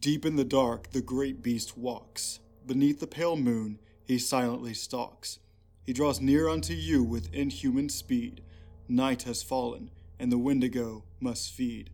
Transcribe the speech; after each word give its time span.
Deep 0.00 0.24
in 0.24 0.36
the 0.36 0.44
dark, 0.44 0.92
the 0.92 1.02
great 1.02 1.42
beast 1.42 1.76
walks. 1.76 2.38
Beneath 2.64 3.00
the 3.00 3.06
pale 3.08 3.34
moon, 3.36 3.80
he 4.04 4.16
silently 4.16 4.72
stalks. 4.72 5.40
He 5.82 5.92
draws 5.92 6.20
near 6.20 6.48
unto 6.48 6.72
you 6.72 7.02
with 7.02 7.34
inhuman 7.34 7.88
speed. 7.88 8.42
Night 8.86 9.24
has 9.24 9.42
fallen, 9.42 9.90
and 10.16 10.30
the 10.30 10.38
Wendigo 10.38 11.02
must 11.18 11.52
feed. 11.52 11.90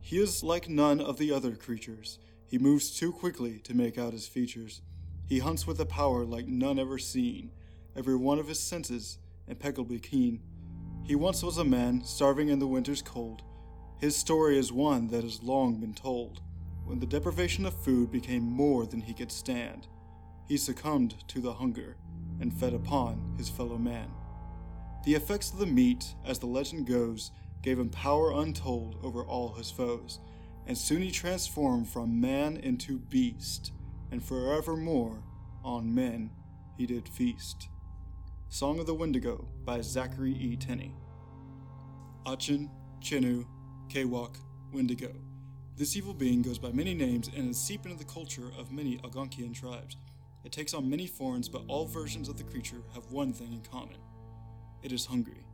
He 0.00 0.18
is 0.18 0.42
like 0.42 0.68
none 0.68 1.00
of 1.00 1.18
the 1.18 1.30
other 1.30 1.54
creatures. 1.54 2.18
He 2.48 2.58
moves 2.58 2.90
too 2.90 3.12
quickly 3.12 3.60
to 3.60 3.76
make 3.76 3.96
out 3.96 4.12
his 4.12 4.26
features. 4.26 4.82
He 5.28 5.38
hunts 5.38 5.68
with 5.68 5.78
a 5.78 5.86
power 5.86 6.24
like 6.24 6.48
none 6.48 6.80
ever 6.80 6.98
seen, 6.98 7.52
every 7.94 8.16
one 8.16 8.40
of 8.40 8.48
his 8.48 8.58
senses 8.58 9.18
impeccably 9.46 10.00
keen. 10.00 10.42
He 11.04 11.14
once 11.14 11.44
was 11.44 11.58
a 11.58 11.64
man, 11.64 12.02
starving 12.04 12.48
in 12.48 12.58
the 12.58 12.66
winter's 12.66 13.02
cold. 13.02 13.42
His 14.00 14.16
story 14.16 14.58
is 14.58 14.72
one 14.72 15.06
that 15.08 15.22
has 15.22 15.44
long 15.44 15.76
been 15.76 15.94
told. 15.94 16.40
When 16.86 17.00
the 17.00 17.06
deprivation 17.06 17.66
of 17.66 17.74
food 17.74 18.12
became 18.12 18.44
more 18.44 18.86
than 18.86 19.00
he 19.00 19.12
could 19.12 19.32
stand, 19.32 19.88
he 20.46 20.56
succumbed 20.56 21.16
to 21.28 21.40
the 21.40 21.52
hunger 21.52 21.96
and 22.40 22.54
fed 22.54 22.74
upon 22.74 23.34
his 23.36 23.48
fellow 23.48 23.76
man. 23.76 24.08
The 25.04 25.14
effects 25.14 25.52
of 25.52 25.58
the 25.58 25.66
meat, 25.66 26.14
as 26.24 26.38
the 26.38 26.46
legend 26.46 26.86
goes, 26.86 27.32
gave 27.60 27.80
him 27.80 27.88
power 27.90 28.30
untold 28.30 29.00
over 29.02 29.24
all 29.24 29.52
his 29.54 29.68
foes, 29.68 30.20
and 30.68 30.78
soon 30.78 31.02
he 31.02 31.10
transformed 31.10 31.88
from 31.88 32.20
man 32.20 32.56
into 32.58 32.98
beast, 32.98 33.72
and 34.12 34.22
forevermore 34.22 35.24
on 35.64 35.92
men 35.92 36.30
he 36.76 36.86
did 36.86 37.08
feast. 37.08 37.68
Song 38.48 38.78
of 38.78 38.86
the 38.86 38.94
Wendigo 38.94 39.48
by 39.64 39.80
Zachary 39.80 40.34
E. 40.34 40.56
Tenney. 40.56 40.94
Achin, 42.24 42.70
Chenu, 43.00 43.44
Kewak, 43.88 44.36
Wendigo. 44.72 45.25
This 45.76 45.94
evil 45.94 46.14
being 46.14 46.40
goes 46.40 46.58
by 46.58 46.72
many 46.72 46.94
names 46.94 47.28
and 47.36 47.50
is 47.50 47.60
seeped 47.60 47.84
into 47.84 47.98
the 47.98 48.10
culture 48.10 48.50
of 48.58 48.72
many 48.72 48.96
Algonquian 48.98 49.54
tribes. 49.54 49.98
It 50.42 50.50
takes 50.50 50.72
on 50.72 50.88
many 50.88 51.06
forms, 51.06 51.50
but 51.50 51.64
all 51.68 51.84
versions 51.84 52.30
of 52.30 52.38
the 52.38 52.44
creature 52.44 52.80
have 52.94 53.10
one 53.10 53.34
thing 53.34 53.52
in 53.52 53.60
common 53.60 53.98
it 54.82 54.92
is 54.92 55.06
hungry. 55.06 55.44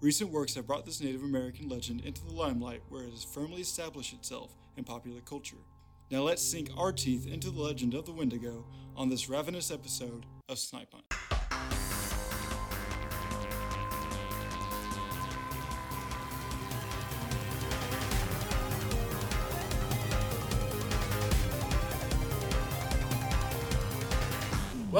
Recent 0.00 0.30
works 0.30 0.54
have 0.54 0.66
brought 0.66 0.84
this 0.84 1.00
Native 1.00 1.22
American 1.22 1.68
legend 1.68 2.02
into 2.02 2.22
the 2.24 2.32
limelight 2.32 2.82
where 2.90 3.04
it 3.04 3.10
has 3.10 3.24
firmly 3.24 3.60
established 3.62 4.12
itself 4.12 4.54
in 4.76 4.84
popular 4.84 5.20
culture. 5.22 5.56
Now 6.10 6.20
let's 6.22 6.42
sink 6.42 6.70
our 6.76 6.92
teeth 6.92 7.26
into 7.26 7.50
the 7.50 7.60
legend 7.60 7.94
of 7.94 8.04
the 8.04 8.12
Wendigo 8.12 8.66
on 8.96 9.08
this 9.08 9.28
ravenous 9.28 9.70
episode 9.70 10.26
of 10.48 10.58
Snipe 10.58 10.92
Hunt. 10.92 11.19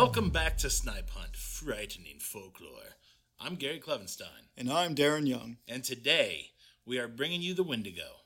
Welcome 0.02 0.30
back 0.30 0.56
to 0.56 0.70
Snipe 0.70 1.10
Hunt, 1.10 1.36
frightening 1.36 2.20
folklore. 2.20 2.96
I'm 3.38 3.56
Gary 3.56 3.78
Clevenstein, 3.78 4.48
And 4.56 4.72
I'm 4.72 4.94
Darren 4.94 5.28
Young. 5.28 5.58
and 5.68 5.84
today 5.84 6.52
we 6.86 6.98
are 6.98 7.06
bringing 7.06 7.42
you 7.42 7.52
the 7.52 7.62
Wendigo. 7.62 8.22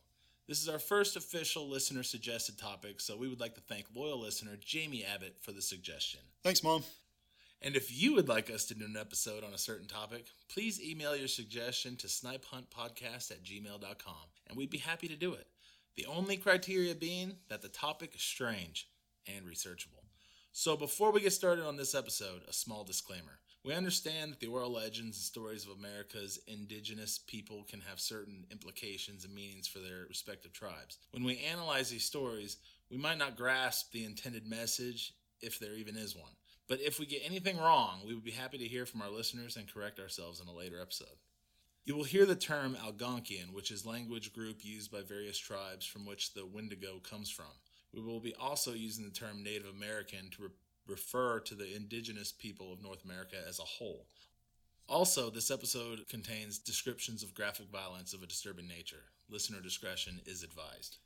This 0.46 0.62
is 0.62 0.68
our 0.68 0.78
first 0.78 1.16
official 1.16 1.68
listener 1.68 2.04
suggested 2.04 2.58
topic, 2.58 3.00
so 3.00 3.16
we 3.16 3.26
would 3.26 3.40
like 3.40 3.56
to 3.56 3.60
thank 3.60 3.86
loyal 3.92 4.20
listener 4.20 4.56
Jamie 4.56 5.04
Abbott 5.04 5.40
for 5.40 5.50
the 5.50 5.60
suggestion. 5.60 6.20
Thanks, 6.44 6.62
Mom. 6.62 6.84
And 7.60 7.74
if 7.74 7.90
you 7.92 8.14
would 8.14 8.28
like 8.28 8.50
us 8.52 8.66
to 8.66 8.74
do 8.74 8.84
an 8.84 8.96
episode 8.96 9.42
on 9.42 9.52
a 9.52 9.58
certain 9.58 9.88
topic, 9.88 10.26
please 10.48 10.80
email 10.80 11.16
your 11.16 11.26
suggestion 11.26 11.96
to 11.96 12.06
snipehuntpodcast 12.06 13.32
at 13.32 13.42
gmail.com, 13.42 14.28
and 14.46 14.56
we'd 14.56 14.70
be 14.70 14.78
happy 14.78 15.08
to 15.08 15.16
do 15.16 15.32
it. 15.34 15.48
The 15.96 16.06
only 16.06 16.36
criteria 16.36 16.94
being 16.94 17.38
that 17.48 17.62
the 17.62 17.68
topic 17.68 18.14
is 18.14 18.22
strange 18.22 18.88
and 19.26 19.44
researchable. 19.44 20.03
So 20.56 20.76
before 20.76 21.10
we 21.10 21.20
get 21.20 21.32
started 21.32 21.66
on 21.66 21.76
this 21.76 21.96
episode, 21.96 22.42
a 22.48 22.52
small 22.52 22.84
disclaimer. 22.84 23.40
We 23.64 23.74
understand 23.74 24.30
that 24.30 24.38
the 24.38 24.46
oral 24.46 24.70
legends 24.70 25.16
and 25.16 25.24
stories 25.24 25.64
of 25.64 25.76
America's 25.76 26.38
indigenous 26.46 27.18
people 27.18 27.64
can 27.68 27.80
have 27.80 27.98
certain 27.98 28.46
implications 28.52 29.24
and 29.24 29.34
meanings 29.34 29.66
for 29.66 29.80
their 29.80 30.04
respective 30.08 30.52
tribes. 30.52 30.98
When 31.10 31.24
we 31.24 31.40
analyze 31.40 31.90
these 31.90 32.04
stories, 32.04 32.58
we 32.88 32.96
might 32.96 33.18
not 33.18 33.36
grasp 33.36 33.90
the 33.90 34.04
intended 34.04 34.46
message, 34.46 35.12
if 35.40 35.58
there 35.58 35.74
even 35.74 35.96
is 35.96 36.14
one. 36.14 36.36
But 36.68 36.80
if 36.80 37.00
we 37.00 37.06
get 37.06 37.22
anything 37.26 37.58
wrong, 37.58 38.02
we 38.06 38.14
would 38.14 38.24
be 38.24 38.30
happy 38.30 38.58
to 38.58 38.68
hear 38.68 38.86
from 38.86 39.02
our 39.02 39.10
listeners 39.10 39.56
and 39.56 39.66
correct 39.66 39.98
ourselves 39.98 40.40
in 40.40 40.46
a 40.46 40.54
later 40.54 40.80
episode. 40.80 41.18
You 41.84 41.96
will 41.96 42.04
hear 42.04 42.26
the 42.26 42.36
term 42.36 42.76
Algonquian, 42.76 43.52
which 43.52 43.72
is 43.72 43.84
language 43.84 44.32
group 44.32 44.64
used 44.64 44.92
by 44.92 45.02
various 45.02 45.36
tribes 45.36 45.84
from 45.84 46.06
which 46.06 46.32
the 46.32 46.46
Wendigo 46.46 47.00
comes 47.00 47.28
from. 47.28 47.50
We 47.94 48.02
will 48.02 48.20
be 48.20 48.34
also 48.34 48.72
using 48.72 49.04
the 49.04 49.10
term 49.10 49.42
Native 49.42 49.66
American 49.66 50.30
to 50.30 50.42
re- 50.44 50.48
refer 50.86 51.40
to 51.40 51.54
the 51.54 51.74
indigenous 51.74 52.32
people 52.32 52.72
of 52.72 52.82
North 52.82 53.04
America 53.04 53.36
as 53.48 53.58
a 53.58 53.62
whole. 53.62 54.06
Also, 54.88 55.30
this 55.30 55.50
episode 55.50 56.06
contains 56.08 56.58
descriptions 56.58 57.22
of 57.22 57.34
graphic 57.34 57.68
violence 57.70 58.12
of 58.12 58.22
a 58.22 58.26
disturbing 58.26 58.68
nature. 58.68 59.04
Listener 59.30 59.60
discretion 59.60 60.20
is 60.26 60.42
advised. 60.42 60.98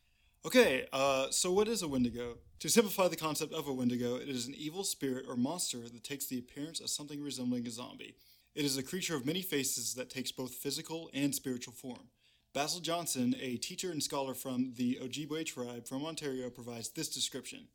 Okay, 0.45 0.87
uh, 0.93 1.31
so 1.31 1.53
what 1.53 1.69
is 1.69 1.83
a 1.83 1.89
Wendigo? 1.89 2.39
To 2.61 2.69
simplify 2.69 3.09
the 3.09 3.17
concept 3.17 3.53
of 3.53 3.69
a 3.69 3.73
Wendigo, 3.73 4.17
it 4.17 4.29
is 4.29 4.47
an 4.47 4.55
evil 4.57 4.83
spirit 4.83 5.27
or 5.29 5.37
monster 5.37 5.81
that 5.81 6.05
takes 6.05 6.27
the 6.27 6.39
appearance 6.39 6.81
of 6.81 6.91
something 6.91 7.23
resembling 7.23 7.67
a 7.67 7.71
zombie. 7.71 8.17
It 8.55 8.65
is 8.65 8.77
a 8.77 8.83
creature 8.83 9.15
of 9.15 9.27
many 9.27 9.43
faces 9.43 9.95
that 9.95 10.11
takes 10.11 10.33
both 10.33 10.55
physical 10.55 11.11
and 11.13 11.35
spiritual 11.35 11.75
form. 11.75 12.09
Basil 12.59 12.81
Johnston, 12.81 13.37
a 13.41 13.57
teacher 13.57 13.93
and 13.93 14.03
scholar 14.03 14.35
from 14.35 14.73
the 14.77 14.99
Ojibwe 15.01 15.47
tribe 15.47 15.87
from 15.87 16.05
Ontario, 16.05 16.51
provides 16.51 16.89
this 16.89 17.09
description. 17.09 17.69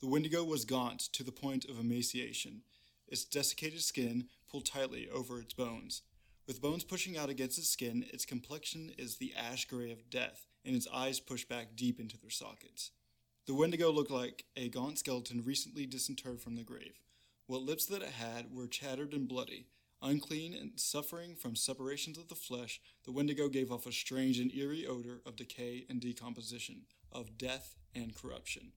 The 0.00 0.06
Wendigo 0.06 0.44
was 0.44 0.64
gaunt 0.64 1.00
to 1.14 1.24
the 1.24 1.32
point 1.32 1.64
of 1.64 1.80
emaciation, 1.80 2.62
its 3.08 3.24
desiccated 3.24 3.82
skin 3.82 4.28
pulled 4.48 4.66
tightly 4.66 5.08
over 5.12 5.40
its 5.40 5.52
bones. 5.52 6.02
With 6.46 6.62
bones 6.62 6.84
pushing 6.84 7.18
out 7.18 7.28
against 7.28 7.58
its 7.58 7.70
skin, 7.70 8.06
its 8.12 8.24
complexion 8.24 8.92
is 8.96 9.16
the 9.16 9.34
ash 9.36 9.64
gray 9.64 9.90
of 9.90 10.08
death, 10.10 10.46
and 10.64 10.76
its 10.76 10.86
eyes 10.94 11.18
pushed 11.18 11.48
back 11.48 11.74
deep 11.74 11.98
into 11.98 12.16
their 12.16 12.30
sockets. 12.30 12.92
The 13.48 13.54
Wendigo 13.54 13.90
looked 13.90 14.12
like 14.12 14.44
a 14.54 14.68
gaunt 14.68 15.00
skeleton 15.00 15.42
recently 15.44 15.86
disinterred 15.86 16.40
from 16.40 16.54
the 16.54 16.62
grave. 16.62 17.00
What 17.48 17.62
lips 17.62 17.86
that 17.86 18.02
it 18.02 18.10
had 18.10 18.54
were 18.54 18.68
chattered 18.68 19.12
and 19.12 19.26
bloody. 19.26 19.66
Unclean 20.08 20.52
and 20.52 20.72
suffering 20.76 21.34
from 21.34 21.56
separations 21.56 22.18
of 22.18 22.28
the 22.28 22.34
flesh, 22.34 22.78
the 23.04 23.10
Wendigo 23.12 23.48
gave 23.48 23.72
off 23.72 23.86
a 23.86 23.92
strange 23.92 24.38
and 24.38 24.52
eerie 24.54 24.86
odor 24.86 25.22
of 25.24 25.34
decay 25.34 25.86
and 25.88 25.98
decomposition, 25.98 26.82
of 27.10 27.38
death 27.38 27.74
and 27.94 28.14
corruption. 28.14 28.72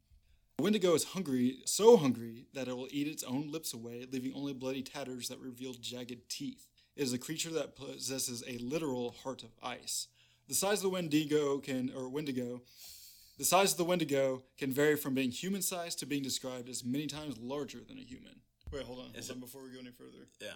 The 0.58 0.64
Wendigo 0.64 0.96
is 0.96 1.04
hungry, 1.04 1.58
so 1.66 1.98
hungry 1.98 2.46
that 2.54 2.70
it 2.70 2.78
will 2.78 2.88
eat 2.92 3.08
its 3.08 3.24
own 3.24 3.52
lips 3.52 3.74
away, 3.74 4.06
leaving 4.10 4.32
only 4.34 4.54
bloody 4.54 4.82
tatters 4.82 5.28
that 5.28 5.40
reveal 5.40 5.74
jagged 5.74 6.30
teeth. 6.30 6.70
It 6.96 7.04
is 7.04 7.12
a 7.14 7.18
creature 7.20 7.52
that 7.52 7.76
possesses 7.76 8.42
a 8.48 8.58
literal 8.60 9.12
heart 9.24 9.44
of 9.44 9.50
ice. 9.62 10.08
The 10.48 10.56
size 10.56 10.78
of 10.78 10.84
the 10.84 10.90
Wendigo 10.90 11.58
can, 11.58 11.92
or 11.94 12.08
Wendigo, 12.08 12.62
the 13.38 13.44
size 13.44 13.74
of 13.74 13.78
the 13.78 13.84
Wendigo 13.84 14.44
can 14.58 14.72
vary 14.72 14.96
from 14.96 15.14
being 15.14 15.30
human-sized 15.32 16.00
to 16.00 16.06
being 16.06 16.24
described 16.24 16.70
as 16.70 16.86
many 16.86 17.06
times 17.06 17.38
larger 17.38 17.80
than 17.86 17.98
a 18.00 18.02
human. 18.02 18.40
Wait, 18.72 18.84
hold 18.84 19.00
on, 19.00 19.06
hold 19.08 19.18
Is 19.18 19.30
on 19.30 19.38
it- 19.38 19.42
before 19.42 19.62
we 19.64 19.72
go 19.72 19.80
any 19.80 19.92
further. 19.92 20.30
Yeah. 20.42 20.54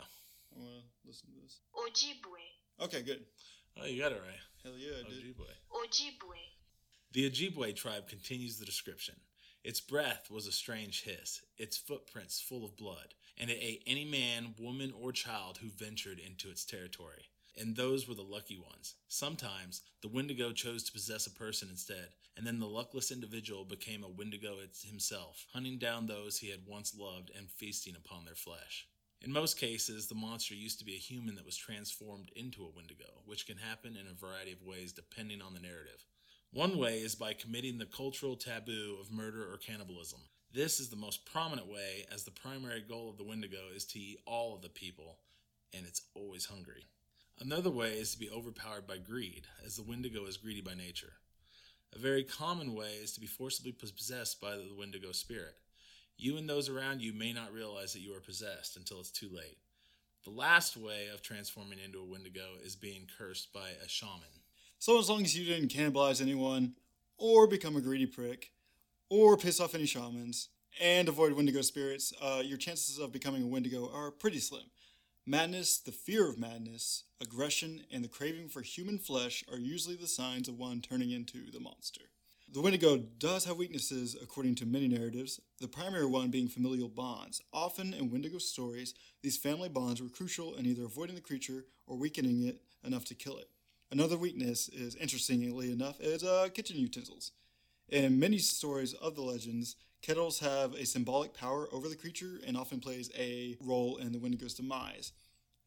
I 0.56 0.60
want 0.60 0.72
to 0.72 1.08
listen 1.08 1.30
to 1.34 1.42
this. 1.42 1.60
Ojibwe, 1.74 2.86
Okay, 2.86 3.02
good. 3.04 3.22
Oh, 3.80 3.86
you 3.86 4.02
got 4.02 4.12
it 4.12 4.22
right. 4.26 4.40
Hell 4.64 4.78
yeah, 4.78 4.98
I 5.00 5.10
did. 5.10 5.24
Ojibwe. 5.24 5.48
Ojibwe, 5.72 6.38
The 7.14 7.30
Ojibwe 7.30 7.76
tribe 7.76 8.08
continues 8.08 8.58
the 8.58 8.66
description. 8.66 9.16
Its 9.64 9.80
breath 9.80 10.30
was 10.32 10.48
a 10.48 10.52
strange 10.52 11.04
hiss, 11.04 11.42
its 11.58 11.78
footprints 11.78 12.42
full 12.42 12.66
of 12.66 12.76
blood, 12.76 13.14
and 13.38 13.50
it 13.52 13.60
ate 13.62 13.84
any 13.86 14.04
man, 14.06 14.56
woman, 14.60 14.92
or 15.00 15.12
child 15.12 15.60
who 15.60 15.70
ventured 15.70 16.18
into 16.20 16.50
its 16.50 16.66
territory. 16.66 17.30
And 17.60 17.76
those 17.76 18.08
were 18.08 18.16
the 18.16 18.24
lucky 18.24 18.58
ones. 18.58 18.96
Sometimes 19.08 19.82
the 20.02 20.08
Wendigo 20.08 20.52
chose 20.52 20.84
to 20.86 20.92
possess 20.92 21.28
a 21.28 21.32
person 21.32 21.70
instead, 21.70 22.10
and 22.36 22.48
then 22.48 22.60
the 22.60 22.66
luckless 22.66 23.12
individual 23.12 23.66
became 23.66 24.04
a 24.04 24.10
Wendigo 24.10 24.56
it's 24.64 24.84
himself, 24.84 25.46
hunting 25.54 25.78
down 25.78 26.08
those 26.08 26.40
he 26.40 26.50
had 26.50 26.62
once 26.66 26.96
loved 26.98 27.30
and 27.38 27.50
feasting 27.52 27.96
upon 27.96 28.26
their 28.26 28.36
flesh. 28.36 28.88
In 29.24 29.32
most 29.32 29.60
cases, 29.60 30.08
the 30.08 30.16
monster 30.16 30.56
used 30.56 30.80
to 30.80 30.86
be 30.86 30.96
a 30.96 31.00
human 31.00 31.36
that 31.36 31.46
was 31.46 31.56
transformed 31.56 32.32
into 32.36 32.64
a 32.64 32.76
Wendigo, 32.76 33.22
which 33.26 33.46
can 33.46 33.58
happen 33.58 33.96
in 33.96 34.08
a 34.08 34.14
variety 34.14 34.52
of 34.52 34.64
ways 34.64 34.92
depending 34.92 35.44
on 35.44 35.54
the 35.54 35.60
narrative. 35.60 36.06
One 36.52 36.80
way 36.80 36.98
is 36.98 37.14
by 37.14 37.34
committing 37.34 37.78
the 37.78 37.86
cultural 37.86 38.36
taboo 38.36 38.98
of 39.00 39.12
murder 39.12 39.44
or 39.44 39.58
cannibalism. 39.58 40.22
This 40.54 40.80
is 40.80 40.90
the 40.90 40.96
most 40.96 41.24
prominent 41.24 41.68
way, 41.68 42.08
as 42.12 42.24
the 42.24 42.32
primary 42.32 42.82
goal 42.82 43.10
of 43.10 43.18
the 43.18 43.24
Wendigo 43.24 43.60
is 43.76 43.86
to 43.86 44.00
eat 44.00 44.20
all 44.26 44.56
of 44.56 44.64
the 44.64 44.70
people, 44.70 45.20
and 45.72 45.86
it's 45.86 46.02
always 46.16 46.46
hungry. 46.46 46.88
Another 47.40 47.70
way 47.70 47.94
is 47.94 48.12
to 48.14 48.20
be 48.20 48.30
overpowered 48.30 48.88
by 48.88 48.98
greed, 48.98 49.44
as 49.64 49.76
the 49.76 49.84
Wendigo 49.84 50.26
is 50.26 50.38
greedy 50.38 50.62
by 50.62 50.74
nature. 50.74 51.14
A 51.96 52.00
very 52.00 52.24
common 52.24 52.74
way 52.74 52.94
is 52.96 53.14
to 53.14 53.22
be 53.22 53.28
forcibly 53.28 53.72
possessed 53.72 54.42
by 54.42 54.58
the 54.58 54.76
Wendigo 54.78 55.12
spirit. 55.12 55.56
You 56.18 56.38
and 56.38 56.48
those 56.50 56.70
around 56.70 57.02
you 57.02 57.14
may 57.14 57.34
not 57.34 57.54
realize 57.54 57.94
that 57.94 58.02
you 58.02 58.16
are 58.16 58.20
possessed 58.20 58.78
until 58.78 59.00
it's 59.00 59.12
too 59.12 59.30
late. 59.34 59.58
The 60.24 60.32
last 60.32 60.78
way 60.78 61.08
of 61.14 61.22
transforming 61.22 61.80
into 61.84 62.00
a 62.00 62.06
Wendigo 62.06 62.58
is 62.64 62.76
being 62.76 63.08
cursed 63.18 63.52
by 63.52 63.70
a 63.84 63.88
shaman. 63.88 64.42
So 64.78 65.00
as 65.00 65.10
long 65.10 65.24
as 65.24 65.36
you 65.38 65.46
didn't 65.46 65.74
cannibalize 65.74 66.22
anyone, 66.22 66.76
or 67.18 67.48
become 67.48 67.76
a 67.76 67.82
greedy 67.82 68.06
prick, 68.06 68.52
or 69.10 69.38
piss 69.38 69.60
off 69.60 69.76
any 69.76 69.86
shamans, 69.86 70.50
and 70.80 71.10
avoid 71.10 71.34
Wendigo 71.34 71.62
spirits, 71.62 72.14
uh, 72.22 72.42
your 72.44 72.58
chances 72.58 72.98
of 72.98 73.12
becoming 73.12 73.44
a 73.44 73.48
Wendigo 73.48 73.92
are 73.94 74.12
pretty 74.12 74.40
slim. 74.40 74.64
Madness, 75.26 75.78
the 75.78 75.92
fear 75.92 76.28
of 76.28 76.40
madness, 76.40 77.04
aggression, 77.20 77.84
and 77.92 78.04
the 78.04 78.08
craving 78.08 78.48
for 78.48 78.62
human 78.62 78.98
flesh 78.98 79.44
are 79.52 79.60
usually 79.60 79.96
the 79.96 80.08
signs 80.08 80.48
of 80.48 80.58
one 80.58 80.82
turning 80.82 81.12
into 81.12 81.52
the 81.52 81.60
monster. 81.60 82.02
The 82.54 82.60
Wendigo 82.60 82.98
does 82.98 83.46
have 83.46 83.56
weaknesses 83.56 84.14
according 84.22 84.56
to 84.56 84.66
many 84.66 84.90
narratives, 84.90 85.40
the 85.62 85.70
primary 85.70 86.06
one 86.06 86.32
being 86.32 86.50
familial 86.50 86.90
bonds. 86.90 87.42
Often 87.54 87.94
in 87.94 88.12
Wendigo 88.12 88.40
stories, 88.40 88.94
these 89.22 89.38
family 89.38 89.70
bonds 89.70 90.02
were 90.02 90.10
crucial 90.10 90.56
in 90.56 90.66
either 90.66 90.84
avoiding 90.84 91.16
the 91.16 91.22
creature 91.22 91.64
or 91.88 91.96
weakening 91.96 92.44
it 92.44 92.62
enough 92.84 93.06
to 93.06 93.16
kill 93.16 93.38
it. 93.38 93.48
Another 93.90 94.18
weakness 94.18 94.68
is, 94.68 94.96
interestingly 94.96 95.72
enough, 95.72 96.02
is 96.02 96.26
uh, 96.26 96.50
kitchen 96.54 96.76
utensils. 96.76 97.32
In 97.88 98.20
many 98.20 98.38
stories 98.38 98.94
of 98.96 99.16
the 99.16 99.22
legends, 99.22 99.78
kettles 100.02 100.40
have 100.40 100.74
a 100.74 100.86
symbolic 100.86 101.34
power 101.34 101.70
over 101.72 101.88
the 101.88 101.96
creature 101.96 102.42
and 102.46 102.58
often 102.58 102.82
plays 102.82 103.10
a 103.18 103.56
role 103.62 103.96
in 103.96 104.12
the 104.12 104.20
Wendigo's 104.20 104.56
demise. 104.56 105.14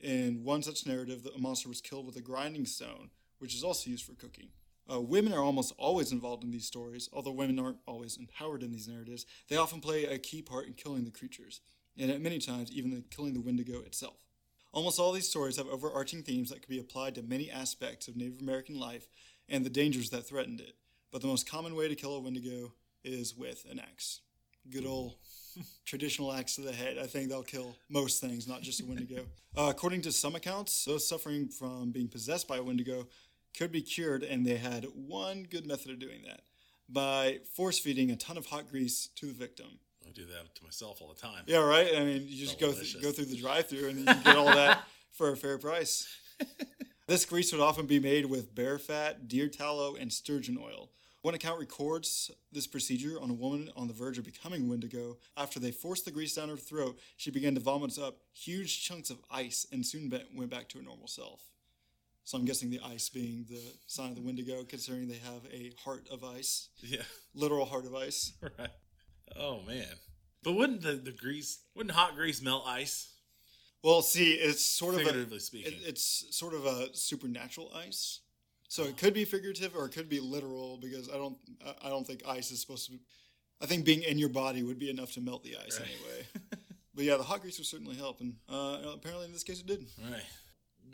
In 0.01 0.45
one 0.45 0.63
such 0.63 0.87
narrative, 0.87 1.23
the 1.23 1.33
monster 1.39 1.71
was 1.71 1.81
killed 1.81 2.05
with 2.05 2.17
a 2.17 2.21
grinding 2.21 2.67
stone, 2.67 3.09
which 3.39 3.55
is 3.55 3.65
also 3.65 3.89
used 3.89 4.05
for 4.05 4.13
cooking. 4.13 4.49
Uh, 4.91 5.01
women 5.01 5.33
are 5.33 5.43
almost 5.43 5.73
always 5.79 6.13
involved 6.13 6.45
in 6.45 6.51
these 6.51 6.67
stories, 6.67 7.09
although 7.13 7.31
women 7.31 7.59
aren't 7.59 7.79
always 7.87 8.17
empowered 8.17 8.63
in 8.63 8.73
these 8.73 8.89
narratives. 8.89 9.25
They 9.49 9.57
often 9.57 9.81
play 9.81 10.05
a 10.05 10.19
key 10.19 10.43
part 10.43 10.67
in 10.67 10.75
killing 10.75 11.05
the 11.05 11.11
creatures, 11.11 11.61
and 11.97 12.11
at 12.11 12.21
many 12.21 12.39
times, 12.39 12.71
even 12.73 12.91
the 12.91 13.03
killing 13.11 13.35
the 13.35 13.41
Wendigo 13.41 13.81
itself. 13.81 14.25
Almost 14.73 14.99
all 14.99 15.13
these 15.13 15.29
stories 15.29 15.57
have 15.57 15.69
overarching 15.69 16.23
themes 16.23 16.51
that 16.51 16.61
could 16.61 16.69
be 16.69 16.81
applied 16.81 17.15
to 17.15 17.23
many 17.23 17.51
aspects 17.51 18.09
of 18.09 18.17
Native 18.17 18.41
American 18.41 18.79
life 18.79 19.09
and 19.49 19.65
the 19.65 19.71
dangers 19.71 20.11
that 20.11 20.27
threatened 20.27 20.61
it. 20.61 20.75
But 21.13 21.23
the 21.23 21.29
most 21.29 21.49
common 21.49 21.77
way 21.77 21.87
to 21.87 21.95
kill 21.95 22.17
a 22.17 22.21
Wendigo 22.21 22.73
is 23.05 23.37
with 23.37 23.65
an 23.71 23.79
axe. 23.79 24.21
Good 24.69 24.85
old 24.85 25.15
traditional 25.85 26.33
axe 26.33 26.57
to 26.57 26.63
the 26.63 26.73
head. 26.73 26.99
I 26.99 27.07
think 27.07 27.29
they'll 27.29 27.45
kill 27.45 27.77
most 27.89 28.21
things, 28.21 28.49
not 28.49 28.63
just 28.63 28.81
a 28.81 28.85
Wendigo. 28.85 29.27
Uh, 29.57 29.69
according 29.71 30.03
to 30.03 30.13
some 30.13 30.35
accounts, 30.35 30.85
those 30.85 31.07
suffering 31.07 31.49
from 31.49 31.93
being 31.93 32.09
possessed 32.09 32.49
by 32.49 32.57
a 32.57 32.63
Wendigo 32.63 33.07
could 33.57 33.73
be 33.73 33.83
cured, 33.83 34.23
and 34.23 34.45
they 34.45 34.57
had 34.57 34.87
one 34.95 35.47
good 35.49 35.67
method 35.67 35.93
of 35.93 35.99
doing 35.99 36.23
that 36.27 36.43
by 36.89 37.41
force 37.55 37.79
feeding 37.79 38.11
a 38.11 38.17
ton 38.17 38.37
of 38.37 38.47
hot 38.47 38.69
grease 38.71 39.09
to 39.17 39.27
the 39.27 39.33
victim. 39.33 39.79
I 40.07 40.11
do 40.11 40.25
that 40.27 40.55
to 40.55 40.65
myself 40.65 41.01
all 41.01 41.09
the 41.09 41.21
time. 41.21 41.45
Yeah, 41.47 41.59
right. 41.59 41.91
I 41.97 42.05
mean, 42.05 42.25
you 42.27 42.45
just 42.45 42.61
go 42.61 42.73
th- 42.73 43.01
go 43.01 43.11
through 43.11 43.27
the 43.27 43.37
drive-through, 43.37 43.89
and 43.89 43.99
you 44.01 44.05
get 44.05 44.37
all 44.37 44.47
that 44.47 44.85
for 45.13 45.31
a 45.31 45.37
fair 45.37 45.59
price. 45.59 46.07
this 47.07 47.25
grease 47.25 47.53
would 47.53 47.61
often 47.61 47.87
be 47.87 47.99
made 48.01 48.27
with 48.27 48.55
bear 48.55 48.79
fat, 48.79 49.29
deer 49.29 49.49
tallow, 49.49 49.95
and 49.95 50.13
sturgeon 50.13 50.59
oil. 50.61 50.91
One 51.23 51.35
account 51.35 51.59
records 51.59 52.31
this 52.53 52.67
procedure 52.67 53.19
on 53.19 53.31
a 53.31 53.35
woman 53.35 53.71
on 53.75 53.87
the 53.89 53.95
verge 53.95 54.19
of 54.19 54.27
becoming 54.27 54.69
Wendigo. 54.69 55.17
After 55.39 55.59
they 55.59 55.71
forced 55.71 56.05
the 56.05 56.11
grease 56.11 56.35
down 56.35 56.51
her 56.51 56.57
throat, 56.59 56.99
she 57.17 57.31
began 57.31 57.55
to 57.55 57.63
vomit 57.63 57.99
up 57.99 58.19
huge 58.35 58.85
chunks 58.85 59.09
of 59.09 59.23
ice 59.31 59.67
and 59.73 59.87
soon 59.87 60.13
went 60.35 60.51
back 60.51 60.69
to 60.69 60.79
her 60.79 60.85
normal 60.85 61.09
self. 61.09 61.41
So 62.27 62.39
I'm 62.39 62.45
guessing 62.47 62.71
the 62.71 62.81
ice 62.85 63.09
being 63.11 63.45
the 63.51 63.61
sign 63.87 64.09
of 64.11 64.17
the 64.17 64.23
Wendigo, 64.23 64.65
considering 64.65 65.09
they 65.09 65.19
have 65.19 65.43
a 65.53 65.73
heart 65.85 66.09
of 66.11 66.25
ice, 66.25 66.69
Yeah. 66.81 67.03
literal 67.35 67.67
heart 67.67 67.85
of 67.87 67.95
ice. 67.95 68.33
Right. 68.59 68.71
Oh 69.37 69.61
man. 69.67 69.87
But 70.43 70.53
wouldn't 70.53 70.83
the, 70.83 70.93
the 70.93 71.11
grease 71.13 71.61
wouldn't 71.75 71.95
hot 71.95 72.15
grease 72.15 72.43
melt 72.43 72.65
ice? 72.67 73.11
Well, 73.83 74.01
see, 74.03 74.33
it's 74.33 74.65
sort 74.65 74.95
of 74.95 75.01
a, 75.01 75.05
Figuratively 75.05 75.39
speaking. 75.39 75.73
It, 75.73 75.79
it's 75.89 76.27
sort 76.37 76.55
of 76.55 76.65
a 76.67 76.89
supernatural 76.95 77.71
ice, 77.75 78.21
so 78.69 78.85
it 78.85 78.97
could 78.97 79.13
be 79.15 79.25
figurative 79.27 79.75
or 79.77 79.87
it 79.87 79.93
could 79.93 80.09
be 80.09 80.21
literal 80.21 80.79
because 80.81 81.09
I 81.11 81.15
don't 81.15 81.37
I- 81.65 81.87
I 81.87 81.89
don't 81.91 82.07
think 82.07 82.23
ice 82.27 82.51
is 82.51 82.61
supposed 82.61 82.87
to. 82.87 82.93
be... 82.93 83.01
I 83.61 83.67
think 83.67 83.85
being 83.85 84.03
in 84.03 84.19
your 84.19 84.29
body 84.31 84.63
would 84.63 84.79
be 84.79 84.89
enough 84.91 85.13
to 85.13 85.21
melt 85.21 85.43
the 85.45 85.57
ice 85.57 85.79
Right. 85.81 85.89
anyway. 85.89 86.27
but 86.95 87.05
yeah, 87.05 87.17
the 87.17 87.23
hot 87.23 87.41
grease 87.43 87.59
would 87.59 87.67
certainly 87.67 87.97
help, 87.97 88.21
and 88.21 88.35
uh, 88.49 88.79
apparently 88.95 89.27
in 89.27 89.33
this 89.33 89.43
case 89.45 89.61
it 89.61 89.67
did. 89.67 89.85
Right. 90.11 90.23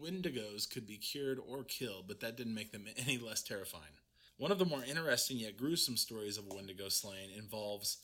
Wendigos 0.03 0.69
could 0.71 0.87
be 0.87 0.97
cured 0.97 1.39
or 1.39 1.65
killed, 1.65 2.05
but 2.09 2.21
that 2.21 2.37
didn't 2.37 2.55
make 2.55 2.73
them 2.73 2.87
any 2.97 3.19
less 3.19 3.43
terrifying. 3.43 3.83
One 4.37 4.51
of 4.51 4.59
the 4.59 4.65
more 4.65 4.83
interesting 4.85 5.39
yet 5.39 5.57
gruesome 5.57 5.97
stories 5.97 6.39
of 6.39 6.45
a 6.51 6.55
Wendigo 6.55 6.89
slaying 6.89 7.31
involves 7.37 7.99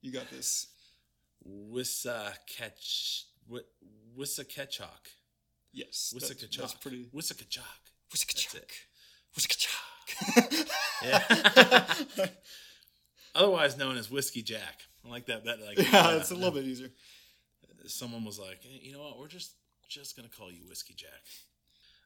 You 0.00 0.12
got 0.12 0.30
this. 0.30 0.68
Wisakech 1.44 3.24
Wisakechok. 4.16 5.12
Yes, 5.72 6.14
Wisakachok. 6.16 6.56
that's 6.56 6.74
pretty. 6.74 7.08
Wisakachok. 7.14 7.60
Whiskachok. 8.14 8.70
Whiskachok. 9.36 10.70
Yeah. 11.02 11.84
Otherwise 13.34 13.76
known 13.76 13.96
as 13.96 14.10
Whiskey 14.10 14.42
Jack. 14.42 14.80
I 15.04 15.10
like 15.10 15.26
that. 15.26 15.44
That 15.44 15.60
like 15.60 15.78
yeah, 15.78 16.08
uh, 16.08 16.16
it's 16.16 16.30
a 16.30 16.34
little 16.34 16.52
bit 16.52 16.64
easier. 16.64 16.90
someone 17.86 18.24
was 18.24 18.38
like, 18.38 18.62
hey, 18.62 18.80
you 18.82 18.92
know 18.92 19.02
what? 19.02 19.18
We're 19.18 19.28
just 19.28 19.52
just 19.88 20.16
gonna 20.16 20.28
call 20.28 20.50
you 20.50 20.66
Whiskey 20.68 20.94
Jack. 20.94 21.22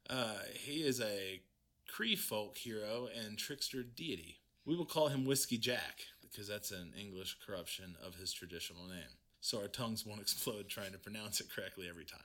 Uh, 0.08 0.38
he 0.54 0.82
is 0.82 1.00
a 1.00 1.40
Cree 1.88 2.16
folk 2.16 2.56
hero 2.56 3.08
and 3.14 3.36
trickster 3.36 3.82
deity. 3.82 4.38
We 4.64 4.76
will 4.76 4.84
call 4.84 5.08
him 5.08 5.24
Whiskey 5.24 5.58
Jack 5.58 6.02
because 6.20 6.46
that's 6.46 6.70
an 6.70 6.92
English 6.98 7.36
corruption 7.44 7.96
of 8.04 8.14
his 8.14 8.32
traditional 8.32 8.86
name. 8.86 9.18
So 9.40 9.60
our 9.60 9.68
tongues 9.68 10.06
won't 10.06 10.20
explode 10.20 10.68
trying 10.68 10.92
to 10.92 10.98
pronounce 10.98 11.40
it 11.40 11.50
correctly 11.54 11.88
every 11.88 12.04
time. 12.04 12.20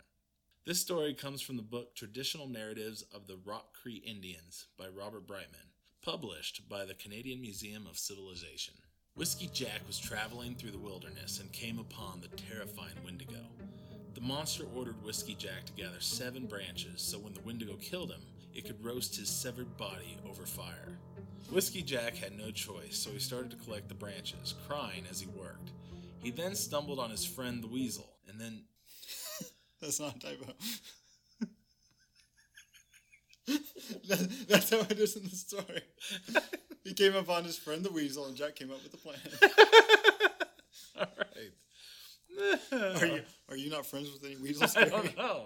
This 0.66 0.80
story 0.80 1.13
comes 1.13 1.42
from 1.42 1.57
the 1.57 1.63
book 1.63 1.96
Traditional 1.96 2.48
Narratives 2.48 3.04
of 3.13 3.28
the 3.28 3.38
Rock 3.46 3.74
Cree 3.80 4.04
Indians 4.06 4.66
by 4.78 4.86
Robert 4.88 5.28
Brightman, 5.28 5.69
published 6.02 6.68
by 6.68 6.86
the 6.86 6.96
Canadian 6.96 7.40
Museum 7.40 7.86
of 7.88 7.98
Civilization. 7.98 8.74
Whiskey 9.16 9.50
Jack 9.54 9.81
was 9.88 10.00
traveling 10.00 10.56
through 10.56 10.72
the 10.72 10.78
wilderness 10.78 11.40
and 11.40 11.52
came 11.52 11.80
upon 11.80 12.19
the 12.19 12.36
terrifying 12.36 12.96
Wendigo. 13.06 13.42
The 14.15 14.21
monster 14.21 14.63
ordered 14.75 15.03
Whiskey 15.03 15.35
Jack 15.35 15.65
to 15.65 15.73
gather 15.73 16.00
seven 16.00 16.47
branches 16.47 17.01
so 17.01 17.19
when 17.19 17.33
the 17.33 17.41
Wendigo 17.41 17.75
killed 17.75 18.12
him, 18.12 18.21
it 18.53 18.65
could 18.65 18.83
roast 18.83 19.15
his 19.17 19.29
severed 19.29 19.77
body 19.77 20.17
over 20.27 20.45
fire. 20.45 20.97
Whiskey 21.51 21.83
Jack 21.83 22.15
had 22.15 22.38
no 22.38 22.50
choice, 22.50 22.97
so 22.97 23.12
he 23.12 23.19
started 23.19 23.51
to 23.51 23.57
collect 23.57 23.89
the 23.89 23.94
branches, 23.94 24.56
crying 24.67 25.03
as 25.12 25.19
he 25.19 25.27
worked. 25.27 25.71
He 26.23 26.31
then 26.31 26.56
stumbled 26.56 26.97
on 26.97 27.12
his 27.12 27.25
friend 27.25 27.62
the 27.62 27.67
weasel, 27.67 28.09
and 28.27 28.39
then 28.39 28.63
That's 29.81 30.00
not 30.00 30.15
a 30.15 30.19
typo. 30.19 30.53
that, 34.07 34.47
that's 34.47 34.69
how 34.69 34.79
it 34.79 35.00
is 35.00 35.15
in 35.15 35.23
the 35.23 35.35
story. 35.35 35.81
he 36.83 36.94
came 36.94 37.15
upon 37.15 37.44
his 37.44 37.57
friend 37.57 37.83
the 37.83 37.91
weasel, 37.91 38.25
and 38.25 38.35
Jack 38.35 38.56
came 38.56 38.71
up 38.71 38.81
with 38.83 38.94
a 38.94 38.97
plan. 38.97 39.18
All 42.37 42.80
right. 42.80 42.95
Are 43.01 43.06
you 43.06 43.21
are 43.49 43.57
you 43.57 43.69
not 43.69 43.85
friends 43.85 44.11
with 44.11 44.23
any 44.25 44.37
weasels? 44.42 44.75
I 44.75 44.85
don't 44.85 45.15
know. 45.18 45.45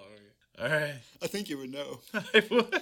All 0.59 0.69
right. 0.69 0.95
I 1.21 1.27
think 1.27 1.49
you 1.49 1.57
would 1.57 1.71
know. 1.71 1.99
I 2.13 2.43
would. 2.49 2.81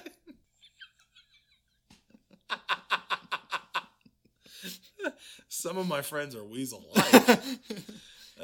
Some 5.49 5.77
of 5.77 5.87
my 5.87 6.01
friends 6.01 6.35
are 6.35 6.43
weasel 6.43 6.85
like. 6.95 7.39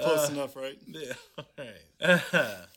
Close 0.02 0.30
uh, 0.30 0.34
enough, 0.34 0.56
right? 0.56 0.78
Yeah, 0.88 1.14
alright. 1.60 2.68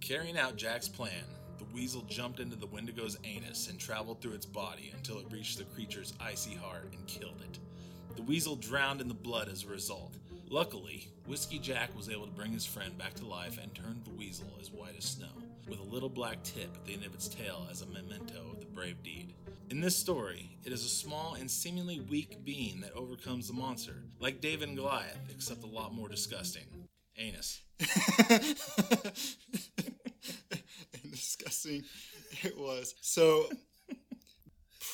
Carrying 0.00 0.36
out 0.36 0.56
Jack's 0.56 0.88
plan, 0.88 1.22
the 1.58 1.64
weasel 1.72 2.02
jumped 2.02 2.40
into 2.40 2.56
the 2.56 2.66
Wendigo's 2.66 3.16
anus 3.24 3.68
and 3.68 3.78
traveled 3.78 4.20
through 4.20 4.32
its 4.32 4.46
body 4.46 4.92
until 4.96 5.18
it 5.18 5.26
reached 5.30 5.58
the 5.58 5.64
creature's 5.64 6.12
icy 6.20 6.54
heart 6.54 6.92
and 6.92 7.06
killed 7.06 7.40
it. 7.48 7.58
The 8.16 8.22
weasel 8.22 8.56
drowned 8.56 9.00
in 9.00 9.08
the 9.08 9.14
blood 9.14 9.48
as 9.48 9.64
a 9.64 9.68
result. 9.68 10.16
Luckily, 10.54 11.08
Whiskey 11.26 11.58
Jack 11.58 11.90
was 11.96 12.08
able 12.08 12.26
to 12.26 12.32
bring 12.32 12.52
his 12.52 12.64
friend 12.64 12.96
back 12.96 13.14
to 13.14 13.26
life 13.26 13.58
and 13.60 13.74
turned 13.74 14.04
the 14.04 14.12
weasel 14.12 14.46
as 14.60 14.70
white 14.70 14.94
as 14.96 15.04
snow, 15.04 15.26
with 15.68 15.80
a 15.80 15.82
little 15.82 16.08
black 16.08 16.44
tip 16.44 16.72
at 16.76 16.86
the 16.86 16.92
end 16.92 17.04
of 17.04 17.12
its 17.12 17.26
tail 17.26 17.66
as 17.72 17.82
a 17.82 17.86
memento 17.86 18.52
of 18.52 18.60
the 18.60 18.66
brave 18.66 19.02
deed. 19.02 19.34
In 19.70 19.80
this 19.80 19.96
story, 19.96 20.56
it 20.64 20.72
is 20.72 20.84
a 20.84 20.88
small 20.88 21.34
and 21.34 21.50
seemingly 21.50 21.98
weak 21.98 22.44
being 22.44 22.80
that 22.82 22.92
overcomes 22.92 23.48
the 23.48 23.52
monster, 23.52 24.04
like 24.20 24.40
David 24.40 24.68
and 24.68 24.76
Goliath, 24.76 25.18
except 25.28 25.64
a 25.64 25.66
lot 25.66 25.92
more 25.92 26.08
disgusting. 26.08 26.66
Anus. 27.18 27.60
and 28.30 28.56
disgusting 31.10 31.82
it 32.44 32.56
was. 32.56 32.94
So, 33.00 33.48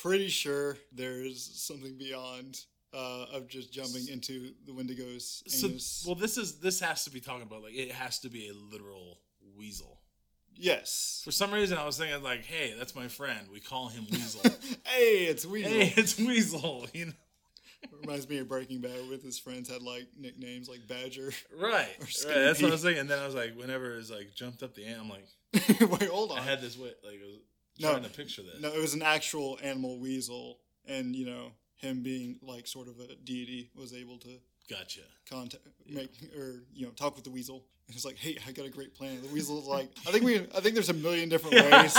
pretty 0.01 0.29
sure 0.29 0.79
there's 0.91 1.51
something 1.53 1.99
beyond 1.99 2.61
uh, 2.93 3.25
of 3.33 3.47
just 3.47 3.71
jumping 3.71 4.07
into 4.09 4.51
the 4.65 4.73
Wendigo's 4.73 5.43
So, 5.47 5.67
anus. 5.67 6.03
well, 6.05 6.15
this 6.15 6.37
is 6.37 6.59
this 6.59 6.79
has 6.81 7.03
to 7.05 7.09
be 7.11 7.19
talking 7.19 7.43
about 7.43 7.63
like 7.63 7.73
it 7.75 7.91
has 7.91 8.19
to 8.19 8.29
be 8.29 8.49
a 8.49 8.53
literal 8.53 9.19
weasel. 9.57 9.99
yes. 10.55 11.21
For 11.23 11.31
some 11.31 11.51
reason, 11.51 11.77
I 11.77 11.85
was 11.85 11.97
thinking 11.97 12.21
like, 12.23 12.43
hey, 12.45 12.73
that's 12.77 12.95
my 12.95 13.07
friend. 13.07 13.47
We 13.51 13.59
call 13.59 13.87
him 13.89 14.05
Weasel. 14.11 14.41
hey, 14.85 15.25
it's 15.25 15.45
Weasel. 15.45 15.71
hey, 15.71 15.93
it's 15.95 16.17
Weasel. 16.19 16.87
You 16.93 17.05
know, 17.07 17.11
Reminds 18.01 18.29
me 18.29 18.37
of 18.37 18.47
Breaking 18.47 18.79
Bad 18.79 19.09
with 19.09 19.23
his 19.23 19.39
friends 19.39 19.67
had 19.67 19.81
like 19.81 20.07
nicknames 20.17 20.69
like 20.69 20.85
Badger. 20.87 21.31
right? 21.57 21.71
Right. 21.99 22.23
That's 22.27 22.61
what 22.61 22.69
I 22.69 22.71
was 22.73 22.83
thinking. 22.83 22.99
And 23.01 23.09
then 23.09 23.17
I 23.19 23.25
was 23.25 23.33
like, 23.33 23.55
whenever 23.57 23.95
it's 23.97 24.11
like 24.11 24.35
jumped 24.35 24.61
up 24.61 24.75
the 24.75 24.85
ant, 24.85 25.01
I'm 25.01 25.09
like, 25.09 25.89
Wait, 25.99 26.09
hold 26.09 26.31
on. 26.31 26.37
I 26.39 26.41
had 26.41 26.61
this 26.61 26.77
way, 26.77 26.91
like, 27.03 27.19
I 27.21 27.25
was 27.25 27.39
No. 27.79 27.91
trying 27.91 28.03
to 28.03 28.09
picture 28.09 28.43
this. 28.43 28.61
No, 28.61 28.71
it 28.71 28.79
was 28.79 28.93
an 28.93 29.01
actual 29.01 29.57
animal 29.63 29.99
weasel, 29.99 30.59
and 30.85 31.15
you 31.15 31.25
know 31.25 31.53
him 31.81 32.03
being 32.03 32.37
like 32.41 32.67
sort 32.67 32.87
of 32.87 32.99
a 32.99 33.15
deity 33.23 33.69
was 33.75 33.93
able 33.93 34.17
to 34.19 34.29
Gotcha. 34.69 35.01
contact, 35.29 35.63
make 35.87 36.11
or 36.37 36.63
you 36.73 36.85
know, 36.85 36.91
talk 36.91 37.15
with 37.15 37.23
the 37.25 37.31
weasel. 37.31 37.65
And 37.87 37.95
it's 37.95 38.05
like, 38.05 38.17
hey, 38.17 38.37
I 38.47 38.51
got 38.51 38.65
a 38.65 38.69
great 38.69 38.93
plan. 38.93 39.21
The 39.21 39.27
weasel's 39.27 39.67
like, 39.67 39.89
I 40.07 40.11
think 40.11 40.23
we, 40.23 40.35
I 40.55 40.61
think 40.61 40.75
there's 40.75 40.89
a 40.89 40.93
million 40.93 41.27
different 41.27 41.55
ways 41.71 41.97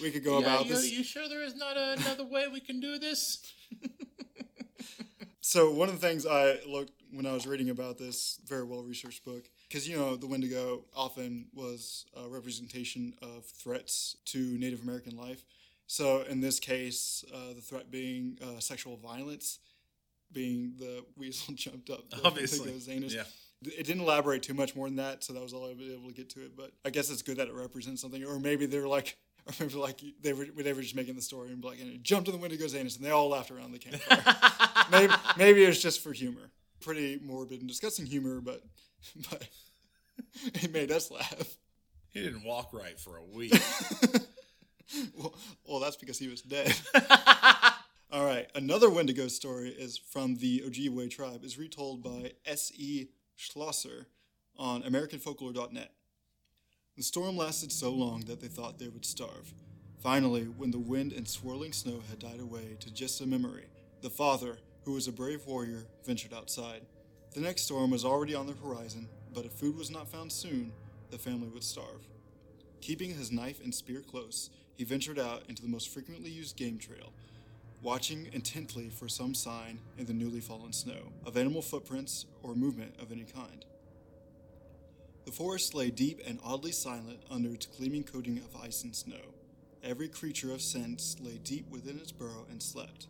we 0.00 0.10
could 0.12 0.22
go 0.24 0.38
about 0.38 0.66
you, 0.66 0.74
this. 0.74 0.92
you 0.92 1.02
sure 1.02 1.28
there 1.28 1.42
is 1.42 1.56
not 1.56 1.76
another 1.76 2.24
way 2.24 2.46
we 2.46 2.60
can 2.60 2.78
do 2.78 2.98
this? 2.98 3.38
So 5.46 5.70
one 5.70 5.90
of 5.90 6.00
the 6.00 6.04
things 6.04 6.24
I 6.26 6.58
looked 6.66 6.94
when 7.12 7.26
I 7.26 7.32
was 7.32 7.46
reading 7.46 7.68
about 7.68 7.98
this 7.98 8.40
very 8.46 8.64
well 8.64 8.82
researched 8.82 9.26
book, 9.26 9.44
because 9.68 9.86
you 9.86 9.94
know 9.94 10.16
the 10.16 10.26
Wendigo 10.26 10.86
often 10.96 11.48
was 11.52 12.06
a 12.16 12.26
representation 12.26 13.12
of 13.20 13.44
threats 13.44 14.16
to 14.24 14.38
Native 14.58 14.80
American 14.82 15.18
life. 15.18 15.44
So 15.86 16.22
in 16.22 16.40
this 16.40 16.58
case, 16.58 17.24
uh, 17.32 17.54
the 17.54 17.60
threat 17.60 17.90
being 17.90 18.38
uh, 18.42 18.60
sexual 18.60 18.96
violence, 18.96 19.58
being 20.32 20.74
the 20.78 21.04
weasel 21.16 21.54
jumped 21.56 21.90
up. 21.90 22.08
the 22.10 22.24
Obviously. 22.24 22.72
Yeah. 23.14 23.24
It 23.62 23.86
didn't 23.86 24.02
elaborate 24.02 24.42
too 24.42 24.52
much 24.52 24.76
more 24.76 24.86
than 24.88 24.96
that, 24.96 25.24
so 25.24 25.32
that 25.32 25.42
was 25.42 25.54
all 25.54 25.64
I 25.64 25.72
was 25.72 25.88
able 25.88 26.08
to 26.08 26.14
get 26.14 26.28
to 26.30 26.40
it. 26.44 26.54
But 26.54 26.72
I 26.84 26.90
guess 26.90 27.08
it's 27.08 27.22
good 27.22 27.38
that 27.38 27.48
it 27.48 27.54
represents 27.54 28.02
something, 28.02 28.22
or 28.22 28.38
maybe 28.38 28.66
they're 28.66 28.86
like, 28.86 29.16
or 29.46 29.54
maybe 29.58 29.74
like 29.74 30.02
they 30.20 30.34
were 30.34 30.44
they 30.44 30.74
were 30.74 30.82
just 30.82 30.94
making 30.94 31.14
the 31.14 31.22
story 31.22 31.50
and 31.50 31.64
like, 31.64 31.80
and 31.80 31.90
it 31.90 32.02
jumped 32.02 32.28
in 32.28 32.34
the 32.34 32.40
Wendigo's 32.40 32.74
anus, 32.74 32.96
and 32.96 33.06
they 33.06 33.10
all 33.10 33.28
laughed 33.30 33.50
around 33.50 33.72
the 33.72 33.78
campfire 33.78 34.34
maybe, 34.90 35.12
maybe 35.36 35.64
it's 35.64 35.80
just 35.80 36.00
for 36.00 36.12
humor. 36.12 36.50
Pretty 36.80 37.18
morbid 37.22 37.60
and 37.60 37.68
disgusting 37.68 38.06
humor, 38.06 38.40
but 38.40 38.62
but 39.30 39.48
it 40.54 40.72
made 40.72 40.90
us 40.90 41.10
laugh. 41.10 41.56
He 42.10 42.22
didn't 42.22 42.44
walk 42.44 42.72
right 42.72 42.98
for 42.98 43.16
a 43.16 43.24
week. 43.24 43.54
Well, 45.16 45.34
well, 45.66 45.80
that's 45.80 45.96
because 45.96 46.18
he 46.18 46.28
was 46.28 46.42
dead. 46.42 46.74
All 48.12 48.24
right, 48.24 48.48
another 48.54 48.90
Wendigo 48.90 49.28
story 49.28 49.70
is 49.70 49.98
from 49.98 50.36
the 50.36 50.60
Ojibwe 50.60 51.10
tribe. 51.10 51.44
is 51.44 51.58
retold 51.58 52.02
by 52.02 52.32
S. 52.46 52.70
E. 52.76 53.08
Schlosser 53.34 54.06
on 54.56 54.82
AmericanFolklore.net. 54.82 55.90
The 56.96 57.02
storm 57.02 57.36
lasted 57.36 57.72
so 57.72 57.90
long 57.90 58.20
that 58.26 58.40
they 58.40 58.46
thought 58.46 58.78
they 58.78 58.88
would 58.88 59.04
starve. 59.04 59.52
Finally, 60.00 60.44
when 60.44 60.70
the 60.70 60.78
wind 60.78 61.12
and 61.12 61.26
swirling 61.26 61.72
snow 61.72 62.02
had 62.08 62.18
died 62.20 62.38
away 62.38 62.76
to 62.78 62.92
just 62.92 63.20
a 63.20 63.26
memory, 63.26 63.66
the 64.02 64.10
father, 64.10 64.58
who 64.84 64.92
was 64.92 65.08
a 65.08 65.12
brave 65.12 65.46
warrior, 65.46 65.86
ventured 66.04 66.32
outside. 66.34 66.82
The 67.32 67.40
next 67.40 67.62
storm 67.62 67.90
was 67.90 68.04
already 68.04 68.34
on 68.34 68.46
the 68.46 68.52
horizon, 68.52 69.08
but 69.32 69.44
if 69.44 69.52
food 69.52 69.76
was 69.76 69.90
not 69.90 70.08
found 70.08 70.30
soon, 70.30 70.72
the 71.10 71.18
family 71.18 71.48
would 71.48 71.64
starve. 71.64 72.06
Keeping 72.80 73.14
his 73.14 73.32
knife 73.32 73.60
and 73.64 73.74
spear 73.74 74.02
close, 74.02 74.50
he 74.76 74.84
ventured 74.84 75.18
out 75.18 75.44
into 75.48 75.62
the 75.62 75.68
most 75.68 75.88
frequently 75.88 76.30
used 76.30 76.56
game 76.56 76.78
trail, 76.78 77.12
watching 77.82 78.28
intently 78.32 78.88
for 78.88 79.08
some 79.08 79.34
sign 79.34 79.78
in 79.98 80.06
the 80.06 80.12
newly 80.12 80.40
fallen 80.40 80.72
snow 80.72 81.12
of 81.24 81.36
animal 81.36 81.62
footprints 81.62 82.26
or 82.42 82.54
movement 82.54 82.94
of 83.00 83.12
any 83.12 83.24
kind. 83.24 83.64
The 85.24 85.32
forest 85.32 85.74
lay 85.74 85.90
deep 85.90 86.20
and 86.26 86.38
oddly 86.44 86.72
silent 86.72 87.20
under 87.30 87.54
its 87.54 87.66
gleaming 87.66 88.04
coating 88.04 88.38
of 88.38 88.62
ice 88.62 88.82
and 88.84 88.94
snow. 88.94 89.32
Every 89.82 90.08
creature 90.08 90.52
of 90.52 90.60
sense 90.60 91.16
lay 91.20 91.38
deep 91.38 91.70
within 91.70 91.98
its 91.98 92.12
burrow 92.12 92.46
and 92.50 92.62
slept. 92.62 93.06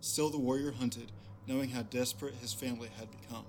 Still, 0.00 0.30
the 0.30 0.38
warrior 0.38 0.72
hunted, 0.72 1.10
knowing 1.46 1.70
how 1.70 1.82
desperate 1.82 2.34
his 2.36 2.52
family 2.52 2.90
had 2.98 3.08
become. 3.10 3.44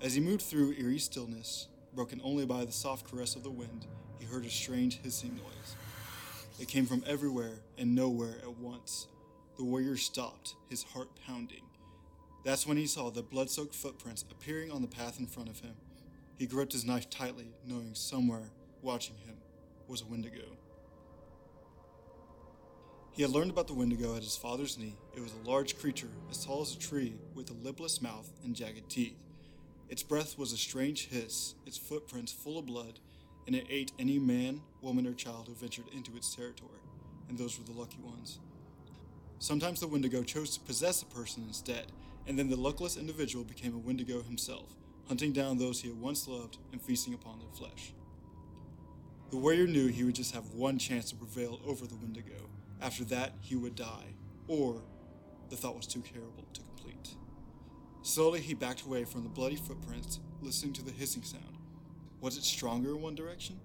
As 0.00 0.14
he 0.14 0.20
moved 0.20 0.42
through 0.42 0.74
eerie 0.78 0.98
stillness, 0.98 1.68
broken 1.94 2.20
only 2.22 2.46
by 2.46 2.64
the 2.64 2.72
soft 2.72 3.10
caress 3.10 3.34
of 3.34 3.42
the 3.42 3.50
wind, 3.50 3.86
he 4.18 4.26
heard 4.26 4.44
a 4.44 4.50
strange 4.50 5.00
hissing 5.02 5.34
noise. 5.34 5.74
It 6.58 6.66
came 6.68 6.86
from 6.86 7.04
everywhere 7.06 7.60
and 7.76 7.94
nowhere 7.94 8.38
at 8.42 8.58
once. 8.58 9.06
The 9.56 9.64
warrior 9.64 9.96
stopped, 9.96 10.54
his 10.68 10.82
heart 10.82 11.08
pounding. 11.24 11.62
That's 12.44 12.66
when 12.66 12.76
he 12.76 12.86
saw 12.86 13.10
the 13.10 13.22
blood 13.22 13.50
soaked 13.50 13.74
footprints 13.74 14.24
appearing 14.30 14.70
on 14.70 14.82
the 14.82 14.88
path 14.88 15.20
in 15.20 15.26
front 15.26 15.48
of 15.48 15.60
him. 15.60 15.74
He 16.36 16.46
gripped 16.46 16.72
his 16.72 16.84
knife 16.84 17.10
tightly, 17.10 17.52
knowing 17.64 17.94
somewhere, 17.94 18.50
watching 18.82 19.16
him, 19.26 19.36
was 19.86 20.02
a 20.02 20.06
Wendigo. 20.06 20.56
He 23.12 23.22
had 23.22 23.32
learned 23.32 23.50
about 23.50 23.66
the 23.66 23.74
Wendigo 23.74 24.14
at 24.16 24.22
his 24.22 24.36
father's 24.36 24.78
knee. 24.78 24.96
It 25.16 25.20
was 25.20 25.32
a 25.32 25.48
large 25.48 25.78
creature, 25.78 26.10
as 26.30 26.44
tall 26.44 26.62
as 26.62 26.74
a 26.74 26.78
tree, 26.78 27.14
with 27.34 27.50
a 27.50 27.54
lipless 27.54 28.00
mouth 28.00 28.30
and 28.44 28.54
jagged 28.54 28.88
teeth. 28.88 29.16
Its 29.88 30.02
breath 30.02 30.38
was 30.38 30.52
a 30.52 30.56
strange 30.56 31.08
hiss, 31.08 31.54
its 31.66 31.78
footprints 31.78 32.30
full 32.30 32.58
of 32.58 32.66
blood, 32.66 33.00
and 33.48 33.56
it 33.56 33.66
ate 33.70 33.92
any 33.98 34.18
man, 34.18 34.60
woman, 34.82 35.06
or 35.06 35.14
child 35.14 35.48
who 35.48 35.54
ventured 35.54 35.86
into 35.96 36.14
its 36.14 36.34
territory, 36.34 36.82
and 37.30 37.38
those 37.38 37.58
were 37.58 37.64
the 37.64 37.72
lucky 37.72 37.98
ones. 38.02 38.40
Sometimes 39.38 39.80
the 39.80 39.86
Wendigo 39.86 40.22
chose 40.22 40.50
to 40.50 40.60
possess 40.60 41.00
a 41.00 41.06
person 41.06 41.44
instead, 41.46 41.86
and 42.26 42.38
then 42.38 42.50
the 42.50 42.56
luckless 42.56 42.98
individual 42.98 43.44
became 43.44 43.74
a 43.74 43.78
Wendigo 43.78 44.20
himself, 44.20 44.74
hunting 45.08 45.32
down 45.32 45.56
those 45.56 45.80
he 45.80 45.88
had 45.88 45.98
once 45.98 46.28
loved 46.28 46.58
and 46.72 46.82
feasting 46.82 47.14
upon 47.14 47.38
their 47.38 47.48
flesh. 47.48 47.94
The 49.30 49.38
warrior 49.38 49.66
knew 49.66 49.86
he 49.86 50.04
would 50.04 50.16
just 50.16 50.34
have 50.34 50.52
one 50.52 50.78
chance 50.78 51.08
to 51.08 51.16
prevail 51.16 51.58
over 51.66 51.86
the 51.86 51.96
Wendigo. 51.96 52.50
After 52.82 53.02
that, 53.04 53.32
he 53.40 53.56
would 53.56 53.74
die, 53.74 54.12
or 54.46 54.82
the 55.48 55.56
thought 55.56 55.74
was 55.74 55.86
too 55.86 56.02
terrible 56.02 56.44
to 56.52 56.60
complete. 56.60 57.14
Slowly, 58.02 58.40
he 58.40 58.52
backed 58.52 58.82
away 58.82 59.04
from 59.04 59.22
the 59.22 59.30
bloody 59.30 59.56
footprints, 59.56 60.20
listening 60.42 60.74
to 60.74 60.84
the 60.84 60.92
hissing 60.92 61.22
sound. 61.22 61.57
Was 62.20 62.36
it 62.36 62.42
stronger 62.42 62.90
in 62.90 63.02
one 63.02 63.14
direction? 63.14 63.60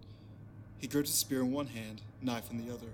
He 0.77 0.87
gripped 0.87 1.07
his 1.07 1.17
spear 1.17 1.41
in 1.41 1.51
one 1.51 1.67
hand, 1.67 2.01
knife 2.21 2.51
in 2.51 2.63
the 2.63 2.71
other. 2.71 2.87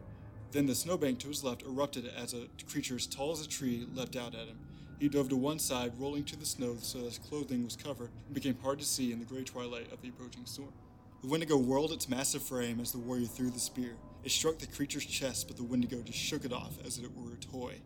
Then 0.52 0.68
the 0.68 0.76
snowbank 0.76 1.20
to 1.20 1.28
his 1.28 1.44
left 1.44 1.64
erupted 1.64 2.10
as 2.18 2.34
a 2.34 2.48
creature 2.72 2.96
as 2.96 3.06
tall 3.06 3.34
as 3.34 3.42
a 3.42 3.50
tree 3.50 3.86
leapt 3.94 4.16
out 4.16 4.34
at 4.36 4.48
him. 4.48 4.58
He 5.00 5.10
dove 5.10 5.30
to 5.30 5.36
one 5.36 5.60
side, 5.60 5.94
rolling 5.98 6.24
to 6.26 6.36
the 6.38 6.46
snow 6.46 6.78
so 6.82 7.00
that 7.00 7.06
his 7.06 7.18
clothing 7.18 7.64
was 7.66 7.76
covered 7.76 8.10
and 8.26 8.34
became 8.34 8.58
hard 8.62 8.80
to 8.80 8.86
see 8.86 9.12
in 9.12 9.20
the 9.20 9.26
gray 9.26 9.44
twilight 9.44 9.92
of 9.92 10.02
the 10.02 10.10
approaching 10.10 10.46
storm. 10.46 10.74
The 11.22 11.28
Wendigo 11.28 11.58
whirled 11.58 11.92
its 11.92 12.08
massive 12.08 12.44
frame 12.44 12.80
as 12.80 12.92
the 12.92 12.98
warrior 12.98 13.26
threw 13.26 13.50
the 13.50 13.60
spear. 13.60 13.96
It 14.24 14.32
struck 14.32 14.58
the 14.58 14.68
creature's 14.68 15.06
chest, 15.06 15.48
but 15.48 15.58
the 15.58 15.64
Wendigo 15.64 16.02
just 16.02 16.18
shook 16.18 16.46
it 16.46 16.54
off 16.54 16.78
as 16.86 16.98
if 16.98 17.04
it 17.04 17.12
were 17.16 17.34
a 17.34 17.38
toy. 17.38 17.82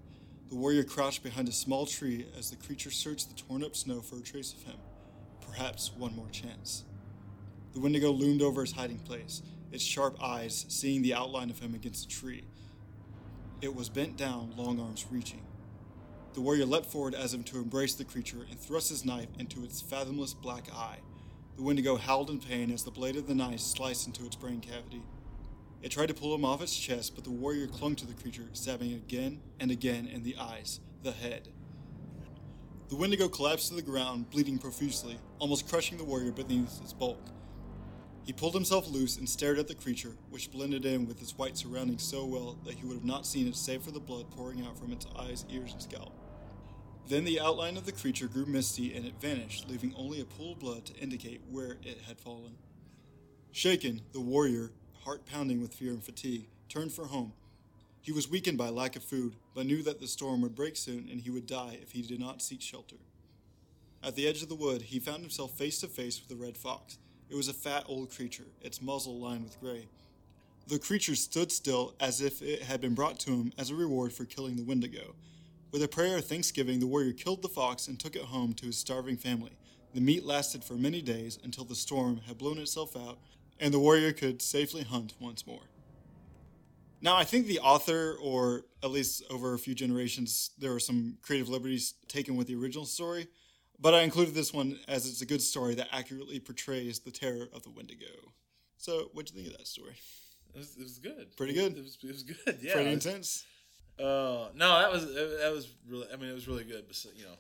The 0.50 0.56
warrior 0.56 0.84
crouched 0.84 1.24
behind 1.24 1.48
a 1.48 1.52
small 1.52 1.88
tree 1.88 2.28
as 2.38 2.50
the 2.50 2.56
creature 2.56 2.92
searched 2.92 3.30
the 3.30 3.42
torn 3.42 3.64
up 3.64 3.76
snow 3.76 4.02
for 4.02 4.18
a 4.18 4.22
trace 4.22 4.54
of 4.54 4.64
him. 4.64 4.78
Perhaps 5.42 5.92
one 5.98 6.16
more 6.16 6.30
chance. 6.30 6.84
The 7.74 7.80
Wendigo 7.80 8.12
loomed 8.12 8.44
over 8.44 8.62
his 8.62 8.74
hiding 8.74 9.00
place, 9.00 9.42
its 9.72 9.84
sharp 9.84 10.22
eyes 10.22 10.66
seeing 10.70 11.02
the 11.02 11.16
outline 11.16 11.50
of 11.50 11.60
him 11.60 11.74
against 11.74 12.06
a 12.06 12.08
tree. 12.08 12.44
It 13.62 13.76
was 13.76 13.90
bent 13.90 14.16
down, 14.16 14.54
long 14.56 14.80
arms 14.80 15.08
reaching. 15.10 15.42
The 16.34 16.42
warrior 16.42 16.66
leapt 16.66 16.86
forward 16.86 17.16
as 17.16 17.34
if 17.34 17.46
to 17.46 17.58
embrace 17.58 17.96
the 17.96 18.04
creature 18.04 18.46
and 18.50 18.60
thrust 18.60 18.90
his 18.90 19.06
knife 19.06 19.30
into 19.40 19.64
its 19.64 19.82
fathomless 19.82 20.34
black 20.34 20.72
eye. 20.72 21.00
The 21.56 21.64
Wendigo 21.64 21.96
howled 21.98 22.30
in 22.30 22.40
pain 22.40 22.72
as 22.72 22.84
the 22.84 22.92
blade 22.92 23.16
of 23.16 23.28
the 23.28 23.36
knife 23.36 23.60
sliced 23.60 24.06
into 24.06 24.26
its 24.26 24.36
brain 24.36 24.60
cavity. 24.60 25.04
It 25.82 25.90
tried 25.90 26.08
to 26.08 26.14
pull 26.14 26.34
him 26.34 26.46
off 26.46 26.62
its 26.62 26.78
chest, 26.78 27.16
but 27.16 27.24
the 27.24 27.32
warrior 27.32 27.68
clung 27.68 27.96
to 27.98 28.06
the 28.06 28.14
creature, 28.14 28.48
stabbing 28.54 28.92
it 28.92 28.98
again 28.98 29.42
and 29.60 29.72
again 29.72 30.08
in 30.08 30.24
the 30.24 30.38
eyes, 30.38 30.80
the 31.04 31.12
head. 31.12 31.50
The 32.90 32.96
Wendigo 32.96 33.28
collapsed 33.28 33.70
to 33.70 33.76
the 33.76 33.82
ground, 33.82 34.30
bleeding 34.30 34.60
profusely, 34.60 35.18
almost 35.40 35.68
crushing 35.68 35.98
the 35.98 36.04
warrior 36.04 36.32
beneath 36.32 36.82
its 36.82 36.94
bulk. 36.94 37.20
He 38.24 38.32
pulled 38.32 38.54
himself 38.54 38.90
loose 38.90 39.18
and 39.18 39.28
stared 39.28 39.60
at 39.60 39.68
the 39.68 39.76
creature, 39.76 40.16
which 40.30 40.52
blended 40.52 40.86
in 40.86 41.06
with 41.06 41.22
its 41.22 41.38
white 41.38 41.58
surroundings 41.58 42.04
so 42.04 42.26
well 42.26 42.58
that 42.64 42.76
he 42.76 42.86
would 42.86 42.96
have 42.96 43.06
not 43.06 43.26
seen 43.26 43.48
it 43.48 43.56
save 43.56 43.84
for 43.84 43.92
the 43.92 44.00
blood 44.00 44.30
pouring 44.32 44.66
out 44.66 44.78
from 44.78 44.94
its 44.94 45.06
eyes, 45.18 45.46
ears, 45.50 45.74
and 45.74 45.82
scalp. 45.82 46.14
Then 47.08 47.26
the 47.26 47.42
outline 47.42 47.76
of 47.76 47.86
the 47.86 47.92
creature 47.92 48.28
grew 48.28 48.46
misty 48.46 48.94
and 48.96 49.06
it 49.06 49.20
vanished, 49.20 49.70
leaving 49.70 49.94
only 49.98 50.22
a 50.22 50.26
pool 50.26 50.54
of 50.54 50.60
blood 50.60 50.86
to 50.86 50.96
indicate 50.96 51.42
where 51.52 51.78
it 51.84 52.00
had 52.08 52.18
fallen. 52.18 52.56
Shaken, 53.52 54.02
the 54.14 54.22
warrior, 54.22 54.72
heart 55.04 55.26
pounding 55.26 55.62
with 55.62 55.74
fear 55.74 55.92
and 55.92 56.04
fatigue, 56.04 56.48
turned 56.70 56.94
for 56.94 57.08
home. 57.08 57.34
He 58.02 58.14
was 58.14 58.30
weakened 58.30 58.58
by 58.58 58.70
lack 58.70 58.96
of 58.96 59.04
food, 59.04 59.36
but 59.54 59.66
knew 59.66 59.84
that 59.84 60.00
the 60.00 60.08
storm 60.08 60.42
would 60.42 60.56
break 60.56 60.78
soon 60.78 61.10
and 61.12 61.22
he 61.22 61.30
would 61.30 61.46
die 61.46 61.78
if 61.82 61.92
he 61.92 62.02
did 62.02 62.22
not 62.22 62.42
seek 62.42 62.62
shelter. 62.62 62.96
At 64.02 64.16
the 64.16 64.28
edge 64.28 64.42
of 64.42 64.50
the 64.50 64.56
wood, 64.56 64.84
he 64.84 65.00
found 65.00 65.22
himself 65.22 65.58
face 65.58 65.80
to 65.82 65.88
face 65.88 66.22
with 66.22 66.38
a 66.38 66.42
red 66.42 66.58
fox. 66.58 66.98
It 67.34 67.36
was 67.36 67.48
a 67.48 67.54
fat 67.54 67.86
old 67.88 68.12
creature, 68.12 68.46
its 68.62 68.80
muzzle 68.80 69.18
lined 69.18 69.44
with 69.44 69.60
gray. 69.60 69.88
The 70.68 70.78
creature 70.78 71.16
stood 71.16 71.52
still 71.52 71.96
as 72.00 72.22
if 72.22 72.44
it 72.44 72.62
had 72.62 72.80
been 72.80 72.94
brought 72.94 73.18
to 73.22 73.32
him 73.32 73.52
as 73.58 73.72
a 73.72 73.76
reward 73.76 74.14
for 74.14 74.24
killing 74.24 74.56
the 74.56 74.64
Wendigo. 74.64 75.16
With 75.72 75.82
a 75.82 75.88
prayer 75.88 76.20
of 76.20 76.28
thanksgiving, 76.28 76.80
the 76.80 76.86
warrior 76.86 77.12
killed 77.12 77.42
the 77.42 77.50
fox 77.50 77.88
and 77.88 78.00
took 78.00 78.16
it 78.16 78.22
home 78.22 78.54
to 78.54 78.68
his 78.68 78.78
starving 78.78 79.18
family. 79.18 79.58
The 79.96 80.00
meat 80.00 80.24
lasted 80.24 80.64
for 80.64 80.76
many 80.76 81.02
days 81.02 81.40
until 81.44 81.64
the 81.64 81.74
storm 81.74 82.22
had 82.28 82.38
blown 82.38 82.60
itself 82.60 82.96
out 82.96 83.18
and 83.60 83.74
the 83.74 83.80
warrior 83.80 84.14
could 84.14 84.40
safely 84.40 84.84
hunt 84.84 85.16
once 85.20 85.48
more. 85.48 85.64
Now, 87.02 87.16
I 87.16 87.24
think 87.24 87.48
the 87.48 87.62
author, 87.62 88.16
or 88.22 88.66
at 88.84 88.92
least 88.92 89.24
over 89.32 89.56
a 89.56 89.60
few 89.60 89.74
generations, 89.74 90.52
there 90.60 90.72
were 90.72 90.80
some 90.80 91.18
creative 91.24 91.50
liberties 91.50 91.96
taken 92.08 92.36
with 92.36 92.46
the 92.46 92.56
original 92.56 92.86
story, 92.86 93.28
but 93.84 93.94
I 93.94 94.02
included 94.02 94.34
this 94.34 94.52
one 94.52 94.80
as 94.88 95.06
it's 95.08 95.22
a 95.22 95.26
good 95.28 95.42
story 95.42 95.76
that 95.76 95.90
accurately 95.92 96.40
portrays 96.40 97.00
the 97.00 97.12
terror 97.12 97.48
of 97.54 97.62
the 97.64 97.70
Wendigo. 97.70 98.08
So, 98.78 99.10
what'd 99.14 99.30
you 99.36 99.42
think 99.44 99.54
of 99.54 99.60
that 99.60 99.68
story? 99.68 99.94
It 100.56 100.58
was, 100.58 100.76
it 100.78 100.84
was 100.84 100.98
good. 100.98 101.36
Pretty 101.38 101.54
good. 101.54 101.78
It 101.78 101.84
was, 101.84 101.98
it 102.02 102.08
was 102.08 102.24
good. 102.24 102.58
Yeah. 102.62 102.74
Pretty 102.74 102.92
intense. 102.92 103.46
Uh, 104.00 104.48
no, 104.56 104.80
that 104.80 104.92
was 104.92 105.06
that 105.14 105.52
was 105.54 105.68
really. 105.88 106.08
I 106.12 106.16
mean, 106.16 106.30
it 106.30 106.34
was 106.34 106.48
really 106.48 106.64
good. 106.64 106.86
But 106.88 107.06
you 107.16 107.26
know, 107.26 107.36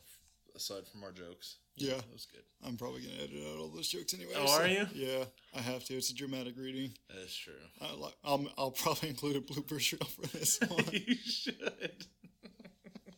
aside 0.56 0.86
from 0.88 1.04
our 1.04 1.12
jokes, 1.12 1.58
Yeah. 1.78 1.94
It 1.94 2.04
was 2.14 2.28
good. 2.32 2.44
I'm 2.66 2.78
probably 2.78 3.02
gonna 3.02 3.24
edit 3.24 3.42
out 3.52 3.60
all 3.60 3.70
those 3.70 3.88
jokes 3.88 4.14
anyway. 4.14 4.34
Oh, 4.36 4.60
are 4.62 4.68
you? 4.68 4.86
Yeah, 4.94 5.26
I 5.56 5.62
have 5.62 5.84
to. 5.86 5.96
It's 5.96 6.12
a 6.12 6.16
dramatic 6.16 6.56
reading. 6.58 6.92
That 7.10 7.20
is 7.24 7.36
true. 7.36 7.54
I 7.82 7.94
like. 7.96 8.14
I'll, 8.24 8.46
I'll 8.58 8.72
probably 8.72 9.10
include 9.10 9.36
a 9.38 9.42
blooper 9.42 9.72
reel 9.72 10.08
for 10.08 10.28
this 10.38 10.60
one. 10.68 10.86
you 10.92 11.16
should. 11.16 12.06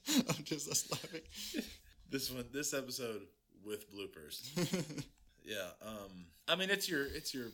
I'm 0.30 0.44
just 0.44 0.70
us 0.70 0.90
laughing. 0.92 1.22
This 2.16 2.32
one, 2.32 2.46
this 2.54 2.74
episode 2.74 3.24
with 3.66 3.94
bloopers. 3.94 4.40
yeah. 5.46 5.68
Um. 5.86 6.28
I 6.48 6.56
mean, 6.56 6.70
it's 6.70 6.88
your, 6.88 7.04
it's 7.04 7.34
your, 7.34 7.48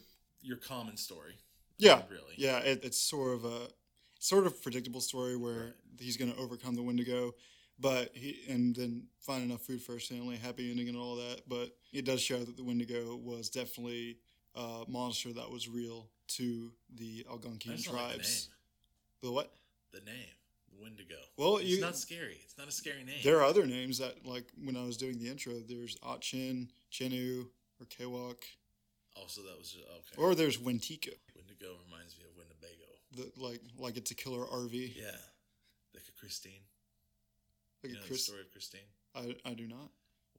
your 0.44 0.58
common 0.58 0.98
story. 0.98 1.34
yeah, 1.80 2.04
Really. 2.12 2.36
yeah. 2.38 2.60
It, 2.60 2.82
it's 2.84 3.00
sort 3.02 3.34
of 3.34 3.46
a 3.46 3.70
sort 4.20 4.46
of 4.46 4.62
predictable 4.62 5.02
story 5.02 5.36
where 5.36 5.74
he's 6.00 6.16
gonna 6.16 6.36
overcome 6.38 6.76
the 6.76 6.84
Wendigo, 6.84 7.34
but 7.80 8.12
he 8.14 8.38
and 8.48 8.76
then 8.76 9.08
find 9.20 9.44
enough 9.44 9.62
food 9.62 9.82
for 9.82 9.94
his 9.94 10.06
family, 10.06 10.36
happy 10.36 10.70
ending 10.70 10.90
and 10.90 10.96
all 10.96 11.16
that. 11.16 11.42
But 11.48 11.76
it 11.92 12.06
does 12.06 12.22
show 12.22 12.38
that 12.38 12.56
the 12.56 12.64
Wendigo 12.64 13.16
was 13.16 13.50
definitely 13.50 14.20
a 14.54 14.84
monster 14.88 15.34
that 15.34 15.50
was 15.50 15.68
real 15.68 16.08
to 16.36 16.72
the 17.00 17.26
Algonquian 17.28 17.78
just 17.78 17.86
don't 17.86 17.96
like 17.96 18.10
tribes. 18.12 18.50
The 19.24 19.32
what? 19.32 19.52
the 19.92 20.02
name. 20.02 20.30
The. 20.82 20.90
Wendigo. 20.90 21.16
Well, 21.38 21.58
it's 21.58 21.68
you- 21.70 21.82
not 21.82 21.96
scary. 21.96 22.40
It's 22.44 22.58
not 22.58 22.68
a 22.68 22.72
scary 22.72 23.04
name. 23.04 23.20
There 23.24 23.38
are 23.38 23.44
other 23.44 23.66
names 23.66 23.98
that, 24.00 24.26
like 24.26 24.46
when 24.64 24.76
I 24.76 24.84
was 24.84 24.98
doing 24.98 25.18
the 25.20 25.30
intro, 25.30 25.54
there's 25.60 25.98
Achin, 26.04 26.70
Chenu, 26.92 27.48
or 27.80 27.86
Kewok, 27.88 28.44
Also, 29.16 29.42
that 29.42 29.58
was 29.58 29.72
just, 29.72 29.84
okay. 29.86 30.16
or 30.22 30.36
there's 30.36 30.58
Wentika. 30.58 31.14
Wendigo 31.36 31.76
reminds 31.90 32.18
me 32.18 32.26
of 32.26 32.36
Winnebago. 32.38 32.90
The, 33.16 33.32
like, 33.42 33.62
like 33.78 33.98
it's 33.98 34.12
a 34.12 34.16
killer 34.16 34.46
RV. 34.46 34.96
Yeah. 34.96 35.12
Like 35.94 36.04
a 36.08 36.20
Christine. 36.20 36.64
Like 37.84 37.92
you 37.94 37.98
a 37.98 38.00
know 38.00 38.02
the 38.04 38.08
Chris. 38.08 38.26
story 38.26 38.42
of 38.42 38.52
Christine? 38.52 38.88
I, 39.16 39.36
I 39.50 39.54
do 39.54 39.68
not. 39.68 39.90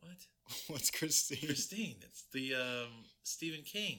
What? 0.00 0.26
What's 0.68 0.90
Christine? 0.90 1.46
Christine. 1.46 1.96
It's 2.02 2.24
the 2.32 2.54
um, 2.54 3.04
Stephen 3.22 3.62
King. 3.62 3.98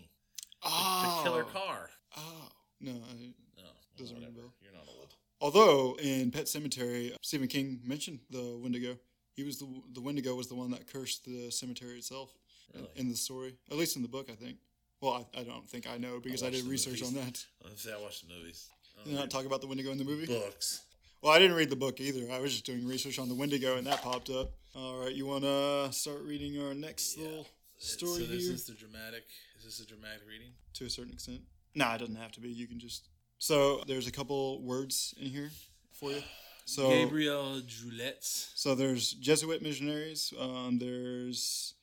The, 0.63 0.69
Oh, 0.71 1.21
the 1.23 1.29
killer 1.29 1.43
car. 1.43 1.89
Oh 2.17 2.49
no. 2.81 2.91
I, 2.91 3.33
No. 3.57 3.63
Doesn't 3.97 4.15
ring 4.17 4.25
a 4.27 4.31
bell. 4.31 4.53
You're 4.61 4.73
not 4.73 4.85
old. 4.87 5.13
Although 5.43 5.97
in 6.01 6.31
Pet 6.31 6.45
Sematary, 6.45 7.13
Stephen 7.21 7.49
King 7.49 7.81
mentioned 7.83 8.19
the 8.29 8.57
Wendigo. 8.63 8.97
He 9.35 9.43
was 9.43 9.59
the 9.59 9.67
the 9.93 9.99
Wendigo 10.01 10.35
was 10.35 10.47
the 10.47 10.55
one 10.55 10.71
that 10.71 10.87
cursed 10.87 11.25
the 11.25 11.51
cemetery 11.51 11.97
itself 11.97 12.29
Really? 12.73 12.87
in 12.95 13.09
the 13.09 13.15
story, 13.15 13.55
at 13.69 13.77
least 13.77 13.95
in 13.97 14.01
the 14.01 14.07
book, 14.07 14.29
I 14.31 14.35
think. 14.35 14.57
Well, 15.01 15.27
I, 15.35 15.41
I 15.41 15.43
don't 15.43 15.67
think 15.69 15.85
I 15.85 15.97
know 15.97 16.19
because 16.23 16.43
I, 16.43 16.45
watched 16.45 16.61
did 16.63 16.65
research 16.71 17.01
movies. 17.01 17.07
on 17.17 17.25
that. 17.25 17.45
I 17.65 18.01
watched 18.01 18.25
the 18.25 18.33
movies. 18.33 18.69
I 19.01 19.03
Did 19.03 19.15
not 19.15 19.29
talk 19.29 19.45
about 19.45 19.59
the 19.59 19.67
Wendigo 19.67 19.91
in 19.91 19.97
the 19.97 20.05
movie. 20.05 20.27
books. 20.27 20.83
Well, 21.21 21.33
I 21.33 21.39
didn't 21.39 21.57
read 21.57 21.69
the 21.69 21.75
book 21.75 21.99
either. 21.99 22.31
I 22.31 22.39
was 22.39 22.51
just 22.53 22.65
doing 22.65 22.87
research 22.87 23.19
on 23.19 23.27
the 23.27 23.35
Wendigo, 23.35 23.75
and 23.77 23.85
that 23.87 24.01
popped 24.01 24.29
up. 24.29 24.51
All 24.75 24.99
right, 25.03 25.13
you 25.13 25.25
want 25.25 25.43
to 25.43 25.89
start 25.91 26.21
reading 26.23 26.61
our 26.61 26.73
next 26.73 27.17
Yeah. 27.17 27.25
little 27.27 27.47
story 27.79 28.21
so 28.21 28.25
this 28.27 28.43
here 28.45 28.53
is 28.53 28.65
the 28.65 28.73
dramatic. 28.73 29.25
Is 29.57 29.65
this 29.65 29.79
a 29.81 29.85
dramatic 29.85 30.21
reading? 30.25 30.53
to 30.75 30.85
a 30.85 30.89
certain 30.89 31.11
extent? 31.13 31.41
Nah, 31.75 31.95
it 31.95 31.99
doesn't 31.99 32.15
have 32.15 32.31
to 32.33 32.39
be. 32.39 32.49
You 32.49 32.67
can 32.67 32.79
just. 32.79 33.09
So 33.43 33.83
there's 33.87 34.07
a 34.07 34.11
couple 34.11 34.61
words 34.61 35.13
in 35.19 35.25
here 35.27 35.51
for 35.91 36.11
you. 36.11 36.21
So 36.63 36.87
Gabriel 36.87 37.59
Julettes. 37.67 38.51
so 38.55 38.73
there's 38.73 39.11
Jesuit 39.11 39.61
missionaries. 39.61 40.33
Um, 40.39 40.79
there's 40.79 41.73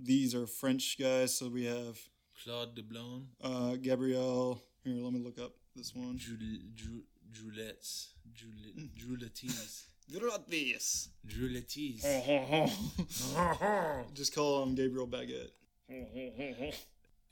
these 0.00 0.32
are 0.36 0.46
French 0.46 0.96
guys. 0.96 1.36
So 1.36 1.48
we 1.48 1.64
have 1.64 1.98
Claude 2.44 2.76
de 2.76 2.82
Blon. 2.84 3.24
uh, 3.42 3.74
Gabriel. 3.82 4.62
Here, 4.84 4.94
let 4.94 5.12
me 5.12 5.18
look 5.18 5.40
up 5.40 5.54
this 5.74 5.92
one. 5.92 6.18
Jul- 6.18 6.36
Ju- 6.76 7.02
Julettes. 7.32 8.10
Jul- 8.32 8.86
Julettes. 8.96 9.88
This. 10.06 11.08
Julettes. 11.26 12.00
Just 14.14 14.36
call 14.36 14.62
him 14.62 14.76
Gabriel 14.76 15.08
Baguette. 15.08 15.50